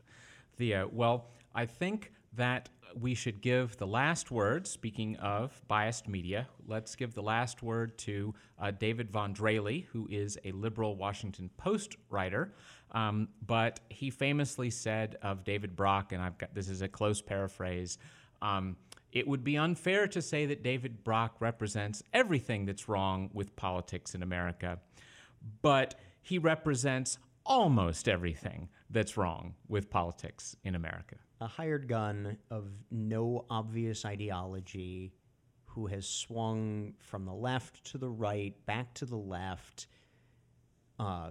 Well, 0.93 1.27
I 1.55 1.67
think 1.67 2.13
that 2.35 2.69
we 2.99 3.15
should 3.15 3.41
give 3.41 3.77
the 3.77 3.87
last 3.87 4.31
word, 4.31 4.67
speaking 4.67 5.17
of 5.17 5.61
biased 5.69 6.09
media, 6.09 6.49
let's 6.67 6.97
give 6.97 7.15
the 7.15 7.23
last 7.23 7.63
word 7.63 7.97
to 7.99 8.35
uh, 8.59 8.71
David 8.71 9.11
Von 9.11 9.35
Drehle, 9.35 9.85
who 9.87 10.09
is 10.11 10.39
a 10.45 10.53
liberal 10.53 10.97
Washington 10.97 11.51
Post 11.57 11.97
writer. 12.11 12.53
Um, 12.93 13.29
but 13.47 13.81
he 13.91 14.11
famously 14.11 14.71
said 14.71 15.17
of 15.23 15.45
David 15.45 15.77
Brock, 15.77 16.13
and 16.13 16.23
I've 16.23 16.39
got 16.39 16.55
this 16.55 16.69
is 16.69 16.83
a 16.83 16.89
close 16.89 17.21
paraphrase. 17.21 17.99
Um, 18.41 18.77
it 19.13 19.27
would 19.27 19.45
be 19.45 19.57
unfair 19.57 20.07
to 20.09 20.23
say 20.23 20.47
that 20.47 20.63
David 20.63 21.03
Brock 21.05 21.37
represents 21.41 22.03
everything 22.13 22.65
that's 22.65 22.89
wrong 22.89 23.31
with 23.33 23.57
politics 23.57 24.15
in 24.15 24.23
America, 24.23 24.79
but 25.63 25.97
he 26.23 26.39
represents 26.39 27.19
almost 27.47 28.09
everything 28.09 28.69
that's 28.91 29.17
wrong 29.17 29.55
with 29.69 29.91
politics 29.91 30.57
in 30.65 30.75
America. 30.75 31.17
A 31.41 31.47
hired 31.47 31.89
gun 31.89 32.39
of 32.51 32.69
no 32.91 33.45
obvious 33.51 34.05
ideology 34.05 35.13
who 35.67 35.87
has 35.87 36.07
swung 36.07 36.95
from 36.99 37.25
the 37.25 37.35
left 37.35 37.85
to 37.93 37.99
the 37.99 38.09
right, 38.09 38.55
back 38.65 38.95
to 38.95 39.05
the 39.05 39.17
left, 39.17 39.87
uh, 40.99 41.31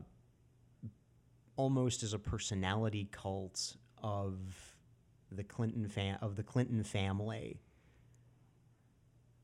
almost 1.56 2.04
as 2.04 2.14
a 2.14 2.20
personality 2.20 3.08
cult 3.12 3.76
of 4.02 4.38
the 5.32 5.44
Clinton 5.44 5.90
of 6.22 6.36
the 6.36 6.44
Clinton 6.44 6.84
family 6.84 7.60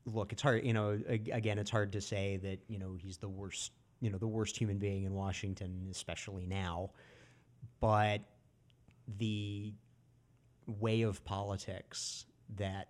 look, 0.04 0.32
it's 0.32 0.42
hard, 0.42 0.64
you 0.64 0.72
know, 0.72 0.98
again, 1.08 1.58
it's 1.58 1.70
hard 1.70 1.92
to 1.92 2.00
say 2.00 2.38
that, 2.38 2.60
you 2.68 2.78
know, 2.78 2.96
he's 2.98 3.18
the 3.18 3.28
worst, 3.28 3.72
you 4.02 4.10
know, 4.10 4.18
the 4.18 4.26
worst 4.26 4.56
human 4.56 4.78
being 4.78 5.04
in 5.04 5.14
Washington, 5.14 5.86
especially 5.90 6.44
now. 6.44 6.90
But 7.80 8.20
the 9.16 9.72
way 10.66 11.02
of 11.02 11.24
politics 11.24 12.26
that 12.56 12.88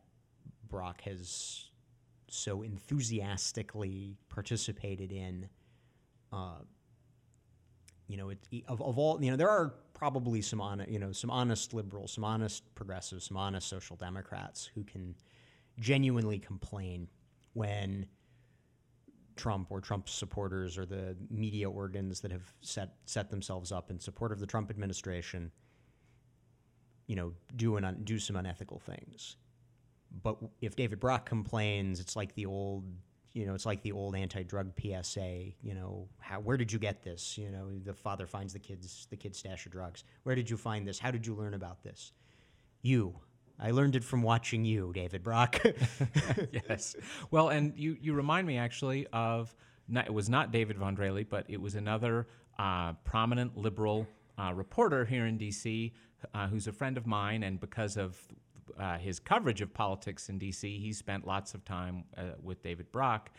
Brock 0.68 1.02
has 1.02 1.68
so 2.28 2.62
enthusiastically 2.62 4.16
participated 4.30 5.12
in, 5.12 5.50
uh, 6.32 6.60
you 8.08 8.16
know, 8.16 8.30
of, 8.66 8.80
of 8.80 8.98
all, 8.98 9.22
you 9.22 9.30
know, 9.30 9.36
there 9.36 9.50
are 9.50 9.74
probably 9.92 10.40
some 10.40 10.62
honest, 10.62 10.90
you 10.90 10.98
know, 10.98 11.12
some 11.12 11.30
honest 11.30 11.74
liberals, 11.74 12.12
some 12.12 12.24
honest 12.24 12.74
progressives, 12.74 13.26
some 13.26 13.36
honest 13.36 13.68
social 13.68 13.96
democrats 13.96 14.70
who 14.74 14.82
can 14.82 15.14
genuinely 15.78 16.38
complain 16.38 17.06
when 17.52 18.06
Trump 19.36 19.68
or 19.70 19.80
Trump's 19.80 20.12
supporters 20.12 20.78
or 20.78 20.86
the 20.86 21.16
media 21.30 21.70
organs 21.70 22.20
that 22.20 22.32
have 22.32 22.54
set 22.60 22.94
set 23.06 23.30
themselves 23.30 23.72
up 23.72 23.90
in 23.90 23.98
support 23.98 24.32
of 24.32 24.40
the 24.40 24.46
Trump 24.46 24.70
administration, 24.70 25.50
you 27.06 27.16
know, 27.16 27.32
do 27.56 27.76
an 27.76 28.00
do 28.04 28.18
some 28.18 28.36
unethical 28.36 28.78
things. 28.78 29.36
But 30.22 30.36
if 30.60 30.76
David 30.76 31.00
Brock 31.00 31.26
complains, 31.26 32.00
it's 32.00 32.16
like 32.16 32.34
the 32.34 32.46
old, 32.46 32.84
you 33.32 33.46
know, 33.46 33.54
it's 33.54 33.64
like 33.64 33.82
the 33.82 33.92
old 33.92 34.14
anti-drug 34.14 34.72
PSA. 34.78 35.52
You 35.62 35.74
know, 35.74 36.08
how 36.20 36.40
where 36.40 36.56
did 36.56 36.72
you 36.72 36.78
get 36.78 37.02
this? 37.02 37.38
You 37.38 37.50
know, 37.50 37.70
the 37.84 37.94
father 37.94 38.26
finds 38.26 38.52
the 38.52 38.58
kids 38.58 39.06
the 39.10 39.16
kid's 39.16 39.38
stash 39.38 39.66
of 39.66 39.72
drugs. 39.72 40.04
Where 40.24 40.34
did 40.34 40.50
you 40.50 40.56
find 40.56 40.86
this? 40.86 40.98
How 40.98 41.10
did 41.10 41.26
you 41.26 41.34
learn 41.34 41.54
about 41.54 41.82
this? 41.82 42.12
You, 42.82 43.14
I 43.58 43.70
learned 43.70 43.96
it 43.96 44.04
from 44.04 44.22
watching 44.22 44.64
you, 44.64 44.92
David 44.94 45.22
Brock. 45.22 45.60
yes. 46.68 46.96
Well, 47.30 47.48
and 47.48 47.72
you, 47.76 47.96
you 48.00 48.12
remind 48.14 48.46
me 48.46 48.58
actually 48.58 49.06
of, 49.12 49.54
not, 49.88 50.06
it 50.06 50.14
was 50.14 50.28
not 50.28 50.50
David 50.52 50.78
Von 50.78 50.96
but 51.28 51.44
it 51.48 51.60
was 51.60 51.74
another 51.74 52.26
uh, 52.58 52.92
prominent 53.04 53.56
liberal 53.56 54.06
uh, 54.38 54.52
reporter 54.54 55.04
here 55.04 55.26
in 55.26 55.36
D.C. 55.38 55.92
Uh, 56.34 56.46
who's 56.48 56.66
a 56.66 56.72
friend 56.72 56.96
of 56.96 57.06
mine, 57.06 57.42
and 57.42 57.60
because 57.60 57.96
of 57.96 58.16
uh, 58.78 58.98
his 58.98 59.18
coverage 59.18 59.60
of 59.60 59.72
politics 59.72 60.28
in 60.28 60.38
D.C., 60.38 60.78
he 60.78 60.92
spent 60.92 61.26
lots 61.26 61.54
of 61.54 61.64
time 61.64 62.04
uh, 62.16 62.22
with 62.42 62.62
David 62.62 62.90
Brock. 62.92 63.30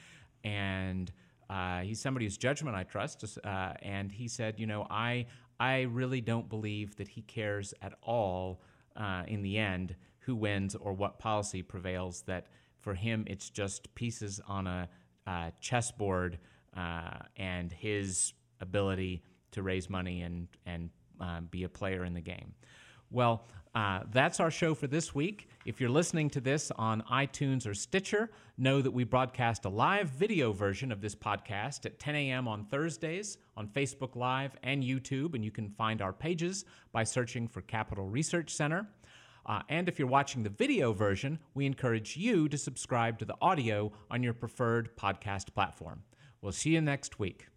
And 0.43 1.11
uh, 1.49 1.81
he's 1.81 2.01
somebody 2.01 2.25
whose 2.25 2.37
judgment 2.37 2.75
I 2.75 2.83
trust. 2.83 3.23
and 3.43 4.11
he 4.11 4.27
said, 4.27 4.59
you 4.59 4.67
know, 4.67 4.85
I, 4.89 5.25
I 5.59 5.81
really 5.83 6.21
don't 6.21 6.49
believe 6.49 6.95
that 6.97 7.07
he 7.07 7.21
cares 7.21 7.73
at 7.81 7.93
all 8.01 8.61
uh, 8.95 9.23
in 9.27 9.41
the 9.41 9.57
end 9.57 9.95
who 10.19 10.35
wins 10.35 10.75
or 10.75 10.93
what 10.93 11.19
policy 11.19 11.61
prevails. 11.61 12.21
That 12.23 12.47
for 12.79 12.93
him, 12.93 13.25
it's 13.27 13.49
just 13.49 13.93
pieces 13.95 14.39
on 14.47 14.67
a 14.67 14.89
uh, 15.27 15.51
chessboard 15.59 16.39
uh, 16.75 17.19
and 17.37 17.71
his 17.71 18.33
ability 18.61 19.23
to 19.51 19.61
raise 19.61 19.89
money 19.89 20.21
and 20.21 20.47
and 20.65 20.89
uh, 21.21 21.41
be 21.41 21.63
a 21.63 21.69
player 21.69 22.03
in 22.05 22.13
the 22.13 22.21
game. 22.21 22.53
Well, 23.11 23.45
uh, 23.75 24.01
that's 24.11 24.39
our 24.39 24.51
show 24.51 24.73
for 24.73 24.87
this 24.87 25.13
week. 25.13 25.47
If 25.65 25.79
you're 25.79 25.89
listening 25.89 26.29
to 26.31 26.41
this 26.41 26.71
on 26.75 27.03
iTunes 27.03 27.65
or 27.65 27.73
Stitcher, 27.73 28.29
know 28.57 28.81
that 28.81 28.91
we 28.91 29.05
broadcast 29.05 29.63
a 29.63 29.69
live 29.69 30.09
video 30.09 30.51
version 30.51 30.91
of 30.91 30.99
this 30.99 31.15
podcast 31.15 31.85
at 31.85 31.99
10 31.99 32.15
a.m. 32.15 32.49
on 32.49 32.65
Thursdays 32.65 33.37
on 33.55 33.69
Facebook 33.69 34.17
Live 34.17 34.57
and 34.61 34.83
YouTube, 34.83 35.35
and 35.35 35.45
you 35.45 35.51
can 35.51 35.69
find 35.69 36.01
our 36.01 36.11
pages 36.11 36.65
by 36.91 37.05
searching 37.05 37.47
for 37.47 37.61
Capital 37.61 38.09
Research 38.09 38.53
Center. 38.53 38.85
Uh, 39.45 39.61
and 39.69 39.87
if 39.87 39.97
you're 39.97 40.07
watching 40.07 40.43
the 40.43 40.49
video 40.49 40.91
version, 40.91 41.39
we 41.53 41.65
encourage 41.65 42.17
you 42.17 42.49
to 42.49 42.57
subscribe 42.57 43.17
to 43.19 43.25
the 43.25 43.35
audio 43.41 43.89
on 44.11 44.21
your 44.21 44.33
preferred 44.33 44.97
podcast 44.97 45.53
platform. 45.53 46.03
We'll 46.41 46.51
see 46.51 46.71
you 46.71 46.81
next 46.81 47.19
week. 47.19 47.47